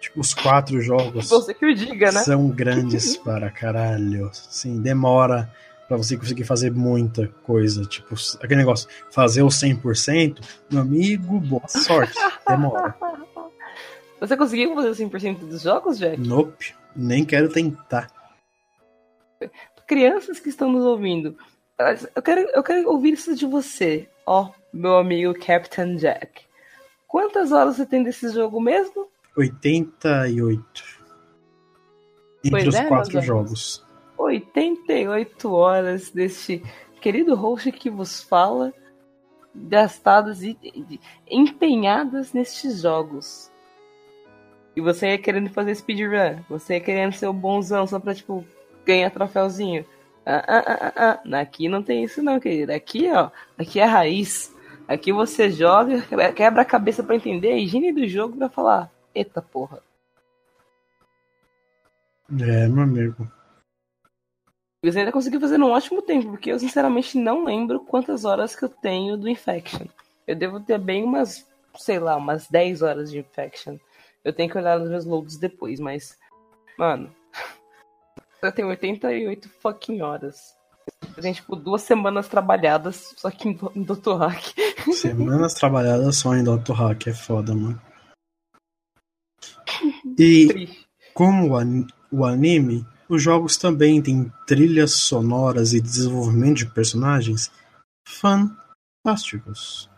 Tipo, 0.00 0.20
os 0.20 0.34
quatro 0.34 0.80
jogos 0.80 1.28
Você 1.28 1.52
que 1.52 1.66
o 1.66 1.74
diga, 1.74 2.12
né? 2.12 2.20
são 2.20 2.48
grandes 2.48 3.16
para 3.18 3.50
caralho. 3.50 4.30
Sim, 4.32 4.80
demora 4.80 5.50
pra 5.88 5.96
você 5.96 6.16
conseguir 6.16 6.44
fazer 6.44 6.70
muita 6.70 7.28
coisa. 7.42 7.82
Tipo, 7.84 8.14
aquele 8.40 8.60
negócio, 8.60 8.88
fazer 9.10 9.42
o 9.42 9.48
100%, 9.48 10.38
meu 10.70 10.82
amigo, 10.82 11.40
boa 11.40 11.66
sorte. 11.66 12.14
Demora. 12.46 12.94
Você 14.20 14.36
conseguiu 14.36 14.74
fazer 14.74 14.88
o 14.88 15.08
100% 15.10 15.38
dos 15.40 15.62
jogos, 15.62 15.98
Jack? 15.98 16.18
Nope, 16.18 16.74
nem 16.94 17.24
quero 17.24 17.52
tentar. 17.52 18.10
Crianças 19.86 20.40
que 20.40 20.48
estão 20.48 20.72
nos 20.72 20.84
ouvindo, 20.84 21.36
eu 22.14 22.22
quero, 22.22 22.40
eu 22.40 22.62
quero 22.62 22.88
ouvir 22.88 23.12
isso 23.12 23.34
de 23.34 23.46
você, 23.46 24.08
ó, 24.24 24.50
meu 24.72 24.96
amigo 24.96 25.34
Captain 25.38 25.96
Jack. 25.96 26.44
Quantas 27.06 27.52
horas 27.52 27.76
você 27.76 27.86
tem 27.86 28.02
desse 28.02 28.28
jogo 28.30 28.60
mesmo? 28.60 29.08
88. 29.36 30.82
Entre 32.38 32.50
Pois 32.50 32.66
os 32.68 32.74
é, 32.74 32.84
quatro 32.86 33.20
jogos. 33.20 33.84
88 34.16 35.52
horas 35.52 36.10
deste 36.10 36.62
querido 37.00 37.34
host 37.34 37.70
que 37.72 37.90
vos 37.90 38.22
fala, 38.22 38.72
gastadas 39.54 40.42
e 40.42 40.56
e- 40.62 41.00
empenhadas 41.28 42.32
nestes 42.32 42.80
jogos. 42.80 43.50
E 44.76 44.80
você 44.80 45.08
ia 45.08 45.18
querendo 45.18 45.48
fazer 45.48 45.74
speedrun, 45.74 46.42
você 46.48 46.74
ia 46.74 46.80
querendo 46.80 47.14
ser 47.14 47.26
o 47.26 47.32
bonzão 47.32 47.86
só 47.86 47.98
pra, 47.98 48.14
tipo, 48.14 48.44
ganhar 48.84 49.10
troféuzinho. 49.10 49.86
Ah, 50.24 50.44
ah, 50.46 50.64
ah, 50.66 50.92
ah, 50.96 51.20
ah. 51.32 51.40
Aqui 51.40 51.66
não 51.66 51.82
tem 51.82 52.04
isso 52.04 52.22
não, 52.22 52.38
querido. 52.38 52.72
Aqui, 52.72 53.10
ó, 53.10 53.30
aqui 53.56 53.80
é 53.80 53.84
a 53.84 53.88
raiz. 53.88 54.54
Aqui 54.86 55.12
você 55.12 55.50
joga, 55.50 56.02
quebra 56.32 56.62
a 56.62 56.64
cabeça 56.64 57.02
pra 57.02 57.16
entender 57.16 57.52
a 57.52 57.56
higiene 57.56 57.92
do 57.92 58.06
jogo 58.06 58.36
pra 58.36 58.48
falar, 58.48 58.92
eita 59.14 59.42
porra. 59.42 59.82
É, 62.30 62.68
meu 62.68 62.84
amigo. 62.84 63.26
Você 64.84 65.00
ainda 65.00 65.10
conseguiu 65.10 65.40
fazer 65.40 65.58
num 65.58 65.70
ótimo 65.70 66.02
tempo, 66.02 66.30
porque 66.30 66.52
eu 66.52 66.58
sinceramente 66.58 67.18
não 67.18 67.44
lembro 67.44 67.80
quantas 67.80 68.24
horas 68.24 68.54
que 68.54 68.64
eu 68.64 68.68
tenho 68.68 69.16
do 69.16 69.28
Infection. 69.28 69.86
Eu 70.26 70.36
devo 70.36 70.60
ter 70.60 70.78
bem 70.78 71.02
umas, 71.02 71.44
sei 71.76 71.98
lá, 71.98 72.16
umas 72.16 72.46
10 72.46 72.82
horas 72.82 73.10
de 73.10 73.18
Infection. 73.18 73.78
Eu 74.26 74.32
tenho 74.32 74.50
que 74.50 74.58
olhar 74.58 74.76
nos 74.80 74.90
meus 74.90 75.04
loads 75.04 75.36
depois, 75.36 75.78
mas. 75.78 76.18
Mano. 76.76 77.14
Eu 78.42 78.50
tenho 78.52 78.68
88 78.68 79.48
fucking 79.60 80.02
horas. 80.02 80.56
Eu 81.16 81.22
tenho, 81.22 81.34
tipo, 81.34 81.54
duas 81.54 81.82
semanas 81.82 82.28
trabalhadas, 82.28 83.14
só 83.16 83.30
que 83.30 83.48
em, 83.48 83.58
em 83.74 83.82
Dr. 83.82 84.16
Hack. 84.18 84.42
Semanas 84.92 85.54
trabalhadas 85.54 86.16
só 86.16 86.34
em 86.34 86.42
Dr. 86.44 86.72
Hack 86.72 87.06
é 87.06 87.14
foda, 87.14 87.54
mano. 87.54 87.80
E 90.18 90.48
Triste. 90.48 90.88
como 91.12 91.52
o 92.10 92.24
anime, 92.24 92.86
os 93.08 93.22
jogos 93.22 93.56
também 93.56 94.02
têm 94.02 94.32
trilhas 94.46 94.92
sonoras 94.94 95.72
e 95.72 95.80
desenvolvimento 95.80 96.58
de 96.58 96.66
personagens 96.66 97.50
fantásticos. 98.06 99.90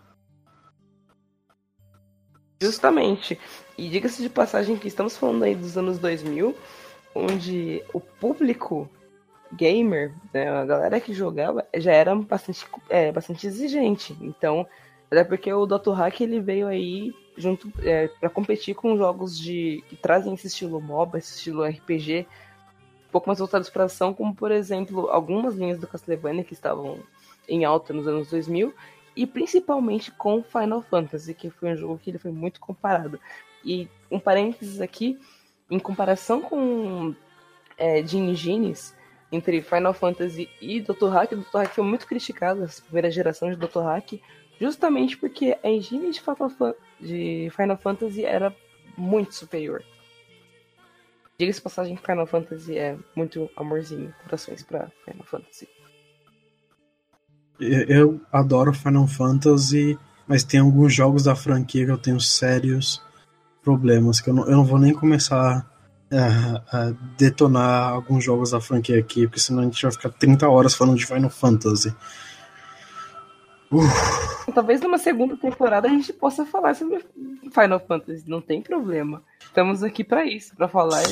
Justamente. 2.61 3.39
E 3.79 3.89
diga-se 3.89 4.21
de 4.21 4.29
passagem 4.29 4.77
que 4.77 4.89
estamos 4.89 5.17
falando 5.17 5.45
aí 5.45 5.55
dos 5.55 5.79
anos 5.79 6.01
2000, 6.01 6.53
onde 7.15 7.81
o 7.95 8.01
público 8.01 8.91
gamer, 9.53 10.13
né, 10.35 10.51
a 10.51 10.65
galera 10.65 11.01
que 11.01 11.15
jogava, 11.15 11.65
já 11.77 11.93
era 11.93 12.13
bastante, 12.17 12.67
é, 12.89 13.13
bastante 13.13 13.47
exigente. 13.47 14.17
Então, 14.21 14.67
até 15.09 15.23
porque 15.23 15.53
o 15.53 15.65
Dr. 15.65 15.93
Hack 15.93 16.21
ele 16.21 16.41
veio 16.41 16.67
aí 16.67 17.15
junto 17.37 17.73
é, 17.83 18.09
para 18.09 18.29
competir 18.29 18.75
com 18.75 18.97
jogos 18.97 19.39
de 19.39 19.83
que 19.89 19.95
trazem 19.95 20.35
esse 20.35 20.49
estilo 20.49 20.81
MOBA, 20.81 21.19
esse 21.19 21.37
estilo 21.37 21.65
RPG, 21.65 22.27
um 23.09 23.13
pouco 23.13 23.29
mais 23.29 23.39
voltados 23.39 23.71
para 23.71 23.85
ação, 23.85 24.13
como 24.13 24.35
por 24.35 24.51
exemplo 24.51 25.09
algumas 25.09 25.55
linhas 25.55 25.79
do 25.79 25.87
Castlevania 25.87 26.43
que 26.43 26.53
estavam 26.53 26.99
em 27.49 27.65
alta 27.65 27.93
nos 27.93 28.09
anos 28.09 28.29
2000 28.29 28.75
e 29.17 29.25
principalmente 29.25 30.11
com 30.11 30.43
Final 30.43 30.83
Fantasy, 30.83 31.33
que 31.33 31.49
foi 31.49 31.73
um 31.73 31.77
jogo 31.77 31.99
que 31.99 32.11
ele 32.11 32.19
foi 32.19 32.33
muito 32.33 32.61
comparado. 32.61 33.19
E 33.71 33.89
um 34.11 34.19
parênteses 34.19 34.81
aqui, 34.81 35.19
em 35.71 35.79
comparação 35.79 36.41
com 36.41 37.15
é, 37.77 38.03
Gene 38.07 38.35
Genes, 38.35 38.97
entre 39.31 39.61
Final 39.61 39.93
Fantasy 39.93 40.49
e 40.61 40.81
Dr. 40.81 41.09
Hack, 41.13 41.33
Dr. 41.35 41.59
Hack 41.59 41.75
foi 41.75 41.85
muito 41.85 42.07
criticado, 42.07 42.65
essa 42.65 42.81
primeira 42.81 43.11
geração 43.11 43.51
de 43.51 43.57
Dr. 43.57 43.81
Hack, 43.81 44.15
justamente 44.59 45.19
porque 45.19 45.59
a 45.63 45.69
engine 45.69 46.11
de 46.11 46.21
Final, 46.23 46.49
Fan- 46.49 46.75
de 46.99 47.53
Final 47.55 47.77
Fantasy 47.77 48.25
era 48.25 48.57
muito 48.97 49.35
superior. 49.35 49.85
Diga-se 51.39 51.61
passagem 51.61 51.95
que 51.95 52.05
Final 52.05 52.27
Fantasy 52.27 52.79
é 52.79 52.97
muito 53.15 53.51
amorzinho, 53.55 54.13
corações 54.25 54.63
pra 54.63 54.91
Final 55.05 55.25
Fantasy. 55.25 55.69
Eu 57.61 58.21
adoro 58.33 58.73
Final 58.73 59.07
Fantasy, 59.07 59.99
mas 60.27 60.43
tem 60.43 60.61
alguns 60.61 60.95
jogos 60.95 61.25
da 61.25 61.37
franquia 61.37 61.85
que 61.85 61.91
eu 61.93 61.99
tenho 61.99 62.21
sérios 62.21 63.03
problemas, 63.63 64.21
que 64.21 64.31
eu 64.31 64.35
não, 64.35 64.45
eu 64.47 64.57
não 64.57 64.65
vou 64.65 64.79
nem 64.79 64.93
começar 64.93 65.67
a, 66.11 66.63
a 66.73 66.93
detonar 67.17 67.93
alguns 67.93 68.25
jogos 68.25 68.51
da 68.51 68.61
franquia 68.61 68.99
aqui, 68.99 69.27
porque 69.27 69.41
senão 69.41 69.61
a 69.61 69.65
gente 69.65 69.83
vai 69.83 69.93
ficar 69.93 70.11
30 70.11 70.49
horas 70.49 70.75
falando 70.75 70.97
de 70.97 71.07
Final 71.07 71.31
Fantasy. 71.31 71.95
Talvez 74.55 74.81
numa 74.81 74.97
segunda 74.97 75.37
temporada 75.37 75.87
a 75.89 75.91
gente 75.91 76.13
possa 76.13 76.47
falar 76.47 76.75
sobre 76.75 77.05
Final 77.53 77.81
Fantasy, 77.81 78.25
não 78.27 78.41
tem 78.41 78.63
problema. 78.63 79.23
Estamos 79.41 79.83
aqui 79.83 80.03
pra 80.03 80.25
isso, 80.25 80.57
pra 80.57 80.69
falar. 80.69 81.03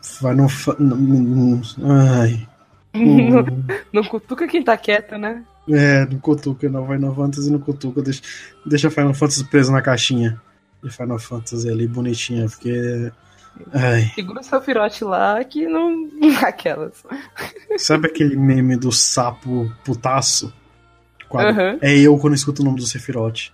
Final 0.00 0.48
Fantasy. 0.48 1.76
Ai. 1.82 2.48
Não 3.90 4.04
cutuca 4.04 4.46
quem 4.46 4.62
tá 4.62 4.76
quieto, 4.76 5.16
né? 5.16 5.42
É, 5.66 6.04
no 6.04 6.18
Cutuca, 6.20 6.68
não. 6.68 6.86
Final 6.86 7.14
Fantasy 7.14 7.50
no 7.50 7.58
Cutuca. 7.58 8.02
Deixa, 8.02 8.20
deixa 8.66 8.90
Final 8.90 9.14
Fantasy 9.14 9.44
preso 9.44 9.72
na 9.72 9.80
caixinha 9.80 10.38
de 10.82 10.90
Final 10.90 11.18
Fantasy 11.18 11.68
ali, 11.68 11.86
bonitinha, 11.86 12.46
porque. 12.48 13.12
Ai. 13.72 14.10
Segura 14.14 14.40
o 14.40 14.42
seu 14.42 14.60
firote 14.60 15.04
lá 15.04 15.42
que 15.44 15.66
não. 15.66 16.08
Aquelas. 16.42 17.04
Sabe 17.76 18.08
aquele 18.08 18.36
meme 18.36 18.76
do 18.76 18.90
sapo 18.90 19.70
putaço? 19.84 20.52
Aham. 21.34 21.78
É 21.80 21.96
eu 21.98 22.18
quando 22.18 22.34
escuto 22.34 22.62
o 22.62 22.64
nome 22.64 22.78
do 22.78 22.86
Sephiroth. 22.86 23.52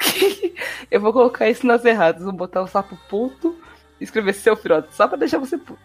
Eu 0.90 1.00
vou 1.00 1.12
colocar 1.12 1.48
isso 1.48 1.66
nas 1.66 1.84
erradas. 1.84 2.22
Vou 2.22 2.32
botar 2.32 2.62
o 2.62 2.66
sapo 2.66 2.96
puto 3.08 3.56
e 4.00 4.04
escrever 4.04 4.32
seu 4.34 4.56
firote, 4.56 4.94
só 4.94 5.06
pra 5.08 5.16
deixar 5.16 5.38
você 5.38 5.56
puto. 5.56 5.78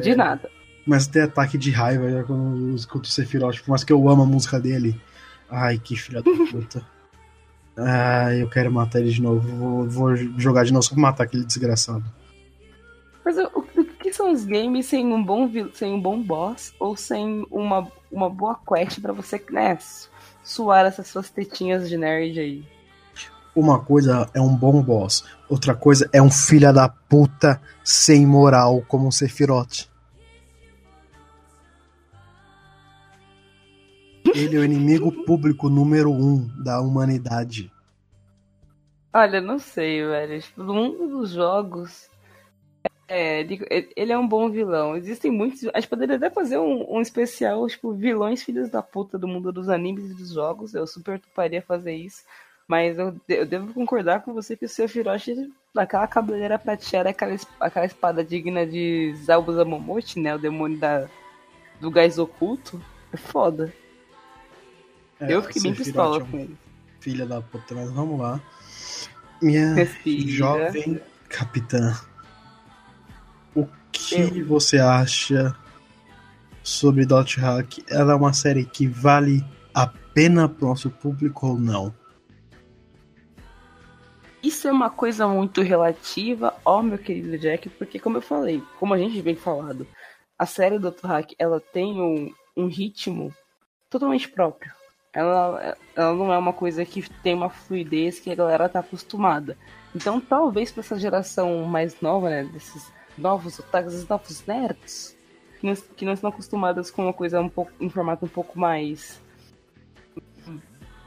De 0.00 0.10
É, 0.10 0.16
nada. 0.16 0.48
Mas 0.86 1.06
tem 1.06 1.22
ataque 1.22 1.56
de 1.58 1.70
raiva 1.70 2.10
já 2.10 2.24
quando 2.24 2.70
eu 2.70 2.74
escuto 2.74 3.08
o 3.08 3.12
Sephiroth, 3.12 3.60
por 3.60 3.70
mais 3.70 3.84
que 3.84 3.92
eu 3.92 4.08
amo 4.08 4.22
a 4.22 4.26
música 4.26 4.58
dele. 4.60 5.00
Ai, 5.50 5.78
que 5.78 5.96
filha 5.96 6.22
da 6.22 6.30
puta. 6.50 6.84
Ai, 7.76 8.42
eu 8.42 8.48
quero 8.50 8.70
matar 8.70 9.00
ele 9.00 9.10
de 9.10 9.22
novo. 9.22 9.40
Vou, 9.48 9.88
vou 9.88 10.16
jogar 10.38 10.64
de 10.64 10.72
novo 10.72 10.82
só 10.84 10.92
pra 10.94 11.00
matar 11.02 11.24
aquele 11.24 11.44
desgraçado. 11.44 12.04
Mas 13.24 13.36
o, 13.38 13.44
o 13.54 13.84
que 13.84 14.12
são 14.12 14.32
os 14.32 14.44
games 14.44 14.86
sem 14.86 15.06
um 15.12 15.22
bom, 15.22 15.50
sem 15.74 15.92
um 15.94 16.00
bom 16.00 16.20
boss 16.22 16.74
ou 16.78 16.96
sem 16.96 17.46
uma, 17.50 17.86
uma 18.10 18.28
boa 18.28 18.58
quest 18.68 19.00
pra 19.00 19.12
você, 19.12 19.42
né, 19.50 19.78
su- 19.80 20.08
suar 20.42 20.84
essas 20.86 21.06
suas 21.06 21.30
tetinhas 21.30 21.88
de 21.88 21.96
nerd 21.96 22.38
aí? 22.38 22.64
Uma 23.54 23.78
coisa 23.78 24.28
é 24.34 24.40
um 24.40 24.54
bom 24.56 24.82
boss, 24.82 25.24
outra 25.48 25.74
coisa 25.74 26.08
é 26.12 26.20
um 26.20 26.30
filha 26.30 26.72
da 26.72 26.88
puta 26.88 27.60
sem 27.84 28.26
moral 28.26 28.82
como 28.88 29.08
o 29.08 29.12
Sephiroth. 29.12 29.86
Ele 34.34 34.56
é 34.56 34.60
o 34.60 34.64
inimigo 34.64 35.12
público 35.24 35.68
número 35.68 36.10
um 36.10 36.48
da 36.62 36.80
humanidade. 36.80 37.70
Olha, 39.12 39.40
não 39.40 39.58
sei, 39.58 40.02
velho. 40.02 40.40
Tipo, 40.40 40.64
mundo 40.64 41.08
dos 41.08 41.30
jogos. 41.30 42.08
É, 43.06 43.40
ele, 43.40 44.12
é 44.12 44.18
um 44.18 44.26
bom 44.26 44.50
vilão. 44.50 44.96
Existem 44.96 45.30
muitos. 45.30 45.68
A 45.74 45.80
gente 45.80 45.88
poderia 45.88 46.16
até 46.16 46.30
fazer 46.30 46.58
um, 46.58 46.96
um 46.96 47.00
especial, 47.00 47.66
tipo, 47.66 47.92
vilões 47.92 48.42
filhos 48.42 48.70
da 48.70 48.82
puta 48.82 49.18
do 49.18 49.28
mundo 49.28 49.52
dos 49.52 49.68
animes 49.68 50.10
e 50.10 50.14
dos 50.14 50.32
jogos. 50.32 50.74
Eu 50.74 50.86
super 50.86 51.20
toparia 51.20 51.60
fazer 51.60 51.94
isso. 51.94 52.24
Mas 52.66 52.98
eu, 52.98 53.14
eu 53.28 53.44
devo 53.44 53.74
concordar 53.74 54.22
com 54.22 54.32
você 54.32 54.56
que 54.56 54.64
o 54.64 54.68
seu 54.68 54.86
Hiroshi, 54.86 55.52
naquela 55.74 56.06
cabeleira 56.06 56.58
prateada, 56.58 57.10
aquela, 57.10 57.36
aquela 57.60 57.84
espada 57.84 58.24
digna 58.24 58.66
de 58.66 59.14
Zabu 59.16 59.52
Zamomote, 59.52 60.18
né? 60.18 60.34
O 60.34 60.38
demônio 60.38 60.78
da, 60.78 61.06
do 61.78 61.90
gás 61.90 62.18
oculto. 62.18 62.80
É 63.12 63.16
foda. 63.18 63.70
É, 65.22 65.34
eu 65.34 65.42
fiquei 65.42 65.62
bem 65.62 65.74
pistola 65.74 66.18
é 66.18 66.20
com 66.24 66.38
ele. 66.38 66.56
Filha 67.00 67.24
da 67.26 67.40
puta, 67.40 67.74
mas 67.74 67.90
vamos 67.92 68.18
lá. 68.18 68.40
Minha 69.40 69.74
Respira. 69.74 70.30
jovem 70.30 71.00
capitã. 71.28 71.96
O 73.54 73.66
que 73.92 74.20
Eu. 74.20 74.46
você 74.46 74.78
acha 74.78 75.56
sobre 76.62 77.06
Dot 77.06 77.38
Hack? 77.38 77.78
Ela 77.88 78.12
é 78.12 78.16
uma 78.16 78.32
série 78.32 78.64
que 78.64 78.86
vale 78.86 79.44
a 79.72 79.86
pena 79.86 80.48
pro 80.48 80.68
nosso 80.68 80.90
público 80.90 81.46
ou 81.46 81.58
não? 81.58 81.94
Isso 84.42 84.66
é 84.66 84.72
uma 84.72 84.90
coisa 84.90 85.28
muito 85.28 85.62
relativa, 85.62 86.52
ó 86.64 86.82
meu 86.82 86.98
querido 86.98 87.38
Jack, 87.38 87.68
porque 87.70 88.00
como 88.00 88.16
eu 88.16 88.22
falei, 88.22 88.60
como 88.78 88.92
a 88.92 88.98
gente 88.98 89.20
vem 89.20 89.36
falado, 89.36 89.86
a 90.36 90.44
série 90.46 90.80
Dr. 90.80 91.06
Hack, 91.06 91.32
ela 91.38 91.60
tem 91.60 92.00
um, 92.00 92.34
um 92.56 92.66
ritmo 92.66 93.32
totalmente 93.88 94.28
próprio. 94.28 94.72
Ela, 95.12 95.76
ela 95.94 96.14
não 96.14 96.32
é 96.32 96.38
uma 96.38 96.52
coisa 96.52 96.84
que 96.84 97.08
tem 97.22 97.34
uma 97.34 97.50
fluidez 97.50 98.18
que 98.18 98.30
a 98.30 98.34
galera 98.34 98.68
tá 98.68 98.80
acostumada. 98.80 99.58
Então 99.94 100.20
talvez 100.20 100.72
para 100.72 100.80
essa 100.80 100.98
geração 100.98 101.64
mais 101.64 102.00
nova, 102.00 102.30
né, 102.30 102.44
desses 102.44 102.90
novos 103.16 103.58
otakus, 103.58 104.08
novos 104.08 104.46
nerds, 104.46 105.16
que 105.60 105.66
não, 105.66 105.74
que 105.74 106.04
não 106.04 106.12
estão 106.14 106.30
acostumadas 106.30 106.90
com 106.90 107.02
uma 107.02 107.12
coisa 107.12 107.40
um 107.40 107.48
pouco, 107.48 107.72
em 107.78 107.90
formato 107.90 108.24
um 108.24 108.28
pouco 108.28 108.58
mais 108.58 109.20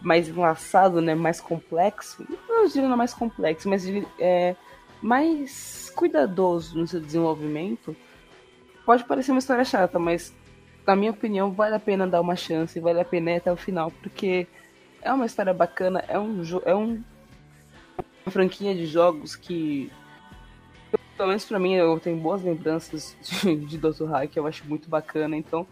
mais 0.01 0.29
enlaçado, 0.29 1.01
né? 1.01 1.15
Mais 1.15 1.41
complexo. 1.41 2.23
Não 2.47 2.67
diria 2.67 2.87
não 2.87 2.95
mais 2.95 3.13
complexo, 3.13 3.67
mas 3.67 3.83
é, 4.19 4.55
mais 5.01 5.91
cuidadoso 5.95 6.77
no 6.77 6.87
seu 6.87 6.99
desenvolvimento. 6.99 7.95
Pode 8.85 9.03
parecer 9.03 9.31
uma 9.31 9.39
história 9.39 9.65
chata, 9.65 9.97
mas 9.97 10.31
na 10.85 10.95
minha 10.95 11.11
opinião 11.11 11.51
vale 11.51 11.75
a 11.75 11.79
pena 11.79 12.07
dar 12.07 12.21
uma 12.21 12.35
chance, 12.35 12.79
vale 12.79 12.99
a 12.99 13.05
pena 13.05 13.31
ir 13.31 13.37
até 13.37 13.51
o 13.51 13.57
final, 13.57 13.91
porque 14.01 14.47
é 15.01 15.11
uma 15.11 15.25
história 15.25 15.53
bacana, 15.53 16.03
é 16.07 16.19
um 16.19 16.41
é 16.65 16.75
um 16.75 17.01
uma 18.25 18.31
franquia 18.31 18.73
de 18.73 18.85
jogos 18.85 19.35
que 19.35 19.91
pelo 21.15 21.29
menos 21.29 21.45
pra 21.45 21.59
mim 21.59 21.73
eu 21.73 21.99
tenho 21.99 22.17
boas 22.17 22.43
lembranças 22.43 23.15
de, 23.21 23.55
de 23.55 23.77
Dr. 23.77 24.05
Hack, 24.09 24.35
eu 24.35 24.47
acho 24.47 24.67
muito 24.67 24.89
bacana, 24.89 25.35
então 25.35 25.65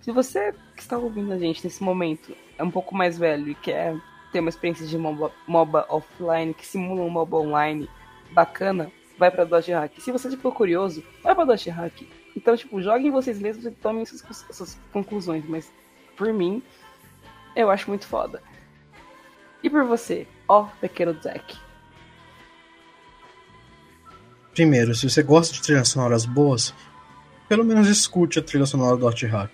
se 0.00 0.12
você 0.12 0.52
que 0.74 0.82
está 0.82 0.98
ouvindo 0.98 1.32
a 1.32 1.38
gente 1.38 1.64
nesse 1.64 1.82
momento 1.82 2.36
é 2.58 2.62
um 2.62 2.70
pouco 2.70 2.94
mais 2.94 3.18
velho 3.18 3.48
e 3.48 3.54
quer 3.54 3.96
ter 4.32 4.40
uma 4.40 4.50
experiência 4.50 4.86
de 4.86 4.98
MOBA, 4.98 5.32
MOBA 5.46 5.86
offline 5.88 6.52
que 6.52 6.66
simula 6.66 7.02
um 7.02 7.08
MOBA 7.08 7.38
online 7.38 7.88
bacana, 8.32 8.90
vai 9.16 9.30
pra 9.30 9.44
Dodge 9.44 9.72
Hack. 9.72 10.00
Se 10.00 10.10
você 10.10 10.28
ficou 10.28 10.50
curioso, 10.52 11.04
vai 11.22 11.34
pra 11.34 11.44
Dodge 11.44 11.70
Hack. 11.70 12.02
Então, 12.36 12.56
tipo, 12.56 12.82
joguem 12.82 13.10
vocês 13.10 13.38
mesmos 13.38 13.64
e 13.64 13.70
tomem 13.70 14.04
suas, 14.04 14.78
conclusões. 14.92 15.44
Mas, 15.48 15.72
por 16.16 16.32
mim, 16.32 16.62
eu 17.54 17.70
acho 17.70 17.88
muito 17.88 18.06
foda. 18.06 18.42
E 19.62 19.70
por 19.70 19.84
você, 19.84 20.26
ó 20.48 20.64
pequeno 20.80 21.16
Zack? 21.22 21.56
Primeiro, 24.52 24.94
se 24.94 25.08
você 25.08 25.22
gosta 25.22 25.54
de 25.54 25.62
trilhas 25.62 25.88
sonoras 25.88 26.24
boas, 26.24 26.74
pelo 27.48 27.64
menos 27.64 27.88
escute 27.88 28.38
a 28.38 28.42
trilha 28.42 28.66
sonora 28.66 28.96
do 28.96 29.00
Dot 29.00 29.26
Hack. 29.26 29.50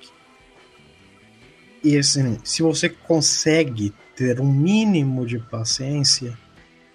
E 1.83 1.97
assim, 1.97 2.39
se 2.45 2.62
você 2.62 2.89
consegue 2.89 3.95
ter 4.14 4.41
um 4.41 4.53
mínimo 4.53 5.26
de 5.26 5.39
paciência, 5.39 6.39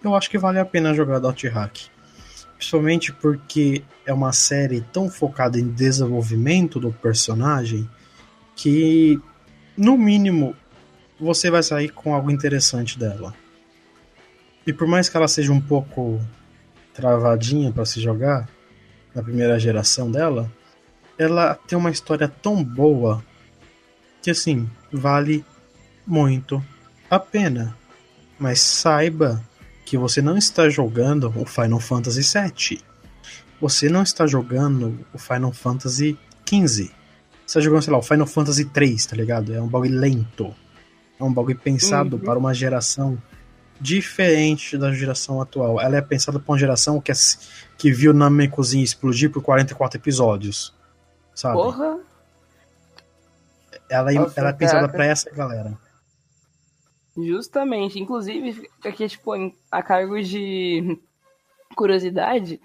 eu 0.04 0.14
acho 0.14 0.30
que 0.30 0.38
vale 0.38 0.60
a 0.60 0.66
pena 0.66 0.94
jogar 0.94 1.20
Dot 1.20 1.48
Hack. 1.48 1.90
Principalmente 2.58 3.12
porque 3.14 3.84
é 4.06 4.14
uma 4.14 4.32
série 4.32 4.82
tão 4.82 5.10
focada 5.10 5.60
em 5.60 5.68
desenvolvimento 5.68 6.80
do 6.80 6.92
personagem 6.92 7.90
que, 8.56 9.20
no 9.78 9.98
mínimo, 9.98 10.56
você 11.20 11.50
vai 11.50 11.64
sair 11.64 11.90
com 11.90 12.14
algo 12.14 12.32
interessante 12.32 12.98
dela. 12.98 13.34
E 14.66 14.74
por 14.74 14.88
mais 14.88 15.10
que 15.10 15.18
ela 15.18 15.28
seja 15.28 15.52
um 15.52 15.62
pouco 15.62 16.20
travadinha 16.94 17.72
para 17.72 17.86
se 17.86 18.02
jogar, 18.02 18.50
na 19.14 19.22
primeira 19.22 19.60
geração 19.60 20.12
dela, 20.12 20.52
ela 21.18 21.56
tem 21.56 21.78
uma 21.78 21.92
história 21.92 22.28
tão 22.28 22.64
boa 22.64 23.24
que 24.22 24.32
assim, 24.32 24.70
vale 24.92 25.46
muito 26.06 26.64
a 27.10 27.20
pena. 27.20 27.78
Mas 28.40 28.60
saiba 28.60 29.42
que 29.86 29.98
você 29.98 30.22
não 30.22 30.38
está 30.38 30.68
jogando 30.70 31.32
o 31.38 31.46
Final 31.46 31.80
Fantasy 31.80 32.22
VII. 32.22 32.82
Você 33.62 33.88
não 33.88 34.04
está 34.04 34.26
jogando 34.28 35.06
o 35.14 35.18
Final 35.18 35.52
Fantasy 35.54 36.18
XV. 36.48 36.66
Você 36.66 36.92
está 37.46 37.60
jogando, 37.62 37.84
sei 37.84 37.94
lá, 37.94 38.00
o 38.00 38.04
Final 38.04 38.26
Fantasy 38.28 38.66
3, 38.66 39.06
tá 39.06 39.16
ligado? 39.16 39.54
É 39.54 39.62
um 39.62 39.68
bagulho 39.68 39.98
lento. 40.00 40.54
É 41.20 41.24
um 41.24 41.32
bagulho 41.32 41.58
pensado 41.58 42.18
Uhum. 42.18 42.22
para 42.24 42.38
uma 42.40 42.54
geração 42.54 43.22
diferente 43.80 44.78
da 44.78 44.92
geração 44.94 45.40
atual. 45.42 45.80
Ela 45.80 45.98
é 45.98 46.02
pensada 46.02 46.40
para 46.40 46.52
uma 46.52 46.58
geração 46.58 47.00
que, 47.00 47.12
é- 47.12 47.16
que 47.78 47.92
viu 47.92 48.14
Namekuzinho 48.14 48.84
explodir 48.84 49.30
por 49.32 49.42
44 49.44 49.98
episódios. 50.00 50.74
Sabe? 51.34 51.56
Porra! 51.56 52.00
Ela, 53.90 54.12
Nossa, 54.14 54.40
ela 54.40 54.50
é 54.50 54.54
pensada 54.54 54.88
para 54.90 55.06
essa 55.06 55.30
galera. 55.30 55.78
Justamente. 57.18 58.00
Inclusive, 58.00 58.70
aqui, 58.84 59.08
tipo, 59.08 59.32
a 59.72 59.82
cargo 59.82 60.22
de 60.22 61.00
curiosidade, 61.76 62.60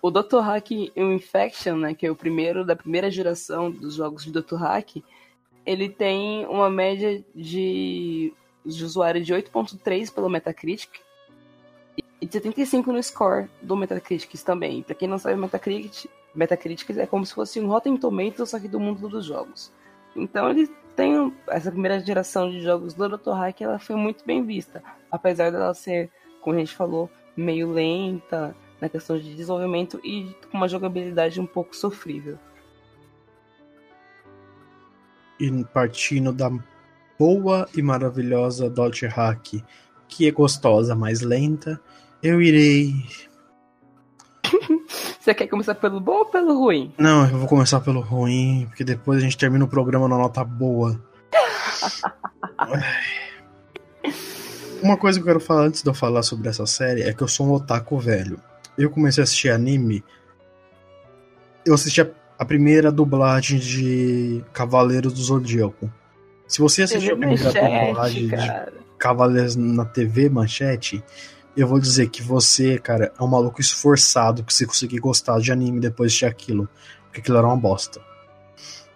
o 0.00 0.10
Dr. 0.10 0.38
Hack 0.40 0.70
Infection, 0.96 1.76
né, 1.76 1.94
que 1.94 2.06
é 2.06 2.10
o 2.10 2.16
primeiro 2.16 2.64
da 2.64 2.76
primeira 2.76 3.10
geração 3.10 3.70
dos 3.70 3.94
jogos 3.94 4.24
de 4.24 4.32
Dr. 4.32 4.56
Hack, 4.56 5.02
ele 5.66 5.88
tem 5.88 6.46
uma 6.46 6.70
média 6.70 7.22
de, 7.34 8.32
de 8.64 8.84
usuário 8.84 9.22
de 9.22 9.34
8.3 9.34 10.12
pelo 10.12 10.30
Metacritic 10.30 10.88
e 12.20 12.26
de 12.26 12.32
75 12.32 12.92
no 12.92 13.02
score 13.02 13.48
do 13.60 13.76
Metacritic 13.76 14.32
também. 14.42 14.82
Pra 14.82 14.94
quem 14.94 15.08
não 15.08 15.18
sabe, 15.18 15.36
Metacritic, 15.36 16.10
Metacritic 16.34 16.90
é 16.96 17.06
como 17.06 17.26
se 17.26 17.34
fosse 17.34 17.60
um 17.60 17.66
Rotten 17.66 17.96
Tomatoes, 17.96 18.50
só 18.50 18.58
que 18.58 18.68
do 18.68 18.80
mundo 18.80 19.08
dos 19.08 19.24
jogos. 19.24 19.72
Então 20.16 20.48
ele 20.50 20.70
tem 20.98 21.32
essa 21.46 21.70
primeira 21.70 22.00
geração 22.00 22.50
de 22.50 22.60
jogos 22.60 22.92
do 22.92 23.08
Dr. 23.08 23.30
Hack, 23.30 23.60
ela 23.60 23.78
foi 23.78 23.94
muito 23.94 24.26
bem 24.26 24.44
vista, 24.44 24.82
apesar 25.12 25.52
dela 25.52 25.72
ser, 25.72 26.10
como 26.40 26.56
a 26.56 26.58
gente 26.58 26.74
falou, 26.74 27.08
meio 27.36 27.70
lenta 27.70 28.52
na 28.80 28.88
questão 28.88 29.16
de 29.16 29.32
desenvolvimento 29.32 30.00
e 30.02 30.34
com 30.50 30.56
uma 30.56 30.66
jogabilidade 30.66 31.40
um 31.40 31.46
pouco 31.46 31.76
sofrível. 31.76 32.36
E 35.38 35.64
partindo 35.66 36.32
da 36.32 36.50
boa 37.16 37.68
e 37.76 37.80
maravilhosa 37.80 38.68
Dodge 38.68 39.06
Hack, 39.06 39.62
que 40.08 40.26
é 40.26 40.32
gostosa, 40.32 40.96
mas 40.96 41.20
lenta, 41.20 41.80
eu 42.20 42.42
irei. 42.42 42.92
Você 45.20 45.34
quer 45.34 45.46
começar 45.46 45.74
pelo 45.74 46.00
bom 46.00 46.18
ou 46.18 46.24
pelo 46.24 46.58
ruim? 46.58 46.94
Não, 46.96 47.28
eu 47.28 47.38
vou 47.38 47.46
começar 47.46 47.80
pelo 47.80 48.00
ruim, 48.00 48.66
porque 48.68 48.82
depois 48.82 49.18
a 49.18 49.20
gente 49.20 49.36
termina 49.36 49.64
o 49.64 49.68
programa 49.68 50.08
na 50.08 50.16
nota 50.16 50.42
boa. 50.42 50.98
Uma 54.82 54.96
coisa 54.96 55.18
que 55.18 55.22
eu 55.22 55.26
quero 55.26 55.40
falar 55.40 55.66
antes 55.66 55.82
de 55.82 55.88
eu 55.90 55.94
falar 55.94 56.22
sobre 56.22 56.48
essa 56.48 56.64
série 56.64 57.02
é 57.02 57.12
que 57.12 57.22
eu 57.22 57.28
sou 57.28 57.46
um 57.46 57.52
otaku 57.52 57.98
velho. 57.98 58.40
Eu 58.76 58.90
comecei 58.90 59.22
a 59.22 59.24
assistir 59.24 59.50
anime. 59.50 60.04
Eu 61.66 61.74
assisti 61.74 62.00
a, 62.00 62.08
a 62.38 62.44
primeira 62.44 62.92
dublagem 62.92 63.58
de 63.58 64.42
Cavaleiros 64.52 65.12
do 65.12 65.20
Zodíaco. 65.20 65.92
Se 66.46 66.60
você 66.60 66.82
assistiu 66.82 67.14
a 67.14 67.18
primeira 67.18 67.52
dublagem 67.52 67.92
Manchete, 67.92 68.24
de 68.24 68.30
cara. 68.30 68.72
Cavaleiros 68.98 69.56
na 69.56 69.84
TV 69.84 70.30
Manchete, 70.30 71.02
eu 71.58 71.66
vou 71.66 71.80
dizer 71.80 72.08
que 72.08 72.22
você, 72.22 72.78
cara, 72.78 73.12
é 73.18 73.22
um 73.22 73.26
maluco 73.26 73.60
esforçado 73.60 74.44
que 74.44 74.54
você 74.54 74.64
conseguir 74.64 75.00
gostar 75.00 75.40
de 75.40 75.50
anime 75.50 75.80
depois 75.80 76.12
de 76.12 76.24
aquilo. 76.24 76.68
Porque 77.04 77.18
aquilo 77.18 77.36
era 77.36 77.48
uma 77.48 77.56
bosta. 77.56 78.00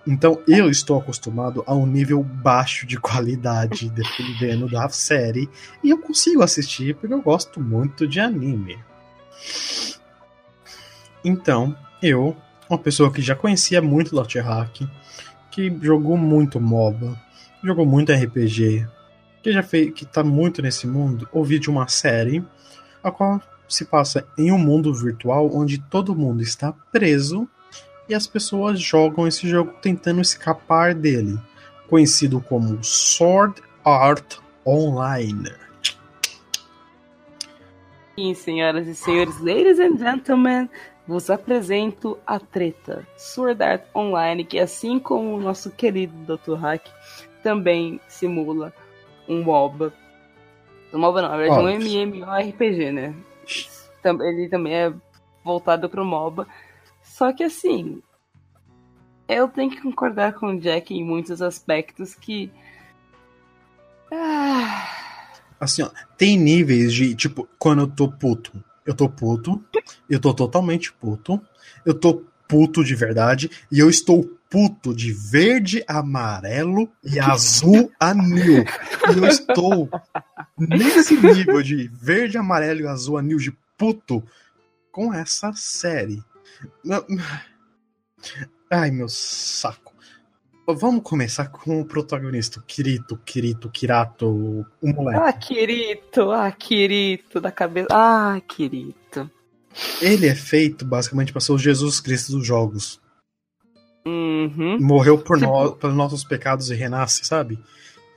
Então 0.06 0.40
eu 0.46 0.70
estou 0.70 0.96
acostumado 0.96 1.64
a 1.66 1.74
um 1.74 1.84
nível 1.86 2.22
baixo 2.22 2.86
de 2.86 3.00
qualidade 3.00 3.90
dependendo 3.94 4.68
da 4.68 4.88
série. 4.88 5.50
E 5.82 5.90
eu 5.90 5.98
consigo 5.98 6.40
assistir 6.40 6.94
porque 6.94 7.12
eu 7.12 7.20
gosto 7.20 7.60
muito 7.60 8.06
de 8.06 8.20
anime. 8.20 8.78
Então, 11.24 11.76
eu, 12.00 12.36
uma 12.70 12.78
pessoa 12.78 13.12
que 13.12 13.20
já 13.20 13.34
conhecia 13.34 13.82
muito 13.82 14.14
Dot 14.14 14.38
Hack, 14.38 14.82
que 15.50 15.76
jogou 15.82 16.16
muito 16.16 16.60
MOBA, 16.60 17.20
jogou 17.62 17.86
muito 17.86 18.12
RPG, 18.12 18.86
que 19.42 19.52
já 19.52 19.62
fez, 19.62 19.92
que 19.92 20.06
tá 20.06 20.22
muito 20.22 20.62
nesse 20.62 20.86
mundo, 20.86 21.28
ouvi 21.32 21.58
de 21.58 21.68
uma 21.68 21.88
série 21.88 22.44
a 23.02 23.10
qual 23.10 23.40
se 23.68 23.84
passa 23.84 24.26
em 24.38 24.52
um 24.52 24.58
mundo 24.58 24.94
virtual 24.94 25.50
onde 25.52 25.78
todo 25.78 26.14
mundo 26.14 26.42
está 26.42 26.72
preso 26.92 27.48
e 28.08 28.14
as 28.14 28.26
pessoas 28.26 28.80
jogam 28.80 29.26
esse 29.26 29.48
jogo 29.48 29.72
tentando 29.80 30.20
escapar 30.20 30.94
dele, 30.94 31.38
conhecido 31.88 32.40
como 32.40 32.82
Sword 32.84 33.62
Art 33.84 34.36
Online. 34.66 35.50
Sim, 38.14 38.34
senhoras 38.34 38.86
e 38.86 38.94
senhores, 38.94 39.40
ladies 39.40 39.80
and 39.80 39.96
gentlemen, 39.96 40.68
vos 41.06 41.30
apresento 41.30 42.18
a 42.26 42.38
treta 42.38 43.06
Sword 43.16 43.62
Art 43.62 43.84
Online, 43.94 44.44
que 44.44 44.58
assim 44.58 44.98
como 44.98 45.34
o 45.34 45.40
nosso 45.40 45.70
querido 45.70 46.14
Dr. 46.36 46.54
Hack, 46.54 46.86
também 47.42 47.98
simula 48.06 48.72
um 49.28 49.42
MOBA. 49.42 49.92
Um 50.92 50.98
MOBA 50.98 51.22
não, 51.22 51.28
na 51.28 51.36
verdade, 51.36 51.62
um. 51.62 51.68
MMORPG, 51.68 52.92
né? 52.92 53.14
Ele 54.04 54.48
também 54.48 54.74
é 54.74 54.92
voltado 55.44 55.88
pro 55.88 56.04
MOBA. 56.04 56.46
Só 57.02 57.32
que 57.32 57.44
assim, 57.44 58.02
eu 59.28 59.48
tenho 59.48 59.70
que 59.70 59.80
concordar 59.80 60.34
com 60.34 60.46
o 60.46 60.60
Jack 60.60 60.94
em 60.94 61.04
muitos 61.04 61.40
aspectos 61.40 62.14
que. 62.14 62.50
Ah, 64.10 65.02
Assim, 65.62 65.82
ó, 65.82 65.90
tem 66.18 66.36
níveis 66.36 66.92
de, 66.92 67.14
tipo, 67.14 67.48
quando 67.56 67.82
eu 67.82 67.86
tô 67.86 68.08
puto. 68.10 68.52
Eu 68.84 68.96
tô 68.96 69.08
puto, 69.08 69.64
eu 70.10 70.18
tô 70.18 70.34
totalmente 70.34 70.92
puto, 70.92 71.40
eu 71.86 71.94
tô 71.94 72.24
puto 72.48 72.82
de 72.82 72.96
verdade, 72.96 73.48
e 73.70 73.78
eu 73.78 73.88
estou 73.88 74.28
puto 74.52 74.94
de 74.94 75.14
verde, 75.14 75.82
amarelo 75.88 76.86
e 77.02 77.18
azul 77.18 77.90
anil. 77.98 78.62
E 79.14 79.18
eu 79.18 79.26
estou 79.26 79.88
nesse 80.58 81.16
nível 81.16 81.62
de 81.62 81.88
verde, 81.88 82.36
amarelo 82.36 82.82
e 82.82 82.86
azul 82.86 83.16
anil 83.16 83.38
de 83.38 83.50
puto 83.78 84.22
com 84.92 85.14
essa 85.14 85.54
série. 85.54 86.22
Ai, 88.70 88.90
meu 88.90 89.08
saco. 89.08 89.94
Vamos 90.66 91.02
começar 91.02 91.48
com 91.48 91.80
o 91.80 91.84
protagonista, 91.86 92.62
Kirito, 92.66 93.16
Kirito, 93.24 93.70
Kirato, 93.70 94.66
o 94.82 94.86
moleque. 94.86 95.18
Ah, 95.18 95.32
Kirito, 95.32 96.30
ah, 96.30 96.52
Kirito 96.52 97.40
da 97.40 97.50
cabeça. 97.50 97.88
Ah, 97.90 98.38
Kirito. 98.46 99.30
Ele 100.00 100.26
é 100.26 100.34
feito 100.34 100.84
basicamente 100.84 101.32
para 101.32 101.40
ser 101.40 101.52
o 101.52 101.58
Jesus 101.58 102.00
Cristo 102.00 102.32
dos 102.32 102.46
jogos. 102.46 103.01
Uhum. 104.04 104.78
Morreu 104.80 105.18
por 105.18 105.38
Tipo- 105.38 105.50
nós, 105.50 105.74
pelos 105.76 105.96
nossos 105.96 106.24
pecados 106.24 106.70
e 106.70 106.74
renasce, 106.74 107.24
sabe? 107.24 107.58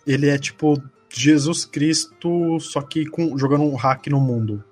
Ele 0.06 0.28
é 0.30 0.38
tipo 0.38 0.82
Jesus 1.10 1.66
Cristo, 1.66 2.60
só 2.60 2.82
que 2.82 3.06
com, 3.06 3.38
jogando 3.38 3.64
um 3.64 3.76
hack 3.76 4.08
no 4.08 4.20
mundo. 4.20 4.64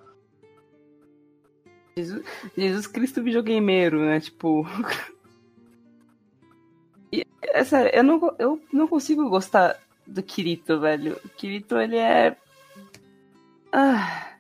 Jesus, 1.96 2.24
Jesus 2.58 2.88
Cristo 2.88 3.24
videogameiro, 3.24 4.00
né? 4.06 4.20
Tipo. 4.20 4.66
E, 7.16 7.24
é 7.44 7.64
sério, 7.64 7.92
eu 7.94 8.04
não, 8.04 8.36
eu 8.40 8.60
não 8.74 8.88
consigo 8.88 9.30
gostar 9.30 9.78
do 10.08 10.24
Kirito, 10.24 10.80
velho. 10.80 11.16
O 11.24 11.30
Kirito, 11.30 11.78
ele 11.78 11.96
é. 11.96 12.36
Ah, 13.72 14.32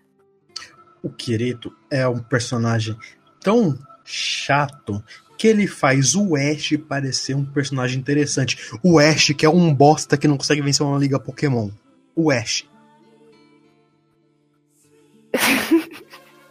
O 1.03 1.09
Kirito 1.11 1.71
é 1.91 2.07
um 2.07 2.17
personagem 2.17 2.97
tão 3.39 3.77
chato 4.03 5.03
que 5.37 5.47
ele 5.47 5.67
faz 5.67 6.15
o 6.15 6.35
Ash 6.35 6.77
parecer 6.87 7.35
um 7.35 7.45
personagem 7.45 7.99
interessante. 7.99 8.57
O 8.83 8.99
Ash, 8.99 9.33
que 9.37 9.45
é 9.45 9.49
um 9.49 9.73
bosta 9.73 10.17
que 10.17 10.27
não 10.27 10.37
consegue 10.37 10.61
vencer 10.61 10.85
uma 10.85 10.97
liga 10.97 11.19
Pokémon. 11.19 11.69
O 12.15 12.31
Ash. 12.31 12.67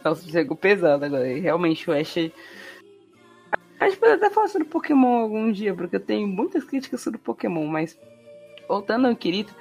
nossa, 0.03 0.27
chegou 0.29 0.57
pesado 0.57 1.05
agora. 1.05 1.25
Realmente, 1.39 1.89
o 1.89 1.93
Ash. 1.93 2.17
A 3.79 3.89
gente 3.89 3.99
pode 3.99 4.13
até 4.13 4.29
falar 4.29 4.47
sobre 4.47 4.67
Pokémon 4.67 5.21
algum 5.21 5.51
dia, 5.51 5.73
porque 5.73 5.95
eu 5.95 5.99
tenho 5.99 6.27
muitas 6.27 6.63
críticas 6.63 7.01
sobre 7.01 7.19
Pokémon, 7.19 7.65
mas. 7.67 7.97
Voltando 8.67 9.07
ao 9.07 9.15
Kirito. 9.15 9.53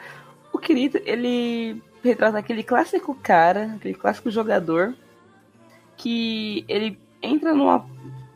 O 0.52 0.58
Kirito, 0.58 1.00
ele 1.04 1.82
retrata 2.04 2.38
aquele 2.38 2.62
clássico 2.62 3.14
cara, 3.14 3.74
aquele 3.76 3.94
clássico 3.94 4.30
jogador, 4.30 4.94
que 5.96 6.64
ele 6.68 6.98
entra 7.22 7.54
numa, 7.54 7.86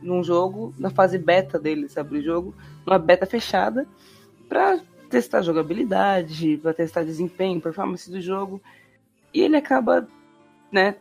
num 0.07 0.23
jogo, 0.23 0.75
na 0.79 0.91
fase 0.91 1.19
beta 1.19 1.59
dele, 1.59 1.89
sabe, 1.89 2.19
o 2.19 2.23
jogo, 2.23 2.55
numa 2.87 2.99
beta 2.99 3.27
fechada, 3.27 3.87
pra 4.49 4.81
testar 5.11 5.43
jogabilidade, 5.43 6.59
pra 6.63 6.73
testar 6.73 7.05
desempenho, 7.05 7.61
performance 7.61 8.11
do 8.11 8.21
jogo, 8.21 8.61
e 9.33 9.41
ele 9.41 9.57
acaba, 9.57 10.09
né, 10.71 10.97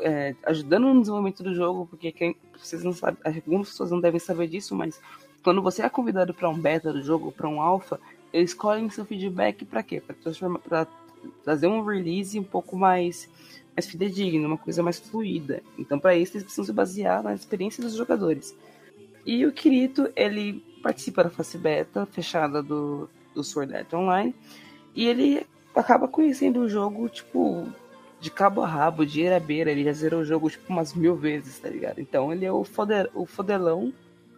é, 0.00 0.34
ajudando 0.44 0.92
no 0.92 1.00
desenvolvimento 1.00 1.42
do 1.42 1.54
jogo, 1.54 1.86
porque 1.86 2.12
quem, 2.12 2.36
vocês 2.58 2.82
não 2.82 2.92
sabem, 2.92 3.18
algumas 3.24 3.68
pessoas 3.68 3.90
não 3.90 4.00
devem 4.00 4.20
saber 4.20 4.48
disso, 4.48 4.74
mas 4.74 5.00
quando 5.42 5.62
você 5.62 5.82
é 5.82 5.88
convidado 5.88 6.34
para 6.34 6.48
um 6.48 6.58
beta 6.58 6.92
do 6.92 7.02
jogo, 7.02 7.32
para 7.32 7.48
um 7.48 7.60
alpha, 7.60 7.98
eles 8.32 8.50
escolhem 8.50 8.88
seu 8.90 9.04
feedback 9.04 9.64
para 9.64 9.82
quê? 9.82 10.00
Para 10.00 10.14
transformar, 10.14 10.58
para 10.58 10.86
trazer 11.44 11.66
um 11.66 11.84
release 11.84 12.38
um 12.38 12.44
pouco 12.44 12.76
mais 12.76 13.28
mais 13.80 13.86
fidedigno, 13.88 14.46
uma 14.46 14.58
coisa 14.58 14.82
mais 14.82 14.98
fluida. 14.98 15.62
Então, 15.78 15.98
para 15.98 16.14
isso, 16.14 16.32
eles 16.32 16.44
precisam 16.44 16.66
se 16.66 16.72
basear 16.72 17.22
na 17.22 17.34
experiência 17.34 17.82
dos 17.82 17.94
jogadores. 17.94 18.54
E 19.24 19.46
o 19.46 19.52
Kirito, 19.52 20.10
ele 20.14 20.62
participa 20.82 21.24
da 21.24 21.30
face 21.30 21.56
beta 21.56 22.06
fechada 22.06 22.62
do, 22.62 23.08
do 23.34 23.42
Sword 23.42 23.74
Art 23.74 23.92
Online, 23.94 24.34
e 24.94 25.06
ele 25.06 25.46
acaba 25.74 26.06
conhecendo 26.06 26.60
o 26.60 26.68
jogo, 26.68 27.08
tipo, 27.08 27.66
de 28.20 28.30
cabo 28.30 28.60
a 28.60 28.66
rabo, 28.66 29.06
de 29.06 29.22
eira 29.22 29.38
a 29.38 29.40
beira. 29.40 29.70
Ele 29.70 29.84
já 29.84 29.92
zerou 29.92 30.20
o 30.20 30.24
jogo, 30.24 30.50
tipo, 30.50 30.70
umas 30.70 30.94
mil 30.94 31.16
vezes, 31.16 31.58
tá 31.58 31.68
ligado? 31.68 32.00
Então, 32.00 32.32
ele 32.32 32.44
é 32.44 32.52
o, 32.52 32.64
o 33.14 33.26
fodelão 33.26 33.92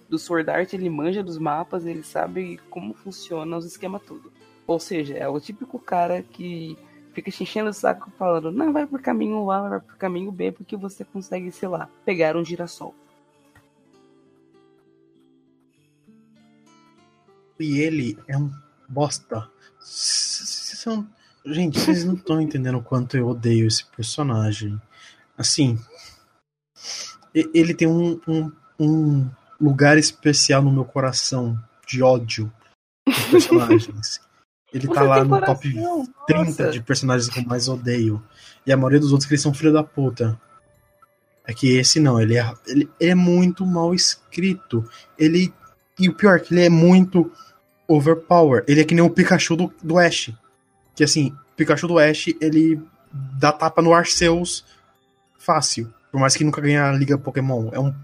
do 0.08 0.18
Sword 0.18 0.50
Art, 0.50 0.72
ele 0.72 0.90
manja 0.90 1.22
dos 1.22 1.38
mapas, 1.38 1.86
ele 1.86 2.02
sabe 2.02 2.60
como 2.70 2.94
funciona 2.94 3.56
os 3.56 3.64
esquemas 3.64 4.02
tudo. 4.02 4.30
Ou 4.66 4.78
seja, 4.78 5.14
é 5.14 5.26
o 5.26 5.40
típico 5.40 5.78
cara 5.78 6.22
que 6.22 6.76
fica 7.12 7.30
te 7.30 7.42
enchendo 7.42 7.70
o 7.70 7.74
saco 7.74 8.10
falando, 8.18 8.50
não, 8.50 8.72
vai 8.72 8.86
por 8.86 9.00
caminho 9.00 9.50
A, 9.50 9.68
vai 9.68 9.80
por 9.80 9.96
caminho 9.96 10.32
B, 10.32 10.52
porque 10.52 10.76
você 10.76 11.04
consegue, 11.04 11.50
sei 11.52 11.68
lá, 11.68 11.88
pegar 12.04 12.36
um 12.36 12.44
girassol. 12.44 12.94
E 17.58 17.78
ele 17.78 18.18
é 18.26 18.36
um 18.36 18.50
bosta. 18.88 19.48
São- 19.78 21.08
Gente, 21.44 21.78
vocês 21.80 22.04
não 22.04 22.14
estão 22.14 22.40
entendendo 22.40 22.78
o 22.78 22.82
quanto 22.82 23.16
eu 23.16 23.26
odeio 23.26 23.66
esse 23.66 23.84
personagem. 23.86 24.80
Assim, 25.36 25.76
ele 27.34 27.74
tem 27.74 27.88
um, 27.88 28.20
um, 28.28 28.52
um 28.78 29.30
lugar 29.60 29.98
especial 29.98 30.62
no 30.62 30.70
meu 30.70 30.84
coração 30.84 31.58
de 31.84 32.00
ódio 32.00 32.52
de 33.08 33.30
personagens. 33.30 34.20
Ele 34.72 34.88
tá 34.88 34.94
Você 34.94 35.06
lá 35.06 35.16
tem 35.16 35.24
no 35.28 35.40
top 35.40 35.72
coração, 35.72 36.08
30 36.26 36.44
nossa. 36.44 36.70
de 36.70 36.82
personagens 36.82 37.28
que 37.28 37.40
eu 37.40 37.44
mais 37.44 37.68
odeio. 37.68 38.22
E 38.66 38.72
a 38.72 38.76
maioria 38.76 39.00
dos 39.00 39.12
outros 39.12 39.26
que 39.26 39.34
eles 39.34 39.42
são 39.42 39.52
filho 39.52 39.72
da 39.72 39.82
puta. 39.82 40.40
É 41.44 41.52
que 41.52 41.76
esse 41.76 41.98
não, 42.00 42.20
ele 42.20 42.38
é, 42.38 42.52
ele 42.66 42.88
é 43.00 43.14
muito 43.14 43.66
mal 43.66 43.94
escrito. 43.94 44.88
Ele. 45.18 45.52
E 45.98 46.08
o 46.08 46.14
pior, 46.14 46.36
é 46.36 46.40
que 46.40 46.54
ele 46.54 46.64
é 46.64 46.70
muito 46.70 47.30
overpower. 47.86 48.64
Ele 48.66 48.80
é 48.80 48.84
que 48.84 48.94
nem 48.94 49.04
o 49.04 49.10
Pikachu 49.10 49.56
do, 49.56 49.72
do 49.82 49.98
Ash. 49.98 50.32
Que 50.94 51.04
assim, 51.04 51.36
Pikachu 51.56 51.86
do 51.86 51.98
Ash, 51.98 52.28
ele 52.40 52.80
dá 53.12 53.52
tapa 53.52 53.82
no 53.82 53.92
Arceus 53.92 54.64
fácil. 55.38 55.92
Por 56.10 56.20
mais 56.20 56.34
que 56.34 56.44
nunca 56.44 56.60
ganhe 56.60 56.78
a 56.78 56.92
Liga 56.92 57.18
Pokémon. 57.18 57.70
É 57.72 57.80
um. 57.80 57.94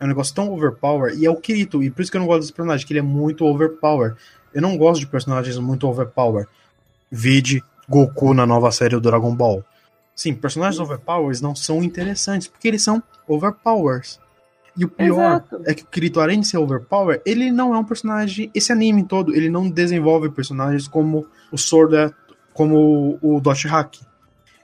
É 0.00 0.04
um 0.04 0.08
negócio 0.08 0.32
tão 0.32 0.52
overpower. 0.52 1.14
E 1.18 1.26
é 1.26 1.30
o 1.30 1.36
Kirito. 1.36 1.82
E 1.82 1.90
por 1.90 2.02
isso 2.02 2.10
que 2.10 2.16
eu 2.16 2.20
não 2.20 2.28
gosto 2.28 2.42
desse 2.42 2.52
personagem, 2.52 2.86
que 2.86 2.92
ele 2.92 3.00
é 3.00 3.02
muito 3.02 3.44
overpower. 3.44 4.14
Eu 4.52 4.62
não 4.62 4.76
gosto 4.76 5.00
de 5.00 5.06
personagens 5.06 5.58
muito 5.58 5.86
overpower. 5.88 6.46
Vide 7.10 7.62
Goku 7.88 8.34
na 8.34 8.46
nova 8.46 8.70
série 8.70 8.94
do 8.94 9.00
Dragon 9.00 9.34
Ball. 9.34 9.64
Sim, 10.14 10.34
personagens 10.34 10.80
overpowers 10.80 11.40
não 11.40 11.54
são 11.54 11.82
interessantes, 11.82 12.48
porque 12.48 12.68
eles 12.68 12.82
são 12.82 13.02
overpowers. 13.26 14.18
E 14.76 14.84
o 14.84 14.88
pior 14.88 15.42
Exato. 15.44 15.62
é 15.64 15.74
que 15.74 15.82
o 15.82 15.86
Kirito, 15.86 16.20
além 16.20 16.40
de 16.40 16.46
ser 16.46 16.58
overpower, 16.58 17.20
ele 17.26 17.50
não 17.50 17.74
é 17.74 17.78
um 17.78 17.84
personagem. 17.84 18.50
Esse 18.54 18.72
anime 18.72 19.02
todo, 19.02 19.34
ele 19.34 19.48
não 19.48 19.68
desenvolve 19.68 20.30
personagens 20.30 20.86
como 20.86 21.26
o 21.50 21.58
Sword 21.58 21.96
Art, 21.96 22.14
como 22.52 23.18
o 23.20 23.40
Dot 23.40 23.66
Hack. 23.66 23.96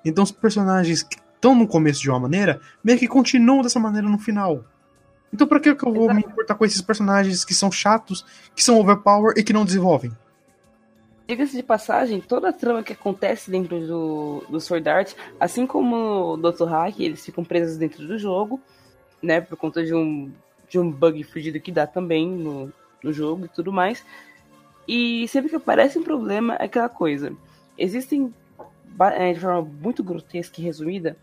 Então, 0.04 0.22
os 0.22 0.30
personagens 0.30 1.02
que 1.02 1.16
estão 1.34 1.54
no 1.54 1.66
começo 1.66 2.00
de 2.00 2.10
uma 2.10 2.20
maneira, 2.20 2.60
meio 2.82 2.98
que 2.98 3.08
continuam 3.08 3.62
dessa 3.62 3.80
maneira 3.80 4.08
no 4.08 4.18
final. 4.18 4.64
Então, 5.34 5.48
pra 5.48 5.58
que, 5.58 5.68
eu 5.68 5.76
vou 5.76 6.04
Exato. 6.04 6.14
me 6.14 6.20
importar 6.20 6.54
com 6.54 6.64
esses 6.64 6.80
personagens 6.80 7.44
que 7.44 7.52
são 7.52 7.72
chatos, 7.72 8.24
que 8.54 8.62
são 8.62 8.78
overpower 8.78 9.34
e 9.36 9.42
que 9.42 9.52
não 9.52 9.64
desenvolvem? 9.64 10.12
Diga-se 11.26 11.56
de 11.56 11.62
passagem, 11.64 12.20
toda 12.20 12.50
a 12.50 12.52
trama 12.52 12.84
que 12.84 12.92
acontece 12.92 13.50
dentro 13.50 13.84
do, 13.84 14.44
do 14.48 14.60
Sword 14.60 14.88
Art, 14.88 15.12
assim 15.40 15.66
como 15.66 16.34
o 16.34 16.36
Dr. 16.36 16.66
Hack, 16.66 17.00
eles 17.00 17.24
ficam 17.24 17.42
presos 17.42 17.76
dentro 17.76 18.06
do 18.06 18.16
jogo, 18.16 18.60
né? 19.20 19.40
Por 19.40 19.56
conta 19.56 19.84
de 19.84 19.92
um, 19.92 20.30
de 20.68 20.78
um 20.78 20.88
bug 20.88 21.24
fugido 21.24 21.58
que 21.58 21.72
dá 21.72 21.84
também 21.84 22.30
no, 22.30 22.72
no 23.02 23.12
jogo 23.12 23.46
e 23.46 23.48
tudo 23.48 23.72
mais. 23.72 24.04
E 24.86 25.26
sempre 25.26 25.50
que 25.50 25.56
aparece 25.56 25.98
um 25.98 26.04
problema, 26.04 26.54
é 26.60 26.66
aquela 26.66 26.88
coisa. 26.88 27.32
Existem, 27.76 28.32
é, 29.16 29.32
de 29.32 29.40
forma 29.40 29.68
muito 29.82 30.04
grotesca 30.04 30.60
e 30.60 30.64
resumida, 30.64 31.16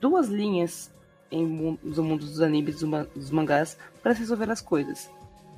duas 0.00 0.26
linhas 0.26 0.92
em, 1.34 1.44
mu- 1.44 1.78
no 1.82 2.02
mundo 2.04 2.24
dos 2.24 2.40
animes 2.40 2.80
dos 2.80 3.06
dos 3.14 3.30
mangás 3.30 3.76
para 4.02 4.12
resolver 4.12 4.50
as 4.50 4.60
coisas. 4.60 5.10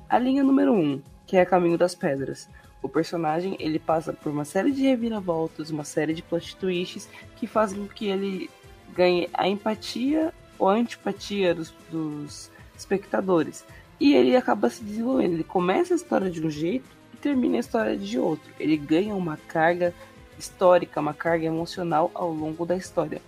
A 0.09 0.17
linha 0.17 0.43
número 0.43 0.73
um, 0.73 1.01
que 1.25 1.37
é 1.37 1.45
Caminho 1.45 1.77
das 1.77 1.93
Pedras. 1.93 2.49
O 2.81 2.87
personagem 2.87 3.55
ele 3.59 3.79
passa 3.79 4.13
por 4.13 4.31
uma 4.31 4.45
série 4.45 4.71
de 4.71 4.83
reviravoltas, 4.83 5.69
uma 5.69 5.83
série 5.83 6.13
de 6.13 6.21
plot 6.21 6.55
twists 6.55 7.09
que 7.35 7.45
fazem 7.47 7.79
com 7.79 7.93
que 7.93 8.07
ele 8.07 8.49
ganhe 8.93 9.29
a 9.33 9.47
empatia 9.47 10.33
ou 10.57 10.69
a 10.69 10.73
antipatia 10.73 11.53
dos, 11.53 11.73
dos 11.91 12.49
espectadores. 12.77 13.65
E 13.99 14.13
ele 14.13 14.35
acaba 14.35 14.69
se 14.69 14.83
desenvolvendo. 14.83 15.33
Ele 15.33 15.43
começa 15.43 15.93
a 15.93 15.97
história 15.97 16.29
de 16.29 16.45
um 16.45 16.49
jeito 16.49 16.89
e 17.13 17.17
termina 17.17 17.57
a 17.57 17.59
história 17.59 17.97
de 17.97 18.17
outro. 18.19 18.49
Ele 18.59 18.77
ganha 18.77 19.13
uma 19.15 19.37
carga 19.37 19.93
histórica, 20.37 21.01
uma 21.01 21.13
carga 21.13 21.45
emocional 21.45 22.11
ao 22.13 22.31
longo 22.31 22.65
da 22.65 22.75
história. 22.75 23.21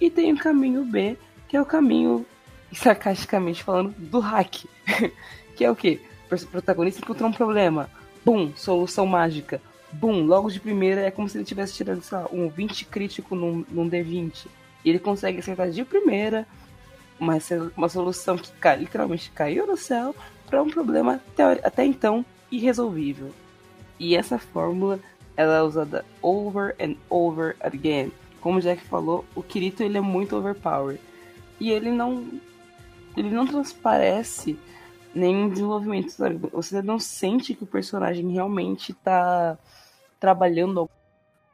E 0.00 0.10
tem 0.10 0.32
o 0.32 0.38
caminho 0.38 0.84
B, 0.84 1.16
que 1.52 1.56
é 1.58 1.60
o 1.60 1.66
caminho, 1.66 2.24
sarcasticamente 2.72 3.62
falando, 3.62 3.94
do 3.98 4.20
hack. 4.20 4.64
que 5.54 5.62
é 5.62 5.70
o 5.70 5.76
quê? 5.76 6.00
O 6.30 6.46
protagonista 6.46 7.02
encontrou 7.02 7.28
um 7.28 7.32
problema. 7.32 7.90
Bum, 8.24 8.50
solução 8.56 9.04
mágica. 9.04 9.60
Bum, 9.92 10.24
logo 10.24 10.50
de 10.50 10.58
primeira 10.58 11.02
é 11.02 11.10
como 11.10 11.28
se 11.28 11.36
ele 11.36 11.44
tivesse 11.44 11.74
tirado, 11.74 12.00
sei 12.00 12.16
lá, 12.16 12.26
um 12.32 12.48
20 12.48 12.86
crítico 12.86 13.34
num, 13.34 13.66
num 13.68 13.86
D20. 13.86 14.46
E 14.82 14.88
ele 14.88 14.98
consegue 14.98 15.40
acertar 15.40 15.68
de 15.68 15.84
primeira 15.84 16.46
uma, 17.20 17.36
uma 17.76 17.88
solução 17.90 18.38
que 18.38 18.50
cai, 18.52 18.78
literalmente 18.78 19.30
caiu 19.32 19.66
do 19.66 19.76
céu 19.76 20.16
para 20.46 20.62
um 20.62 20.70
problema 20.70 21.20
até 21.62 21.84
então 21.84 22.24
irresolvível. 22.50 23.30
E 24.00 24.16
essa 24.16 24.38
fórmula 24.38 24.98
ela 25.36 25.58
é 25.58 25.62
usada 25.62 26.02
over 26.22 26.74
and 26.80 26.94
over 27.10 27.56
again. 27.60 28.10
Como 28.40 28.56
o 28.56 28.62
Jack 28.62 28.82
falou, 28.86 29.26
o 29.34 29.42
Kirito 29.42 29.82
ele 29.82 29.98
é 29.98 30.00
muito 30.00 30.34
overpowered. 30.34 31.11
E 31.62 31.70
ele 31.70 31.92
não 31.92 32.26
ele 33.16 33.30
não 33.30 33.46
transparece 33.46 34.58
nenhum 35.14 35.48
desenvolvimento, 35.48 36.10
sabe? 36.10 36.36
Você 36.52 36.82
não 36.82 36.98
sente 36.98 37.54
que 37.54 37.62
o 37.62 37.68
personagem 37.68 38.28
realmente 38.32 38.92
tá 38.92 39.56
trabalhando 40.18 40.90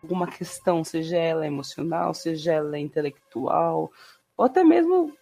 alguma 0.03 0.27
questão, 0.27 0.83
seja 0.83 1.19
ela 1.19 1.47
emocional, 1.47 2.15
seja 2.15 2.55
ela 2.55 2.79
intelectual, 2.79 3.93
ou 4.35 4.47
até 4.47 4.65
mesmo. 4.65 5.13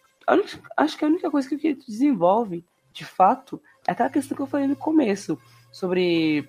Acho 0.77 0.97
que 0.97 1.05
a 1.05 1.09
única 1.09 1.33
coisa 1.33 1.49
que 1.49 1.75
desenvolve, 1.75 2.65
de 2.93 3.05
fato, 3.05 3.61
é 3.89 3.91
aquela 3.91 4.09
questão 4.09 4.37
que 4.37 4.43
eu 4.43 4.47
falei 4.47 4.69
no 4.69 4.77
começo, 4.77 5.37
sobre 5.73 6.49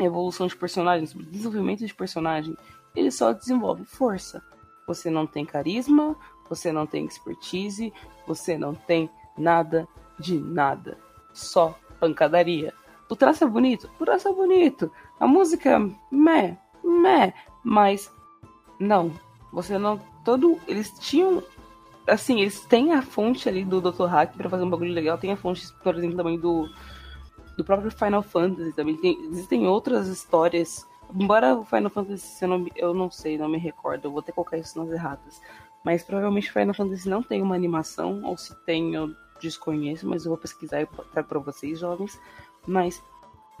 evolução 0.00 0.46
de 0.46 0.56
personagem, 0.56 1.06
sobre 1.06 1.26
desenvolvimento 1.26 1.84
de 1.84 1.94
personagem. 1.94 2.56
Ele 2.96 3.10
só 3.10 3.34
desenvolve 3.34 3.84
força. 3.84 4.42
Você 4.86 5.10
não 5.10 5.26
tem 5.26 5.44
carisma, 5.44 6.16
você 6.48 6.72
não 6.72 6.86
tem 6.86 7.04
expertise, 7.04 7.92
você 8.26 8.56
não 8.56 8.74
tem 8.74 9.10
nada 9.36 9.88
de 10.18 10.38
nada. 10.38 10.98
Só 11.32 11.78
pancadaria. 11.98 12.72
O 13.08 13.16
traço 13.16 13.44
é 13.44 13.46
bonito? 13.46 13.88
O 14.00 14.04
traço 14.04 14.28
é 14.28 14.32
bonito. 14.32 14.90
A 15.20 15.26
música, 15.26 15.78
meh, 16.10 16.56
meh. 16.82 17.32
Mas, 17.62 18.10
não. 18.78 19.12
Você 19.52 19.78
não. 19.78 20.00
Todo. 20.24 20.58
Eles 20.66 20.90
tinham. 20.98 21.42
Assim, 22.06 22.40
eles 22.40 22.60
têm 22.60 22.92
a 22.92 23.00
fonte 23.00 23.48
ali 23.48 23.64
do 23.64 23.80
Dr. 23.80 24.04
Hack 24.06 24.36
para 24.36 24.50
fazer 24.50 24.64
um 24.64 24.70
bagulho 24.70 24.92
legal. 24.92 25.16
Tem 25.16 25.32
a 25.32 25.36
fonte, 25.36 25.66
por 25.82 25.96
exemplo, 25.96 26.16
também 26.16 26.38
do. 26.38 26.68
Do 27.56 27.64
próprio 27.64 27.90
Final 27.90 28.22
Fantasy 28.22 28.72
também. 28.72 28.96
Tem, 28.96 29.16
existem 29.26 29.66
outras 29.66 30.08
histórias. 30.08 30.86
Embora 31.14 31.54
o 31.54 31.64
Final 31.64 31.90
Fantasy, 31.90 32.42
eu 32.42 32.48
não, 32.48 32.66
eu 32.74 32.94
não 32.94 33.10
sei, 33.10 33.38
não 33.38 33.48
me 33.48 33.58
recordo. 33.58 34.06
Eu 34.06 34.12
vou 34.12 34.22
que 34.22 34.32
colocar 34.32 34.58
isso 34.58 34.76
nas 34.82 34.90
erratas. 34.90 35.40
Mas 35.84 36.02
provavelmente 36.02 36.50
Final 36.50 36.74
Fantasy 36.74 37.08
não 37.08 37.22
tem 37.22 37.42
uma 37.42 37.54
animação, 37.54 38.24
ou 38.24 38.38
se 38.38 38.54
tem, 38.64 38.94
eu 38.94 39.14
desconheço, 39.40 40.08
mas 40.08 40.24
eu 40.24 40.30
vou 40.30 40.38
pesquisar 40.38 40.80
e 40.80 40.86
trago 41.12 41.28
para 41.28 41.38
vocês, 41.38 41.78
jovens. 41.78 42.18
Mas, 42.66 43.02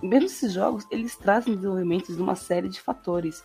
mesmo 0.02 0.26
esses 0.26 0.52
jogos, 0.52 0.86
eles 0.90 1.14
trazem 1.16 1.54
desenvolvimentos 1.54 2.16
de 2.16 2.22
uma 2.22 2.34
série 2.34 2.68
de 2.68 2.80
fatores. 2.80 3.44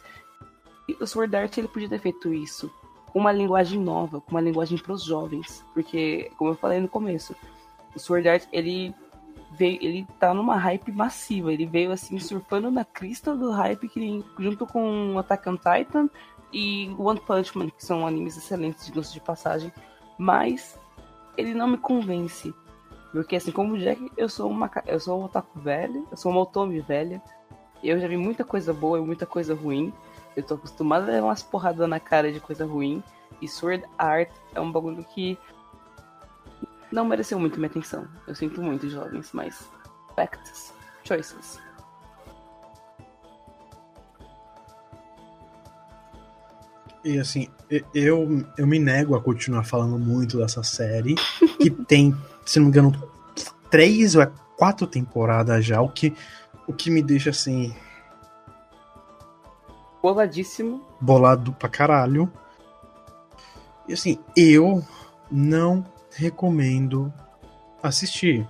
E 0.88 0.96
o 1.00 1.06
Sword 1.06 1.36
Art 1.36 1.58
ele 1.58 1.68
podia 1.68 1.90
ter 1.90 2.00
feito 2.00 2.34
isso 2.34 2.72
com 3.08 3.20
uma 3.20 3.32
linguagem 3.32 3.80
nova, 3.80 4.22
com 4.22 4.32
uma 4.32 4.42
linguagem 4.42 4.78
para 4.78 4.94
os 4.94 5.04
jovens. 5.04 5.64
Porque, 5.74 6.32
como 6.38 6.52
eu 6.52 6.56
falei 6.56 6.80
no 6.80 6.88
começo, 6.88 7.36
o 7.94 8.00
Sword 8.00 8.30
Art 8.30 8.44
ele 8.52 8.96
veio, 9.52 9.78
ele 9.82 10.08
tá 10.20 10.34
numa 10.34 10.56
hype 10.56 10.92
massiva. 10.92 11.52
Ele 11.52 11.66
veio 11.66 11.92
assim 11.92 12.18
surfando 12.18 12.72
na 12.72 12.86
crista 12.86 13.36
do 13.36 13.52
hype 13.52 13.90
que 13.90 14.24
junto 14.40 14.66
com 14.66 15.18
Attack 15.20 15.50
on 15.50 15.58
Titan 15.58 16.10
e 16.52 16.94
One 16.98 17.20
Punch 17.20 17.58
Man, 17.58 17.70
que 17.70 17.84
são 17.84 18.06
animes 18.06 18.38
excelentes 18.38 18.86
de 18.86 18.92
gosto 18.92 19.14
de 19.14 19.20
passagem, 19.20 19.72
mas 20.18 20.80
ele 21.38 21.54
não 21.54 21.68
me 21.68 21.78
convence. 21.78 22.54
Porque 23.12 23.36
assim, 23.36 23.52
como 23.52 23.74
o 23.74 23.78
Jack, 23.78 24.12
eu 24.18 24.30
sou 24.30 24.50
uma 24.50 24.70
eu 24.86 25.00
sou 25.00 25.20
um 25.20 25.24
otaku 25.26 25.60
velho, 25.60 26.08
eu 26.12 26.18
sou 26.18 26.32
uma 26.32 26.42
otome 26.42 26.80
velha. 26.80 27.22
Eu 27.84 28.00
já 28.00 28.08
vi 28.08 28.18
muita 28.18 28.44
coisa 28.44 28.74
boa 28.74 28.98
e 28.98 29.02
muita 29.02 29.26
coisa 29.26 29.56
ruim. 29.56 29.94
Eu 30.36 30.44
tô 30.44 30.56
acostumado 30.56 31.04
a 31.04 31.14
levar 31.14 31.28
umas 31.28 31.42
porradas 31.42 31.88
na 31.88 32.00
cara 32.00 32.32
de 32.32 32.40
coisa 32.40 32.66
ruim. 32.66 33.02
E 33.42 33.48
Sword 33.48 33.84
Art 33.98 34.30
é 34.54 34.60
um 34.60 34.72
bagulho 34.72 35.04
que 35.04 35.38
não 36.92 37.06
mereceu 37.06 37.40
muito 37.40 37.58
minha 37.58 37.70
atenção. 37.70 38.08
Eu 38.28 38.36
sinto 38.36 38.62
muito, 38.62 38.90
jovens, 38.90 39.32
mas 39.34 39.70
facts, 40.16 40.74
choices. 41.04 41.60
E 47.04 47.18
assim, 47.18 47.48
eu, 47.94 48.46
eu 48.58 48.68
me 48.68 48.80
nego 48.80 49.16
a 49.16 49.22
continuar 49.22 49.64
falando 49.64 49.98
muito 49.98 50.38
dessa 50.38 50.64
série, 50.64 51.16
que 51.60 51.70
tem, 51.88 52.16
se 52.46 52.60
não 52.60 52.66
me 52.66 52.72
engano, 52.72 53.10
três 53.70 54.16
ou 54.16 54.22
é 54.22 54.32
quatro 54.58 54.86
temporadas 54.86 55.66
já, 55.66 55.82
o 55.82 55.90
que, 55.90 56.14
o 56.68 56.74
que 56.74 56.92
me 56.92 57.02
deixa 57.02 57.30
assim. 57.30 57.74
Boladíssimo. 60.02 60.86
Bolado 61.00 61.54
pra 61.54 61.70
caralho. 61.70 62.32
E 63.88 63.94
assim, 63.94 64.20
eu 64.36 64.86
não 65.32 65.86
recomendo 66.12 67.14
assistir. 67.82 68.48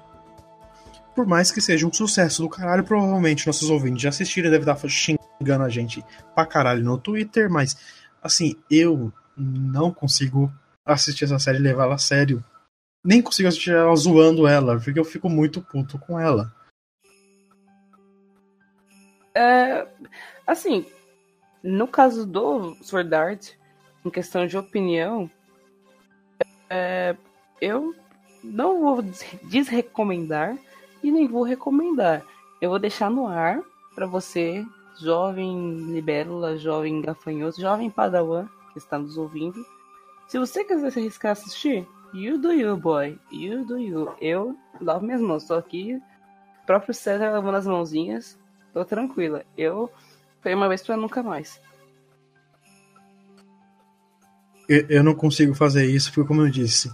Por 1.15 1.25
mais 1.27 1.51
que 1.51 1.61
seja 1.61 1.85
um 1.85 1.93
sucesso 1.93 2.41
do 2.41 2.49
caralho, 2.49 2.83
provavelmente 2.83 3.45
nossos 3.45 3.69
ouvintes 3.69 4.01
já 4.01 4.09
assistiram, 4.09 4.49
deve 4.49 4.69
estar 4.69 4.87
xingando 4.87 5.63
a 5.63 5.69
gente 5.69 6.03
pra 6.33 6.45
caralho 6.45 6.83
no 6.83 6.97
Twitter, 6.97 7.49
mas 7.49 7.77
assim, 8.21 8.55
eu 8.69 9.11
não 9.37 9.91
consigo 9.91 10.51
assistir 10.85 11.25
essa 11.25 11.39
série 11.39 11.59
e 11.59 11.61
levar 11.61 11.83
ela 11.83 11.95
a 11.95 11.99
sério. 11.99 12.43
Nem 13.03 13.21
consigo 13.21 13.47
assistir 13.47 13.71
ela 13.71 13.95
zoando 13.95 14.47
ela, 14.47 14.79
porque 14.79 14.99
eu 14.99 15.05
fico 15.05 15.29
muito 15.29 15.61
puto 15.61 15.97
com 15.97 16.19
ela. 16.19 16.53
É, 19.33 19.87
assim, 20.45 20.85
no 21.63 21.87
caso 21.87 22.25
do 22.25 22.75
Sword 22.81 23.15
Art, 23.15 23.51
em 24.03 24.09
questão 24.09 24.45
de 24.45 24.57
opinião, 24.57 25.29
é, 26.69 27.15
eu 27.61 27.95
não 28.43 28.81
vou 28.81 29.01
desrecomendar 29.43 30.57
e 31.03 31.11
nem 31.11 31.27
vou 31.27 31.43
recomendar. 31.43 32.23
Eu 32.61 32.69
vou 32.69 32.79
deixar 32.79 33.09
no 33.09 33.27
ar 33.27 33.61
para 33.95 34.05
você 34.05 34.65
jovem 34.99 35.91
libélula, 35.91 36.57
jovem 36.57 37.01
gafanhoto, 37.01 37.59
jovem 37.59 37.89
padawan 37.89 38.47
que 38.73 38.79
está 38.79 38.97
nos 38.97 39.17
ouvindo. 39.17 39.65
Se 40.27 40.37
você 40.37 40.63
quiser 40.63 40.91
se 40.91 40.99
arriscar 40.99 41.29
a 41.29 41.33
assistir, 41.33 41.87
you 42.13 42.37
do 42.37 42.51
you, 42.51 42.77
boy. 42.77 43.17
You 43.31 43.65
do 43.65 43.77
you. 43.77 44.13
Eu 44.21 44.55
lavo 44.79 45.05
minhas 45.05 45.21
mãos, 45.21 45.45
tô 45.45 45.55
aqui, 45.55 45.99
próprio 46.65 46.93
César 46.93 47.31
lavando 47.31 47.57
as 47.57 47.65
mãozinhas, 47.65 48.37
tô 48.73 48.85
tranquila. 48.85 49.43
Eu 49.57 49.91
foi 50.41 50.53
uma 50.53 50.67
vez 50.67 50.83
pra 50.83 50.95
nunca 50.95 51.23
mais. 51.23 51.59
Eu, 54.67 54.85
eu 54.87 55.03
não 55.03 55.15
consigo 55.15 55.55
fazer 55.55 55.85
isso, 55.85 56.13
porque 56.13 56.27
como 56.27 56.41
eu 56.41 56.49
disse, 56.49 56.93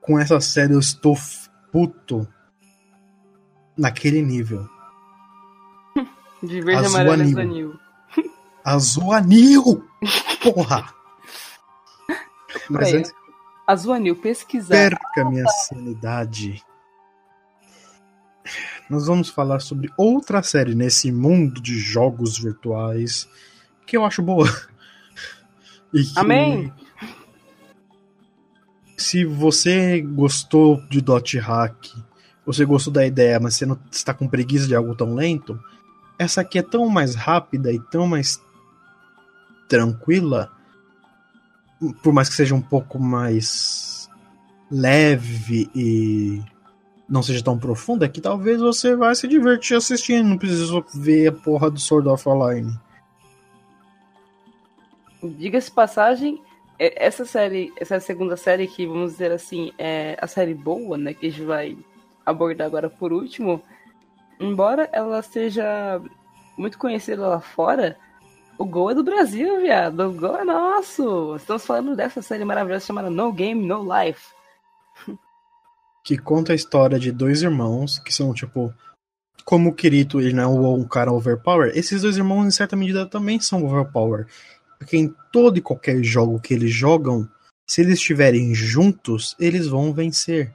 com 0.00 0.18
essa 0.18 0.40
série 0.40 0.72
eu 0.72 0.80
estou 0.80 1.16
puto 1.70 2.26
naquele 3.76 4.20
nível. 4.20 4.68
De 6.44 6.60
verde, 6.60 6.86
Azul 6.86 7.00
amarelo 7.00 7.22
e 7.22 7.40
anil. 7.40 7.40
anil. 7.40 7.80
Azul 8.64 9.12
anil! 9.12 9.84
Porra! 10.42 10.94
Mas 12.68 12.88
Aí, 12.88 12.96
antes 12.96 13.12
Azul 13.66 13.92
anil, 13.92 14.16
pesquisar. 14.16 14.68
perca 14.74 15.24
minha 15.30 15.46
sanidade. 15.66 16.62
Nós 18.90 19.06
vamos 19.06 19.30
falar 19.30 19.60
sobre 19.60 19.90
outra 19.96 20.42
série 20.42 20.74
nesse 20.74 21.10
mundo 21.10 21.60
de 21.60 21.78
jogos 21.78 22.38
virtuais 22.38 23.26
que 23.86 23.96
eu 23.96 24.04
acho 24.04 24.22
boa. 24.22 24.46
E 25.92 26.02
que, 26.04 26.18
Amém? 26.18 26.72
Se 28.96 29.24
você 29.24 30.00
gostou 30.00 30.80
de 30.88 31.00
Dot 31.00 31.38
Hack, 31.38 31.86
você 32.44 32.64
gostou 32.64 32.92
da 32.92 33.06
ideia, 33.06 33.40
mas 33.40 33.54
você 33.54 33.64
não 33.64 33.78
está 33.90 34.12
com 34.12 34.28
preguiça 34.28 34.66
de 34.66 34.74
algo 34.74 34.94
tão 34.94 35.14
lento, 35.14 35.58
essa 36.18 36.40
aqui 36.40 36.58
é 36.58 36.62
tão 36.62 36.88
mais 36.88 37.14
rápida 37.14 37.72
e 37.72 37.78
tão 37.78 38.06
mais 38.06 38.40
tranquila, 39.68 40.50
por 42.02 42.12
mais 42.12 42.28
que 42.28 42.34
seja 42.34 42.54
um 42.54 42.60
pouco 42.60 42.98
mais 42.98 44.08
leve 44.70 45.70
e 45.74 46.42
não 47.08 47.22
seja 47.22 47.42
tão 47.42 47.58
profunda, 47.58 48.08
que 48.08 48.20
talvez 48.20 48.60
você 48.60 48.96
vai 48.96 49.14
se 49.14 49.28
divertir 49.28 49.76
assistindo, 49.76 50.28
não 50.28 50.38
precisa 50.38 50.82
ver 50.94 51.28
a 51.28 51.32
porra 51.32 51.70
do 51.70 51.78
Sword 51.78 52.08
of 52.08 52.28
Online. 52.28 52.72
Diga-se 55.22 55.70
passagem, 55.70 56.40
é- 56.78 57.06
essa 57.06 57.24
série, 57.24 57.72
essa 57.78 58.00
segunda 58.00 58.36
série 58.36 58.66
que, 58.66 58.86
vamos 58.86 59.12
dizer 59.12 59.32
assim, 59.32 59.72
é 59.78 60.16
a 60.20 60.26
série 60.26 60.54
boa, 60.54 60.96
né, 60.96 61.14
que 61.14 61.26
a 61.26 61.30
gente 61.30 61.44
vai 61.44 61.76
abordar 62.24 62.66
agora 62.66 62.88
por 62.88 63.12
último, 63.12 63.62
embora 64.44 64.88
ela 64.92 65.22
seja 65.22 66.00
muito 66.56 66.78
conhecida 66.78 67.26
lá 67.26 67.40
fora, 67.40 67.96
o 68.58 68.64
Gol 68.64 68.90
é 68.90 68.94
do 68.94 69.02
Brasil, 69.02 69.60
viado. 69.60 70.00
O 70.00 70.12
Gol 70.12 70.36
é 70.36 70.44
nosso. 70.44 71.34
Estamos 71.36 71.64
falando 71.66 71.96
dessa 71.96 72.22
série 72.22 72.44
maravilhosa 72.44 72.86
chamada 72.86 73.10
No 73.10 73.32
Game, 73.32 73.66
No 73.66 73.82
Life. 73.82 74.26
que 76.04 76.18
conta 76.18 76.52
a 76.52 76.56
história 76.56 76.98
de 76.98 77.10
dois 77.10 77.42
irmãos 77.42 77.98
que 77.98 78.12
são 78.12 78.34
tipo 78.34 78.72
como 79.44 79.70
o 79.70 79.74
Kirito 79.74 80.20
ele 80.20 80.32
não 80.32 80.64
é 80.64 80.68
um 80.68 80.86
cara 80.86 81.12
overpower, 81.12 81.72
esses 81.74 82.02
dois 82.02 82.16
irmãos 82.16 82.46
em 82.46 82.50
certa 82.50 82.76
medida 82.76 83.04
também 83.06 83.38
são 83.40 83.64
overpower. 83.66 84.26
Porque 84.78 84.96
em 84.96 85.14
todo 85.32 85.58
e 85.58 85.62
qualquer 85.62 86.02
jogo 86.02 86.40
que 86.40 86.54
eles 86.54 86.72
jogam, 86.72 87.28
se 87.66 87.80
eles 87.82 87.94
estiverem 87.94 88.54
juntos, 88.54 89.34
eles 89.38 89.66
vão 89.66 89.92
vencer. 89.92 90.52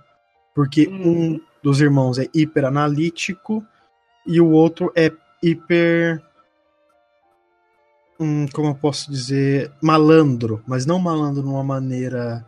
Porque 0.56 0.88
Uhum. 0.88 1.34
um 1.36 1.42
dos 1.62 1.80
irmãos 1.82 2.18
é 2.18 2.28
hiper 2.34 2.66
analítico 2.66 3.64
e 4.32 4.40
o 4.40 4.52
outro 4.52 4.92
é 4.96 5.12
hiper 5.42 6.22
hum, 8.20 8.46
como 8.54 8.70
eu 8.70 8.76
posso 8.76 9.10
dizer, 9.12 9.72
malandro, 9.82 10.62
mas 10.68 10.86
não 10.86 11.00
malandro 11.00 11.42
de 11.42 11.50
uma 11.50 11.64
maneira 11.64 12.46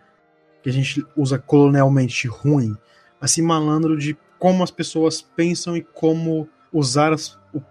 que 0.61 0.69
a 0.69 0.73
gente 0.73 1.03
usa 1.15 1.39
colonialmente 1.39 2.27
ruim, 2.27 2.77
assim 3.19 3.41
malandro 3.41 3.97
de 3.97 4.15
como 4.37 4.63
as 4.63 4.69
pessoas 4.69 5.21
pensam 5.21 5.75
e 5.75 5.81
como 5.81 6.47
usar, 6.71 7.13
as- 7.13 7.35
o- 7.53 7.61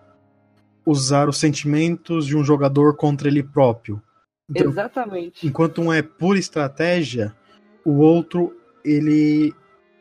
usar 0.84 1.28
os 1.28 1.38
sentimentos 1.38 2.26
de 2.26 2.36
um 2.36 2.42
jogador 2.42 2.96
contra 2.96 3.28
ele 3.28 3.42
próprio. 3.44 4.02
Então, 4.48 4.70
Exatamente. 4.70 5.46
enquanto 5.46 5.80
um 5.80 5.92
é 5.92 6.02
pura 6.02 6.38
estratégia, 6.38 7.32
o 7.84 7.98
outro 7.98 8.56
ele 8.84 9.54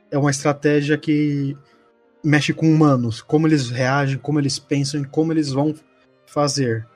é 0.09 0.17
uma 0.17 0.31
estratégia 0.31 0.97
que 0.97 1.55
mexe 2.23 2.53
com 2.53 2.67
humanos, 2.67 3.21
como 3.21 3.47
eles 3.47 3.69
reagem, 3.69 4.17
como 4.17 4.39
eles 4.39 4.59
pensam 4.59 5.01
e 5.01 5.07
como 5.07 5.31
eles 5.31 5.51
vão 5.51 5.73
fazer. 6.25 6.87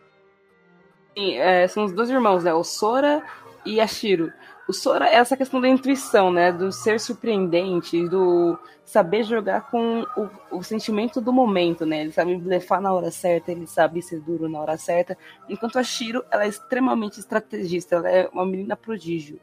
Sim, 1.17 1.36
é, 1.36 1.67
são 1.67 1.86
os 1.86 1.93
dois 1.93 2.09
irmãos, 2.09 2.43
né? 2.43 2.53
O 2.53 2.63
Sora 2.63 3.24
e 3.65 3.80
a 3.80 3.88
Shiro. 3.88 4.32
O 4.67 4.74
Sora 4.74 5.07
é 5.07 5.15
essa 5.15 5.36
questão 5.36 5.59
da 5.59 5.67
intuição, 5.67 6.32
né? 6.32 6.51
Do 6.51 6.71
ser 6.71 6.99
surpreendente, 6.99 8.07
do 8.07 8.57
saber 8.86 9.24
jogar 9.24 9.69
com 9.69 10.05
o, 10.15 10.57
o 10.57 10.63
sentimento 10.63 11.19
do 11.19 11.34
momento, 11.34 11.86
né? 11.86 12.01
Ele 12.01 12.11
sabe 12.11 12.36
blefar 12.38 12.82
na 12.82 12.93
hora 12.93 13.11
certa, 13.11 13.51
ele 13.51 13.67
sabe 13.67 14.01
ser 14.01 14.19
duro 14.21 14.49
na 14.49 14.59
hora 14.59 14.78
certa. 14.78 15.17
Enquanto 15.49 15.78
a 15.78 15.84
Shiro, 15.84 16.24
ela 16.32 16.45
é 16.45 16.47
extremamente 16.47 17.19
estrategista, 17.19 17.95
ela 17.95 18.09
é 18.09 18.30
uma 18.32 18.45
menina 18.45 18.76
prodígio. 18.76 19.39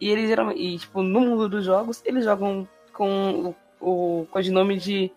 E 0.00 0.08
eles 0.08 0.28
geralmente, 0.28 0.60
e, 0.60 0.78
tipo, 0.78 1.02
no 1.02 1.20
mundo 1.20 1.48
dos 1.48 1.64
jogos, 1.64 2.02
eles 2.04 2.24
jogam 2.24 2.68
com 2.92 3.54
o, 3.82 4.26
codinome 4.30 4.78
de. 4.78 5.12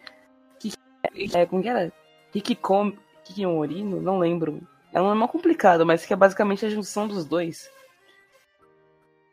É, 1.34 1.45
como 1.45 1.61
que 1.61 1.70
era? 1.70 1.93
Hikikom, 2.34 2.93
Hikikomorino? 3.30 4.01
Não 4.01 4.20
lembro. 4.20 4.61
É 4.91 5.01
um 5.01 5.13
nome 5.13 5.28
complicado, 5.28 5.86
mas 5.86 6.05
que 6.05 6.13
é 6.13 6.16
basicamente 6.16 6.66
a 6.66 6.70
junção 6.70 7.07
dos 7.07 7.26
dois. 7.26 7.70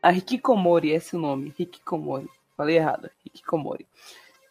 A 0.01 0.11
Hikikomori, 0.11 0.91
esse 0.91 1.15
é 1.15 1.17
o 1.17 1.21
nome. 1.21 1.53
Hikikomori. 1.57 2.29
Falei 2.55 2.77
errado. 2.77 3.09
Hikikomori. 3.25 3.87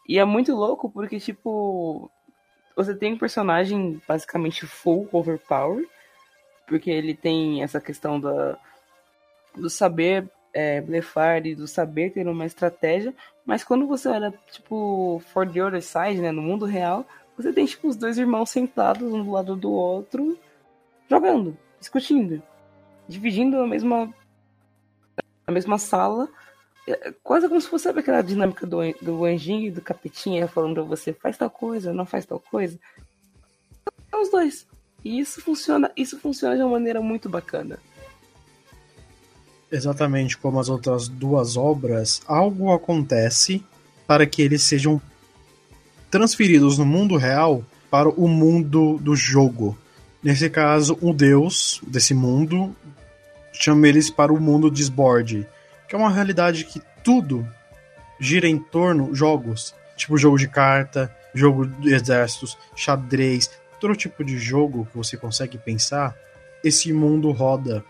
E 0.09 0.19
é 0.19 0.25
muito 0.25 0.55
louco 0.55 0.91
porque, 0.91 1.21
tipo, 1.21 2.11
você 2.75 2.95
tem 2.95 3.13
um 3.13 3.19
personagem 3.19 4.01
basicamente 4.07 4.67
full 4.67 5.09
overpower, 5.13 5.87
porque 6.67 6.91
ele 6.91 7.15
tem 7.15 7.63
essa 7.63 7.81
questão 7.81 8.19
da, 8.19 8.59
do 9.55 9.71
saber 9.71 10.31
é, 10.53 10.81
blefar 10.81 11.47
e 11.47 11.55
do 11.55 11.67
saber 11.67 12.11
ter 12.11 12.27
uma 12.27 12.47
estratégia, 12.47 13.15
mas 13.45 13.65
quando 13.65 13.87
você 13.87 14.09
olha, 14.09 14.33
tipo, 14.51 15.23
for 15.33 15.49
the 15.49 15.63
other 15.63 15.83
side, 15.83 16.21
né, 16.21 16.31
no 16.31 16.43
mundo 16.43 16.65
real, 16.65 17.07
você 17.37 17.53
tem, 17.53 17.67
tipo, 17.67 17.89
os 17.89 17.97
dois 17.97 18.19
irmãos 18.19 18.51
sentados 18.51 19.13
um 19.13 19.25
do 19.25 19.31
lado 19.31 19.57
do 19.57 19.71
outro, 19.71 20.39
jogando, 21.09 21.57
discutindo, 21.79 22.43
dividindo 23.09 23.59
a 23.61 23.67
mesma 23.67 24.13
a 25.47 25.51
mesma 25.51 25.77
sala, 25.77 26.29
é, 26.87 27.13
quase 27.23 27.49
como 27.49 27.61
se 27.61 27.69
fosse 27.69 27.89
aquela 27.89 28.23
dinâmica 28.23 28.67
do, 28.67 28.79
do 29.01 29.25
anjinho 29.25 29.69
e 29.69 29.71
do 29.71 29.81
capetinha 29.81 30.49
falando 30.49 30.75
pra 30.75 30.83
você 30.85 31.13
faz 31.13 31.37
tal 31.37 31.51
coisa, 31.51 31.93
não 31.93 32.07
faz 32.07 32.25
tal 32.27 32.41
coisa. 32.41 32.79
É 34.11 34.17
os 34.17 34.31
dois. 34.31 34.67
E 35.05 35.19
isso 35.19 35.41
funciona, 35.41 35.91
isso 35.97 36.19
funciona 36.19 36.57
de 36.57 36.63
uma 36.63 36.73
maneira 36.73 37.01
muito 37.01 37.29
bacana. 37.29 37.79
Exatamente 39.73 40.37
como 40.37 40.61
as 40.61 40.69
outras 40.69 41.09
duas 41.09 41.57
obras, 41.57 42.21
algo 42.27 42.71
acontece 42.73 43.65
para 44.07 44.27
que 44.27 44.43
eles 44.43 44.63
sejam 44.63 45.01
transferidos 46.11 46.77
no 46.77 46.85
mundo 46.85 47.17
real 47.17 47.65
para 47.91 48.11
o 48.11 48.29
mundo 48.29 48.99
do 48.99 49.17
jogo. 49.17 49.77
Nesse 50.23 50.51
caso, 50.51 50.99
um 51.01 51.15
deus 51.15 51.81
desse 51.87 52.13
mundo 52.13 52.77
chama 53.51 53.89
eles 53.89 54.11
para 54.11 54.31
o 54.31 54.39
mundo 54.39 54.71
de 54.71 54.83
Sboard, 54.83 55.49
que 55.89 55.95
é 55.95 55.99
uma 55.99 56.11
realidade 56.11 56.65
que 56.65 56.83
tudo 57.03 57.49
gira 58.21 58.47
em 58.47 58.59
torno 58.59 59.15
jogos, 59.15 59.75
tipo 59.97 60.19
jogo 60.19 60.39
de 60.39 60.49
carta, 60.49 61.11
jogo 61.35 61.67
de 61.67 61.95
exércitos, 61.95 62.59
xadrez, 62.77 63.51
todo 63.81 63.97
tipo 63.97 64.23
de 64.23 64.39
jogo 64.39 64.87
que 64.91 64.97
você 64.99 65.17
consegue 65.17 65.57
pensar, 65.57 66.15
esse 66.63 66.93
mundo 66.93 67.31
roda 67.33 67.83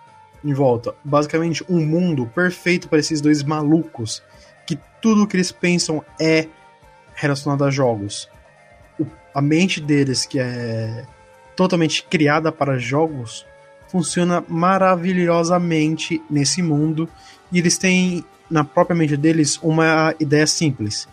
em 0.45 0.53
volta. 0.53 0.95
Basicamente, 1.05 1.65
um 1.69 1.85
mundo 1.85 2.27
perfeito 2.27 2.89
para 2.89 2.99
esses 2.99 3.21
dois 3.21 3.43
malucos, 3.43 4.23
que 4.67 4.79
tudo 5.01 5.27
que 5.27 5.37
eles 5.37 5.53
pensam 5.53 6.05
é 6.21 6.47
relacionado 7.15 7.65
a 7.65 7.71
jogos. 7.71 8.29
O- 8.99 9.07
a 9.35 9.41
mente 9.41 9.81
deles, 9.81 10.25
que 10.27 10.39
é 10.39 11.05
totalmente 11.55 12.03
criada 12.05 12.51
para 12.51 12.79
jogos, 12.79 13.47
funciona 13.89 14.43
maravilhosamente 14.49 16.23
nesse 16.31 16.63
mundo 16.63 17.09
e 17.51 17.59
eles 17.59 17.77
têm 17.77 18.25
na 18.51 18.65
própria 18.65 18.97
mente 18.97 19.17
deles 19.17 19.59
uma 19.63 20.15
ideia 20.19 20.47
simples. 20.47 21.07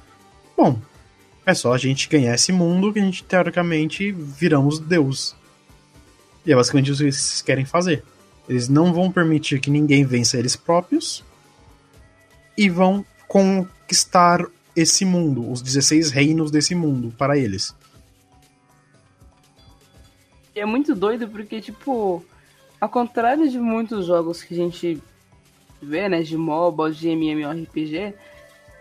Bom, 0.58 0.80
é 1.46 1.54
só 1.54 1.74
a 1.74 1.78
gente 1.78 2.08
ganhar 2.08 2.34
esse 2.36 2.52
mundo 2.52 2.92
que 2.94 3.00
a 3.00 3.04
gente 3.04 3.24
teoricamente 3.24 4.12
viramos 4.12 4.80
Deus. 4.80 5.36
E 6.46 6.52
é 6.52 6.56
basicamente 6.56 6.92
isso 6.92 7.00
que 7.00 7.04
eles 7.06 7.42
querem 7.42 7.66
fazer. 7.66 8.04
Eles 8.50 8.68
não 8.68 8.92
vão 8.92 9.12
permitir 9.12 9.62
que 9.62 9.70
ninguém 9.70 10.04
vença 10.04 10.36
eles 10.36 10.56
próprios 10.56 11.24
e 12.58 12.68
vão 12.68 13.06
conquistar 13.28 14.44
esse 14.76 15.06
mundo, 15.06 15.52
os 15.52 15.62
16 15.62 16.10
reinos 16.10 16.50
desse 16.50 16.74
mundo 16.74 17.14
para 17.16 17.38
eles. 17.38 17.76
É 20.56 20.66
muito 20.66 20.96
doido 20.96 21.28
porque, 21.30 21.62
tipo, 21.62 22.26
ao 22.82 22.90
contrário 22.90 23.48
de 23.48 23.60
muitos 23.60 24.08
jogos 24.08 24.42
que 24.42 24.56
a 24.56 24.58
gente 24.58 25.02
vê, 25.80 26.10
né, 26.10 26.24
de 26.24 26.36
MOBA, 26.36 26.92
de 26.92 27.10
MMORPG, 27.10 28.16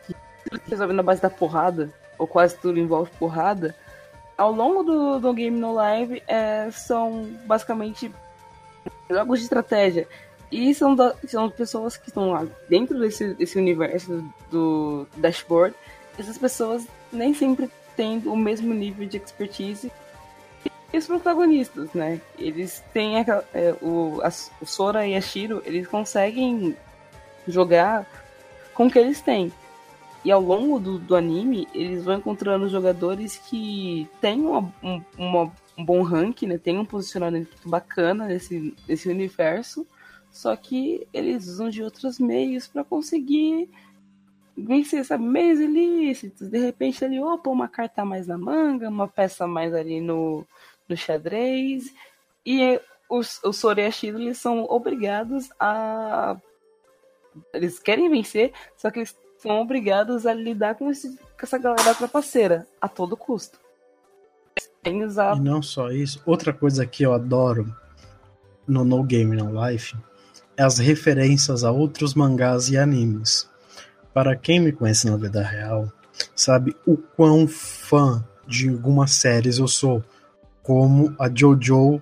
que 0.07 0.15
tudo 0.49 0.63
resolve 0.67 0.95
na 0.95 1.03
base 1.03 1.21
da 1.21 1.29
porrada, 1.29 1.93
ou 2.19 2.27
quase 2.27 2.57
tudo 2.57 2.79
envolve 2.79 3.11
porrada, 3.19 3.77
ao 4.37 4.51
longo 4.51 4.83
do, 4.83 5.21
do 5.21 5.35
Game 5.35 5.59
No 5.59 5.75
Live 5.75 6.23
é, 6.27 6.71
são 6.71 7.29
basicamente 7.45 8.11
jogos 9.11 9.39
de 9.39 9.45
estratégia. 9.45 10.07
E 10.51 10.75
são, 10.75 10.95
da- 10.95 11.15
são 11.27 11.51
pessoas 11.51 11.97
que 11.97 12.09
estão 12.09 12.31
lá 12.33 12.47
dentro 12.69 12.99
desse, 12.99 13.35
desse 13.35 13.59
universo 13.59 14.25
do 14.51 15.07
dashboard. 15.17 15.75
Essas 16.19 16.39
pessoas 16.39 16.87
nem 17.13 17.35
sempre 17.35 17.71
têm 17.97 18.23
o 18.27 18.37
mesmo 18.37 18.73
nível 18.73 19.07
de 19.07 19.19
expertise 19.19 19.93
e 20.93 20.97
os 20.97 21.07
protagonistas, 21.07 21.93
né? 21.93 22.19
Eles 22.39 22.83
têm 22.95 23.19
aquela, 23.19 23.45
é, 23.53 23.75
o, 23.83 24.21
as- 24.23 24.51
o 24.61 24.65
Sora 24.67 25.07
e 25.07 25.15
a 25.15 25.21
Shiro, 25.21 25.63
eles 25.67 25.87
conseguem 25.87 26.75
jogar 27.47 28.07
com 28.75 28.87
o 28.87 28.91
que 28.91 28.99
eles 28.99 29.21
têm. 29.21 29.53
E 30.25 30.33
ao 30.33 30.41
longo 30.41 30.79
do, 30.81 30.99
do 30.99 31.15
anime, 31.15 31.69
eles 31.75 32.05
vão 32.05 32.17
encontrando 32.17 32.69
jogadores 32.69 33.37
que 33.37 34.09
têm 34.21 34.41
uma- 34.41 34.73
um, 34.83 35.03
uma- 35.17 35.53
um 35.79 35.85
bom 35.85 36.03
rank, 36.03 36.43
né? 36.43 36.59
Tem 36.59 36.77
um 36.77 36.85
posicionamento 36.85 37.57
bacana 37.65 38.27
nesse, 38.27 38.75
nesse 38.87 39.09
universo. 39.09 39.87
Só 40.31 40.55
que 40.57 41.07
eles 41.13 41.47
usam 41.47 41.71
de 41.71 41.83
outros 41.83 42.19
meios 42.19 42.67
para 42.67 42.85
conseguir 42.85 43.71
vencer, 44.57 45.05
sabe? 45.05 45.25
Meios 45.25 45.61
ilícitos. 45.61 46.49
De 46.49 46.59
repente 46.59 47.05
ali, 47.05 47.21
opa, 47.21 47.49
uma 47.49 47.69
carta 47.69 48.05
mais 48.05 48.27
na 48.27 48.37
manga, 48.37 48.89
uma 48.89 49.07
peça 49.07 49.47
mais 49.47 49.73
ali 49.73 50.01
no, 50.01 50.45
no 50.89 50.97
xadrez. 50.97 51.95
E 52.45 52.81
os, 53.09 53.41
os 53.45 53.57
Sora 53.57 53.83
e 53.83 53.87
a 53.87 53.91
Shiro, 53.91 54.19
eles 54.19 54.39
são 54.39 54.65
obrigados 54.65 55.49
a. 55.61 56.37
Eles 57.55 57.79
querem 57.79 58.11
vencer, 58.11 58.53
só 58.77 58.91
que 58.91 58.99
eles 58.99 59.17
são 59.39 59.61
obrigados 59.61 60.27
a 60.27 60.35
lidar 60.35 60.75
com, 60.75 60.91
esse, 60.91 61.17
com 61.17 61.43
essa 61.43 61.57
galera 61.57 61.95
trapaceira 61.95 62.67
a 62.81 62.89
todo 62.89 63.17
custo. 63.17 63.61
Usar. 65.07 65.37
E 65.37 65.41
não 65.41 65.61
só 65.61 65.91
isso, 65.91 66.23
outra 66.25 66.53
coisa 66.53 66.87
que 66.87 67.03
eu 67.03 67.13
adoro 67.13 67.75
no 68.67 68.85
No 68.85 69.03
Game 69.03 69.37
No 69.37 69.51
Life 69.67 69.95
é 70.57 70.63
as 70.63 70.79
referências 70.79 71.63
a 71.63 71.71
outros 71.71 72.15
mangás 72.15 72.69
e 72.69 72.77
animes. 72.77 73.49
Para 74.15 74.35
quem 74.35 74.59
me 74.59 74.73
conhece 74.73 75.09
na 75.09 75.17
vida 75.17 75.43
real, 75.43 75.93
sabe 76.35 76.75
o 76.87 76.97
quão 76.97 77.47
fã 77.47 78.25
de 78.47 78.69
algumas 78.69 79.13
séries 79.13 79.59
eu 79.59 79.69
sou, 79.69 80.03
como 80.63 81.15
a 81.19 81.29
JoJo 81.29 82.01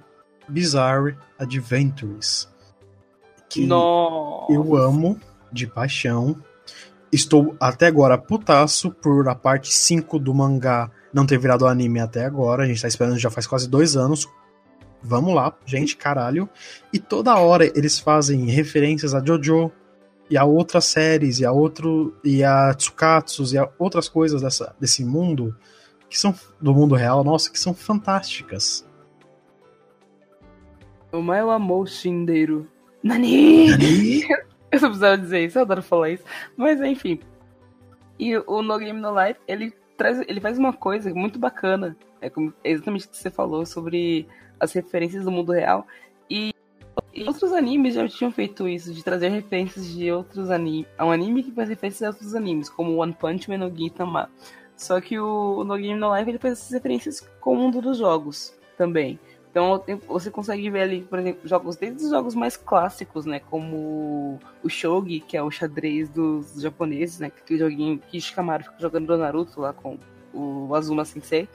Bizarre 0.48 1.16
Adventures, 1.38 2.48
que 3.48 3.66
Nossa. 3.66 4.52
eu 4.52 4.76
amo 4.76 5.20
de 5.52 5.66
paixão. 5.66 6.36
Estou 7.12 7.56
até 7.60 7.86
agora 7.86 8.16
putaço 8.16 8.90
por 8.90 9.28
a 9.28 9.34
parte 9.34 9.72
5 9.72 10.18
do 10.18 10.32
mangá 10.32 10.90
não 11.16 11.24
ter 11.24 11.38
virado 11.38 11.66
anime 11.66 11.98
até 11.98 12.26
agora. 12.26 12.64
A 12.64 12.66
gente 12.66 12.82
tá 12.82 12.86
esperando 12.86 13.18
já 13.18 13.30
faz 13.30 13.46
quase 13.46 13.66
dois 13.66 13.96
anos. 13.96 14.28
Vamos 15.02 15.34
lá, 15.34 15.56
gente, 15.64 15.96
caralho. 15.96 16.46
E 16.92 16.98
toda 16.98 17.34
hora 17.36 17.64
eles 17.74 17.98
fazem 17.98 18.44
referências 18.50 19.14
a 19.14 19.20
JoJo 19.20 19.72
e 20.28 20.36
a 20.36 20.44
outras 20.44 20.84
séries, 20.84 21.40
e 21.40 21.46
a 21.46 21.52
outro. 21.52 22.14
e 22.22 22.44
a 22.44 22.74
Tsukatsus 22.74 23.54
e 23.54 23.58
a 23.58 23.66
outras 23.78 24.10
coisas 24.10 24.42
dessa, 24.42 24.76
desse 24.78 25.04
mundo 25.04 25.56
que 26.10 26.18
são 26.18 26.34
do 26.60 26.74
mundo 26.74 26.94
real, 26.94 27.24
nossa, 27.24 27.50
que 27.50 27.58
são 27.58 27.72
fantásticas. 27.72 28.86
O 31.12 31.18
amou 31.50 31.82
o 31.82 31.86
Shindeiro. 31.86 32.68
Nani! 33.02 33.70
Nani? 33.70 34.22
Eu 34.70 34.80
só 34.80 34.86
precisava 34.88 35.16
dizer 35.16 35.46
isso, 35.46 35.58
eu 35.58 35.62
adoro 35.62 35.80
falar 35.80 36.10
isso. 36.10 36.24
Mas 36.56 36.80
enfim. 36.80 37.20
E 38.18 38.36
o 38.36 38.62
No 38.62 38.78
Game 38.78 39.00
No 39.00 39.14
Life, 39.18 39.40
ele 39.46 39.72
traz, 39.96 40.20
ele 40.28 40.40
faz 40.40 40.58
uma 40.58 40.72
coisa 40.72 41.12
muito 41.14 41.38
bacana. 41.38 41.96
É 42.20 42.30
como- 42.30 42.52
é 42.62 42.70
exatamente 42.70 43.06
o 43.06 43.08
que 43.10 43.16
você 43.16 43.30
falou 43.30 43.64
sobre 43.66 44.26
as 44.58 44.72
referências 44.72 45.24
do 45.24 45.30
mundo 45.30 45.52
real. 45.52 45.86
E, 46.30 46.52
e 47.14 47.24
outros 47.24 47.52
animes 47.52 47.94
já 47.94 48.08
tinham 48.08 48.30
feito 48.30 48.68
isso, 48.68 48.92
de 48.92 49.02
trazer 49.02 49.28
referências 49.28 49.86
de 49.86 50.10
outros 50.10 50.50
animes. 50.50 50.86
É 50.98 51.04
um 51.04 51.10
anime 51.10 51.42
que 51.42 51.52
faz 51.52 51.68
referências 51.68 52.02
a 52.02 52.10
outros 52.10 52.34
animes, 52.34 52.68
como 52.68 52.96
One 52.96 53.12
Punch 53.12 53.48
Man 53.48 53.58
no 53.58 53.74
Gintama. 53.74 54.30
Só 54.76 55.00
que 55.00 55.18
o 55.18 55.64
No 55.64 55.76
Game 55.76 55.98
No 55.98 56.14
Life 56.14 56.30
ele 56.30 56.38
faz 56.38 56.54
essas 56.54 56.70
referências 56.70 57.20
com 57.40 57.54
o 57.54 57.56
mundo 57.56 57.80
dos 57.80 57.96
jogos 57.98 58.54
também. 58.76 59.18
Então 59.56 59.78
tem- 59.78 59.96
você 59.96 60.30
consegue 60.30 60.68
ver 60.68 60.82
ali, 60.82 61.00
por 61.00 61.18
exemplo, 61.18 61.48
jogos 61.48 61.76
desde 61.76 62.04
os 62.04 62.10
jogos 62.10 62.34
mais 62.34 62.58
clássicos, 62.58 63.24
né? 63.24 63.40
Como 63.40 64.38
o 64.62 64.68
Shogi, 64.68 65.18
que 65.18 65.34
é 65.34 65.42
o 65.42 65.50
xadrez 65.50 66.10
dos 66.10 66.60
japoneses, 66.60 67.20
né? 67.20 67.28
Aquele 67.28 67.60
joguinho 67.60 67.98
que 67.98 68.20
Shikamaru 68.20 68.64
fica 68.64 68.76
jogando 68.78 69.06
do 69.06 69.16
Naruto 69.16 69.58
lá 69.58 69.72
com 69.72 69.96
o 70.34 70.74
Azuma 70.74 71.06
Sensei. 71.06 71.48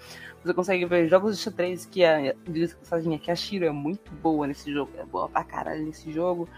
Você 0.44 0.52
consegue 0.52 0.84
ver 0.84 1.08
jogos 1.10 1.38
de 1.38 1.44
xadrez 1.44 1.86
que 1.86 2.04
a, 2.04 2.34
passagem, 2.80 3.20
que 3.20 3.30
a 3.30 3.36
Shiro 3.36 3.66
é 3.66 3.72
muito 3.72 4.12
boa 4.14 4.48
nesse 4.48 4.74
jogo, 4.74 4.92
é 4.98 5.06
boa 5.06 5.30
pra 5.30 5.44
caralho 5.44 5.86
nesse 5.86 6.12
jogo. 6.12 6.50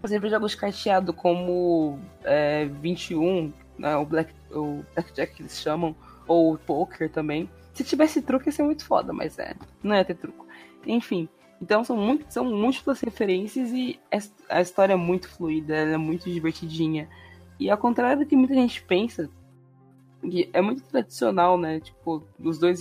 Você 0.00 0.18
vê 0.18 0.30
jogos 0.30 0.52
de 0.52 0.56
carteado 0.56 1.12
como 1.12 1.98
é, 2.24 2.64
21, 2.64 3.52
né, 3.78 3.94
o, 3.98 4.06
Black, 4.06 4.32
o 4.50 4.82
Blackjack 4.94 5.34
que 5.34 5.42
eles 5.42 5.60
chamam, 5.60 5.94
ou 6.26 6.54
o 6.54 6.58
Poker 6.58 7.10
também. 7.10 7.50
Se 7.76 7.84
tivesse 7.84 8.22
truque 8.22 8.48
ia 8.48 8.52
ser 8.52 8.62
muito 8.62 8.86
foda, 8.86 9.12
mas 9.12 9.38
é, 9.38 9.54
não 9.82 9.94
ia 9.94 10.02
ter 10.02 10.14
truco. 10.14 10.46
Enfim, 10.86 11.28
então 11.60 11.84
são, 11.84 11.94
muito, 11.94 12.24
são 12.32 12.42
múltiplas 12.42 13.00
referências 13.00 13.70
e 13.70 14.00
es- 14.10 14.34
a 14.48 14.62
história 14.62 14.94
é 14.94 14.96
muito 14.96 15.28
fluida, 15.28 15.74
ela 15.76 15.92
é 15.92 15.96
muito 15.98 16.30
divertidinha. 16.30 17.06
E 17.60 17.68
ao 17.68 17.76
contrário 17.76 18.20
do 18.20 18.26
que 18.26 18.34
muita 18.34 18.54
gente 18.54 18.82
pensa, 18.82 19.28
é 20.54 20.60
muito 20.62 20.82
tradicional, 20.84 21.58
né? 21.58 21.80
Tipo, 21.80 22.26
os 22.40 22.58
dois 22.58 22.80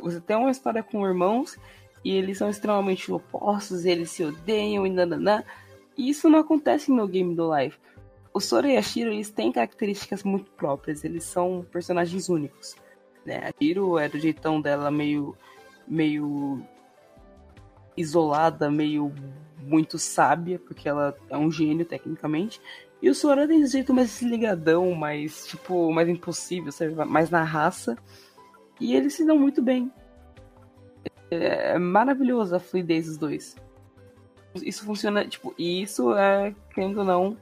você 0.00 0.18
tem 0.22 0.34
uma 0.34 0.50
história 0.50 0.82
com 0.82 1.06
irmãos 1.06 1.58
e 2.02 2.10
eles 2.12 2.38
são 2.38 2.48
extremamente 2.48 3.12
opostos, 3.12 3.84
eles 3.84 4.10
se 4.10 4.24
odeiam 4.24 4.86
e 4.86 4.90
nananã. 4.90 5.44
E 5.94 6.08
isso 6.08 6.30
não 6.30 6.38
acontece 6.38 6.90
no 6.90 7.06
game 7.06 7.34
do 7.34 7.54
Life. 7.54 7.78
O 8.32 8.40
Sora 8.40 8.66
e 8.72 8.78
a 8.78 8.82
Shiro, 8.82 9.12
eles 9.12 9.30
têm 9.30 9.52
características 9.52 10.22
muito 10.22 10.50
próprias, 10.52 11.04
eles 11.04 11.24
são 11.24 11.66
personagens 11.70 12.30
únicos. 12.30 12.74
Né? 13.24 13.38
A 13.38 13.52
Shiro 13.56 13.98
é 13.98 14.08
do 14.08 14.18
jeitão 14.18 14.60
dela 14.60 14.90
meio 14.90 15.36
meio 15.86 16.62
isolada, 17.96 18.70
meio 18.70 19.12
muito 19.60 19.98
sábia, 19.98 20.58
porque 20.58 20.88
ela 20.88 21.16
é 21.28 21.36
um 21.36 21.50
gênio 21.50 21.84
tecnicamente. 21.84 22.60
E 23.00 23.10
o 23.10 23.14
Sora 23.14 23.48
tem 23.48 23.60
esse 23.60 23.72
jeito 23.72 23.92
mais 23.92 24.10
desligadão, 24.10 24.92
mais, 24.94 25.46
tipo, 25.46 25.92
mais 25.92 26.08
impossível, 26.08 26.70
sabe? 26.70 26.94
Mais 26.94 27.30
na 27.30 27.42
raça. 27.42 27.96
E 28.80 28.94
eles 28.94 29.14
se 29.14 29.26
dão 29.26 29.38
muito 29.38 29.60
bem. 29.60 29.90
É 31.30 31.78
maravilhoso 31.78 32.54
a 32.54 32.60
fluidez 32.60 33.06
dos 33.06 33.16
dois. 33.16 33.56
Isso 34.56 34.84
funciona, 34.84 35.26
tipo, 35.26 35.54
e 35.58 35.82
isso 35.82 36.14
é, 36.14 36.54
querendo 36.74 36.98
ou 36.98 37.04
não, 37.04 37.36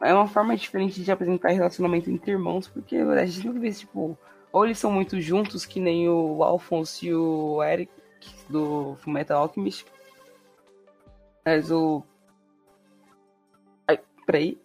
é 0.00 0.12
uma 0.12 0.26
forma 0.26 0.56
diferente 0.56 1.02
de 1.02 1.12
apresentar 1.12 1.50
relacionamento 1.50 2.10
entre 2.10 2.32
irmãos, 2.32 2.68
porque 2.68 2.96
a 2.96 3.24
gente 3.24 3.46
nunca 3.46 3.60
vê, 3.60 3.70
tipo, 3.70 4.18
ou 4.52 4.64
eles 4.64 4.78
são 4.78 4.92
muito 4.92 5.20
juntos, 5.20 5.64
que 5.64 5.80
nem 5.80 6.08
o 6.08 6.42
Alphonse 6.42 7.06
e 7.06 7.14
o 7.14 7.62
Eric 7.62 7.90
do 8.48 8.96
Fullmetal 8.96 9.42
Alchemist. 9.42 9.86
Mas 11.44 11.70
o. 11.70 12.04
Ai, 13.88 13.98
peraí. 14.26 14.60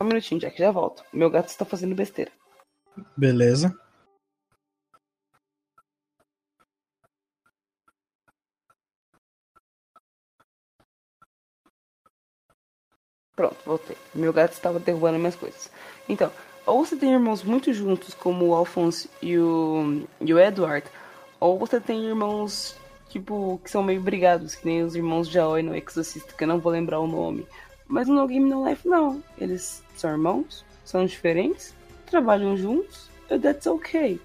Um 0.00 0.06
minutinho, 0.06 0.40
Jack, 0.40 0.58
já 0.58 0.72
volto. 0.72 1.04
Meu 1.12 1.30
gato 1.30 1.48
está 1.48 1.64
fazendo 1.64 1.94
besteira. 1.94 2.32
Beleza. 3.16 3.78
Pronto, 13.34 13.56
voltei. 13.64 13.96
Meu 14.14 14.32
gato 14.32 14.52
estava 14.52 14.78
derrubando 14.78 15.18
minhas 15.18 15.36
coisas. 15.36 15.70
Então, 16.08 16.30
ou 16.66 16.84
você 16.84 16.96
tem 16.96 17.12
irmãos 17.12 17.42
muito 17.42 17.72
juntos, 17.72 18.14
como 18.14 18.46
o 18.46 18.54
Alphonse 18.54 19.08
e 19.20 19.38
o, 19.38 20.06
e 20.20 20.32
o 20.32 20.38
Edward, 20.38 20.86
ou 21.40 21.58
você 21.58 21.80
tem 21.80 22.04
irmãos, 22.04 22.76
tipo, 23.08 23.60
que 23.64 23.70
são 23.70 23.82
meio 23.82 24.00
brigados, 24.00 24.54
que 24.54 24.66
nem 24.66 24.82
os 24.82 24.94
irmãos 24.94 25.28
de 25.28 25.38
Aoi 25.38 25.62
no 25.62 25.74
Exorcista, 25.74 26.34
que 26.34 26.44
eu 26.44 26.48
não 26.48 26.60
vou 26.60 26.70
lembrar 26.70 27.00
o 27.00 27.06
nome. 27.06 27.46
Mas 27.88 28.06
no 28.06 28.26
Game 28.26 28.48
No 28.48 28.68
Life, 28.68 28.86
não. 28.86 29.22
Eles 29.38 29.82
são 29.96 30.10
irmãos, 30.10 30.64
são 30.84 31.04
diferentes, 31.04 31.74
trabalham 32.06 32.56
juntos, 32.56 33.08
e 33.30 33.38
that's 33.38 33.66
okay. 33.66 34.20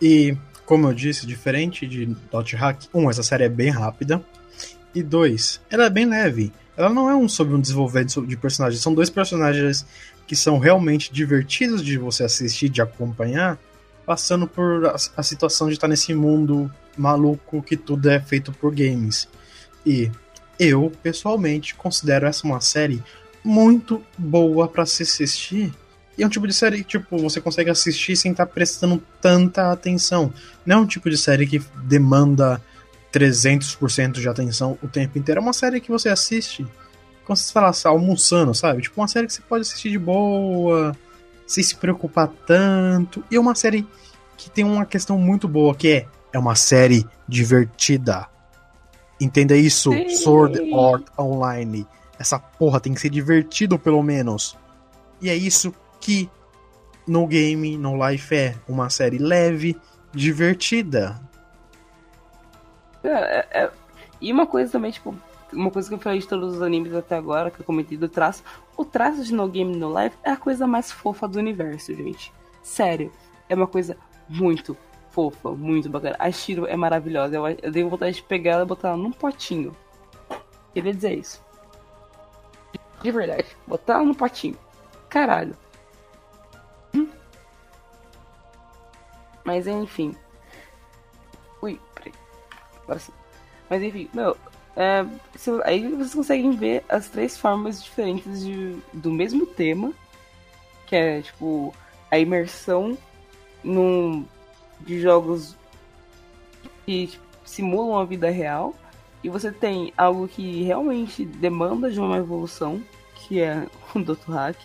E, 0.00 0.36
como 0.66 0.88
eu 0.88 0.94
disse, 0.94 1.26
diferente 1.26 1.86
de 1.86 2.06
Dot 2.06 2.54
Hack, 2.54 2.84
um, 2.94 3.10
essa 3.10 3.22
série 3.22 3.44
é 3.44 3.48
bem 3.48 3.70
rápida. 3.70 4.22
E 4.96 5.02
dois, 5.02 5.60
ela 5.68 5.84
é 5.84 5.90
bem 5.90 6.06
leve. 6.06 6.50
Ela 6.74 6.88
não 6.88 7.10
é 7.10 7.14
um 7.14 7.28
sobre 7.28 7.54
um 7.54 7.60
desenvolvimento 7.60 8.26
de 8.26 8.34
personagens. 8.34 8.80
São 8.80 8.94
dois 8.94 9.10
personagens 9.10 9.84
que 10.26 10.34
são 10.34 10.58
realmente 10.58 11.12
divertidos 11.12 11.84
de 11.84 11.98
você 11.98 12.24
assistir, 12.24 12.70
de 12.70 12.80
acompanhar, 12.80 13.58
passando 14.06 14.46
por 14.46 14.86
a, 14.86 14.96
a 15.14 15.22
situação 15.22 15.66
de 15.68 15.74
estar 15.74 15.86
nesse 15.86 16.14
mundo 16.14 16.72
maluco 16.96 17.62
que 17.62 17.76
tudo 17.76 18.08
é 18.08 18.18
feito 18.18 18.50
por 18.52 18.74
games. 18.74 19.28
E 19.84 20.10
eu, 20.58 20.90
pessoalmente, 21.02 21.74
considero 21.74 22.26
essa 22.26 22.46
uma 22.46 22.62
série 22.62 23.04
muito 23.44 24.02
boa 24.16 24.66
para 24.66 24.86
se 24.86 25.02
assistir. 25.02 25.74
E 26.16 26.22
é 26.22 26.26
um 26.26 26.30
tipo 26.30 26.46
de 26.46 26.54
série 26.54 26.78
que, 26.78 26.98
tipo, 26.98 27.18
você 27.18 27.38
consegue 27.38 27.68
assistir 27.68 28.16
sem 28.16 28.30
estar 28.30 28.46
prestando 28.46 29.02
tanta 29.20 29.70
atenção. 29.70 30.32
Não 30.64 30.76
é 30.76 30.80
um 30.80 30.86
tipo 30.86 31.10
de 31.10 31.18
série 31.18 31.46
que 31.46 31.60
demanda 31.84 32.62
300% 33.18 34.12
de 34.12 34.28
atenção 34.28 34.78
o 34.82 34.88
tempo 34.88 35.18
inteiro. 35.18 35.40
É 35.40 35.42
uma 35.42 35.52
série 35.52 35.80
que 35.80 35.90
você 35.90 36.08
assiste 36.08 36.66
você 37.34 37.42
está 37.42 37.60
lá 37.60 37.72
almoçando, 37.84 38.54
sabe? 38.54 38.82
Tipo, 38.82 39.00
uma 39.00 39.08
série 39.08 39.26
que 39.26 39.32
você 39.32 39.42
pode 39.42 39.62
assistir 39.62 39.90
de 39.90 39.98
boa, 39.98 40.96
sem 41.46 41.62
se 41.62 41.74
preocupar 41.74 42.28
tanto. 42.46 43.24
E 43.30 43.36
é 43.36 43.40
uma 43.40 43.54
série 43.54 43.86
que 44.36 44.50
tem 44.50 44.64
uma 44.64 44.84
questão 44.84 45.18
muito 45.18 45.48
boa, 45.48 45.74
que 45.74 45.88
é, 45.88 46.06
é 46.32 46.38
uma 46.38 46.54
série 46.54 47.04
divertida. 47.26 48.28
Entenda 49.20 49.56
isso, 49.56 49.90
Sim. 49.90 50.08
Sword 50.10 50.58
Art 50.74 51.06
Online. 51.18 51.86
Essa 52.18 52.38
porra 52.38 52.80
tem 52.80 52.94
que 52.94 53.00
ser 53.00 53.10
divertido, 53.10 53.78
pelo 53.78 54.02
menos. 54.02 54.56
E 55.20 55.28
é 55.28 55.34
isso 55.34 55.74
que 56.00 56.30
no 57.06 57.26
game, 57.26 57.76
no 57.76 58.08
life 58.08 58.34
é 58.34 58.54
uma 58.68 58.90
série 58.90 59.18
leve, 59.18 59.76
divertida. 60.12 61.20
É, 63.08 63.46
é- 63.50 63.64
é- 63.64 63.70
E 64.20 64.32
uma 64.32 64.46
coisa 64.46 64.72
também, 64.72 64.90
tipo, 64.90 65.14
uma 65.52 65.70
coisa 65.70 65.88
que 65.88 65.94
eu 65.94 65.98
falei 65.98 66.18
de 66.18 66.26
todos 66.26 66.56
os 66.56 66.62
animes 66.62 66.94
até 66.94 67.16
agora, 67.16 67.50
que 67.50 67.60
eu 67.60 67.64
comentei 67.66 67.96
do 67.98 68.08
traço, 68.08 68.42
o 68.76 68.84
traço 68.84 69.22
de 69.24 69.34
No 69.34 69.48
Game 69.48 69.76
No 69.76 69.88
Life 69.98 70.16
é 70.24 70.30
a 70.30 70.36
coisa 70.36 70.66
mais 70.66 70.90
fofa 70.90 71.28
do 71.28 71.38
universo, 71.38 71.94
gente. 71.94 72.32
Sério, 72.62 73.12
é 73.48 73.54
uma 73.54 73.66
coisa 73.66 73.96
muito 74.28 74.76
fofa, 75.10 75.50
muito 75.52 75.88
bacana. 75.88 76.16
A 76.18 76.30
Shiro 76.30 76.66
é 76.66 76.76
maravilhosa, 76.76 77.36
eu, 77.36 77.46
eu 77.46 77.70
dei 77.70 77.84
vontade 77.84 78.16
de 78.16 78.22
pegar 78.22 78.52
ela 78.52 78.62
e 78.62 78.66
botar 78.66 78.88
ela 78.88 78.96
num 78.96 79.12
potinho. 79.12 79.74
Queria 80.74 80.92
dizer 80.94 81.18
isso. 81.18 81.44
De 83.02 83.10
verdade, 83.10 83.46
botar 83.66 83.94
ela 83.94 84.04
num 84.04 84.14
potinho. 84.14 84.58
Caralho. 85.08 85.56
Hum. 86.94 87.08
Mas 89.44 89.66
enfim. 89.66 90.14
Agora 92.86 93.00
sim. 93.00 93.12
Mas 93.68 93.82
enfim, 93.82 94.08
meu, 94.14 94.36
é, 94.76 95.04
aí 95.64 95.88
vocês 95.88 96.14
conseguem 96.14 96.52
ver 96.52 96.84
as 96.88 97.08
três 97.08 97.36
formas 97.36 97.82
diferentes 97.82 98.44
de, 98.44 98.76
do 98.92 99.10
mesmo 99.10 99.44
tema, 99.44 99.92
que 100.86 100.94
é 100.94 101.22
tipo 101.22 101.74
a 102.10 102.18
imersão 102.18 102.96
num, 103.64 104.24
de 104.80 105.00
jogos 105.00 105.56
que 106.84 107.08
tipo, 107.08 107.24
simulam 107.44 107.98
a 107.98 108.04
vida 108.04 108.30
real, 108.30 108.74
e 109.24 109.28
você 109.28 109.50
tem 109.50 109.92
algo 109.96 110.28
que 110.28 110.62
realmente 110.62 111.24
demanda 111.24 111.90
de 111.90 111.98
uma 111.98 112.18
evolução, 112.18 112.80
que 113.14 113.40
é 113.40 113.66
o 113.94 113.98
Dr. 113.98 114.30
Hack. 114.30 114.56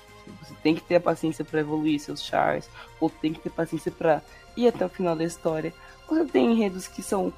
Você 0.43 0.53
tem 0.61 0.75
que 0.75 0.81
ter 0.81 0.95
a 0.95 1.01
paciência 1.01 1.43
para 1.43 1.59
evoluir 1.59 1.99
seus 1.99 2.21
chars, 2.21 2.69
ou 2.99 3.09
tem 3.09 3.33
que 3.33 3.39
ter 3.39 3.49
paciência 3.49 3.91
para 3.91 4.21
ir 4.55 4.67
até 4.67 4.85
o 4.85 4.89
final 4.89 5.15
da 5.15 5.23
história. 5.23 5.73
Você 6.07 6.25
tem 6.25 6.51
enredos 6.51 6.87
que 6.87 7.01
são 7.01 7.33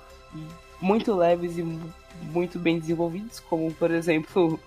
muito 0.84 1.16
leves 1.16 1.58
e 1.58 1.64
mu- 1.64 1.94
muito 2.32 2.60
bem 2.60 2.80
desenvolvidos, 2.80 3.40
como 3.40 3.74
por 3.74 3.90
exemplo 3.92 4.60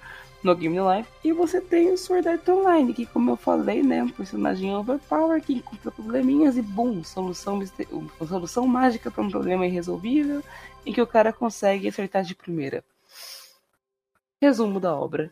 no 0.43 0.55
Game 0.55 0.77
Life. 0.79 1.09
E 1.25 1.33
você 1.33 1.61
tem 1.61 1.93
o 1.93 1.99
Sword 1.99 2.29
Art 2.29 2.49
Online, 2.49 2.95
que 2.95 3.07
como 3.07 3.31
eu 3.33 3.37
falei, 3.37 3.83
né, 3.83 4.03
um 4.03 4.09
personagem 4.09 4.75
overpower 4.75 5.43
que 5.43 5.55
encontra 5.55 5.91
probleminhas 5.91 6.57
e 6.57 6.63
boom, 6.63 7.03
solução, 7.05 7.61
solução 8.29 8.67
mágica 8.67 9.11
para 9.11 9.23
um 9.25 9.31
problema 9.31 9.67
irresolvível 9.67 10.43
em 10.85 10.93
que 10.93 11.03
o 11.03 11.07
cara 11.07 11.33
consegue 11.33 11.89
acertar 11.89 12.23
de 12.23 12.35
primeira. 12.35 12.85
resumo 14.41 14.79
da 14.79 14.95
obra. 14.95 15.31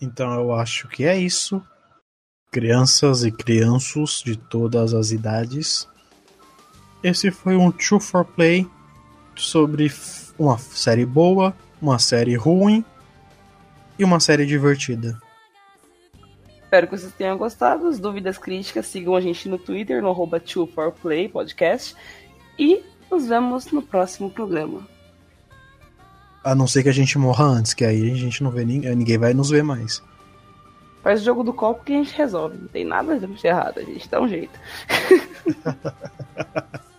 Então 0.00 0.32
eu 0.34 0.52
acho 0.52 0.88
que 0.88 1.04
é 1.04 1.16
isso. 1.18 1.62
Crianças 2.50 3.24
e 3.24 3.30
crianços 3.32 4.22
de 4.24 4.36
todas 4.36 4.94
as 4.94 5.10
idades. 5.10 5.88
Esse 7.02 7.32
foi 7.32 7.56
um 7.56 7.72
True 7.72 8.00
for 8.00 8.24
Play 8.24 8.68
sobre 9.34 9.90
uma 10.38 10.56
série 10.56 11.04
boa, 11.04 11.52
uma 11.80 11.98
série 11.98 12.36
ruim 12.36 12.84
e 13.98 14.04
uma 14.04 14.20
série 14.20 14.46
divertida. 14.46 15.18
Espero 16.62 16.86
que 16.86 16.96
vocês 16.96 17.12
tenham 17.14 17.36
gostado. 17.36 17.88
As 17.88 17.98
dúvidas 17.98 18.38
críticas, 18.38 18.86
sigam 18.86 19.16
a 19.16 19.20
gente 19.20 19.48
no 19.48 19.58
Twitter, 19.58 20.00
no 20.00 20.10
arroba 20.10 20.40
2forplay 20.40 21.28
podcast. 21.28 21.96
E 22.56 22.84
nos 23.10 23.26
vemos 23.26 23.72
no 23.72 23.82
próximo 23.82 24.30
programa. 24.30 24.86
A 26.44 26.54
não 26.54 26.68
ser 26.68 26.84
que 26.84 26.88
a 26.88 26.94
gente 26.94 27.18
morra 27.18 27.44
antes, 27.44 27.74
que 27.74 27.84
aí 27.84 28.12
a 28.12 28.14
gente 28.14 28.44
não 28.44 28.50
vê 28.50 28.64
ninguém, 28.64 28.94
ninguém 28.94 29.18
vai 29.18 29.34
nos 29.34 29.50
ver 29.50 29.64
mais. 29.64 30.00
Faz 31.02 31.20
o 31.20 31.24
jogo 31.24 31.42
do 31.42 31.52
copo 31.52 31.84
que 31.84 31.92
a 31.92 31.96
gente 31.96 32.16
resolve. 32.16 32.56
Não 32.56 32.68
tem 32.68 32.84
nada 32.84 33.18
de 33.18 33.46
errado, 33.46 33.80
a 33.80 33.82
gente 33.82 34.08
dá 34.08 34.20
um 34.20 34.28
jeito. 34.28 34.58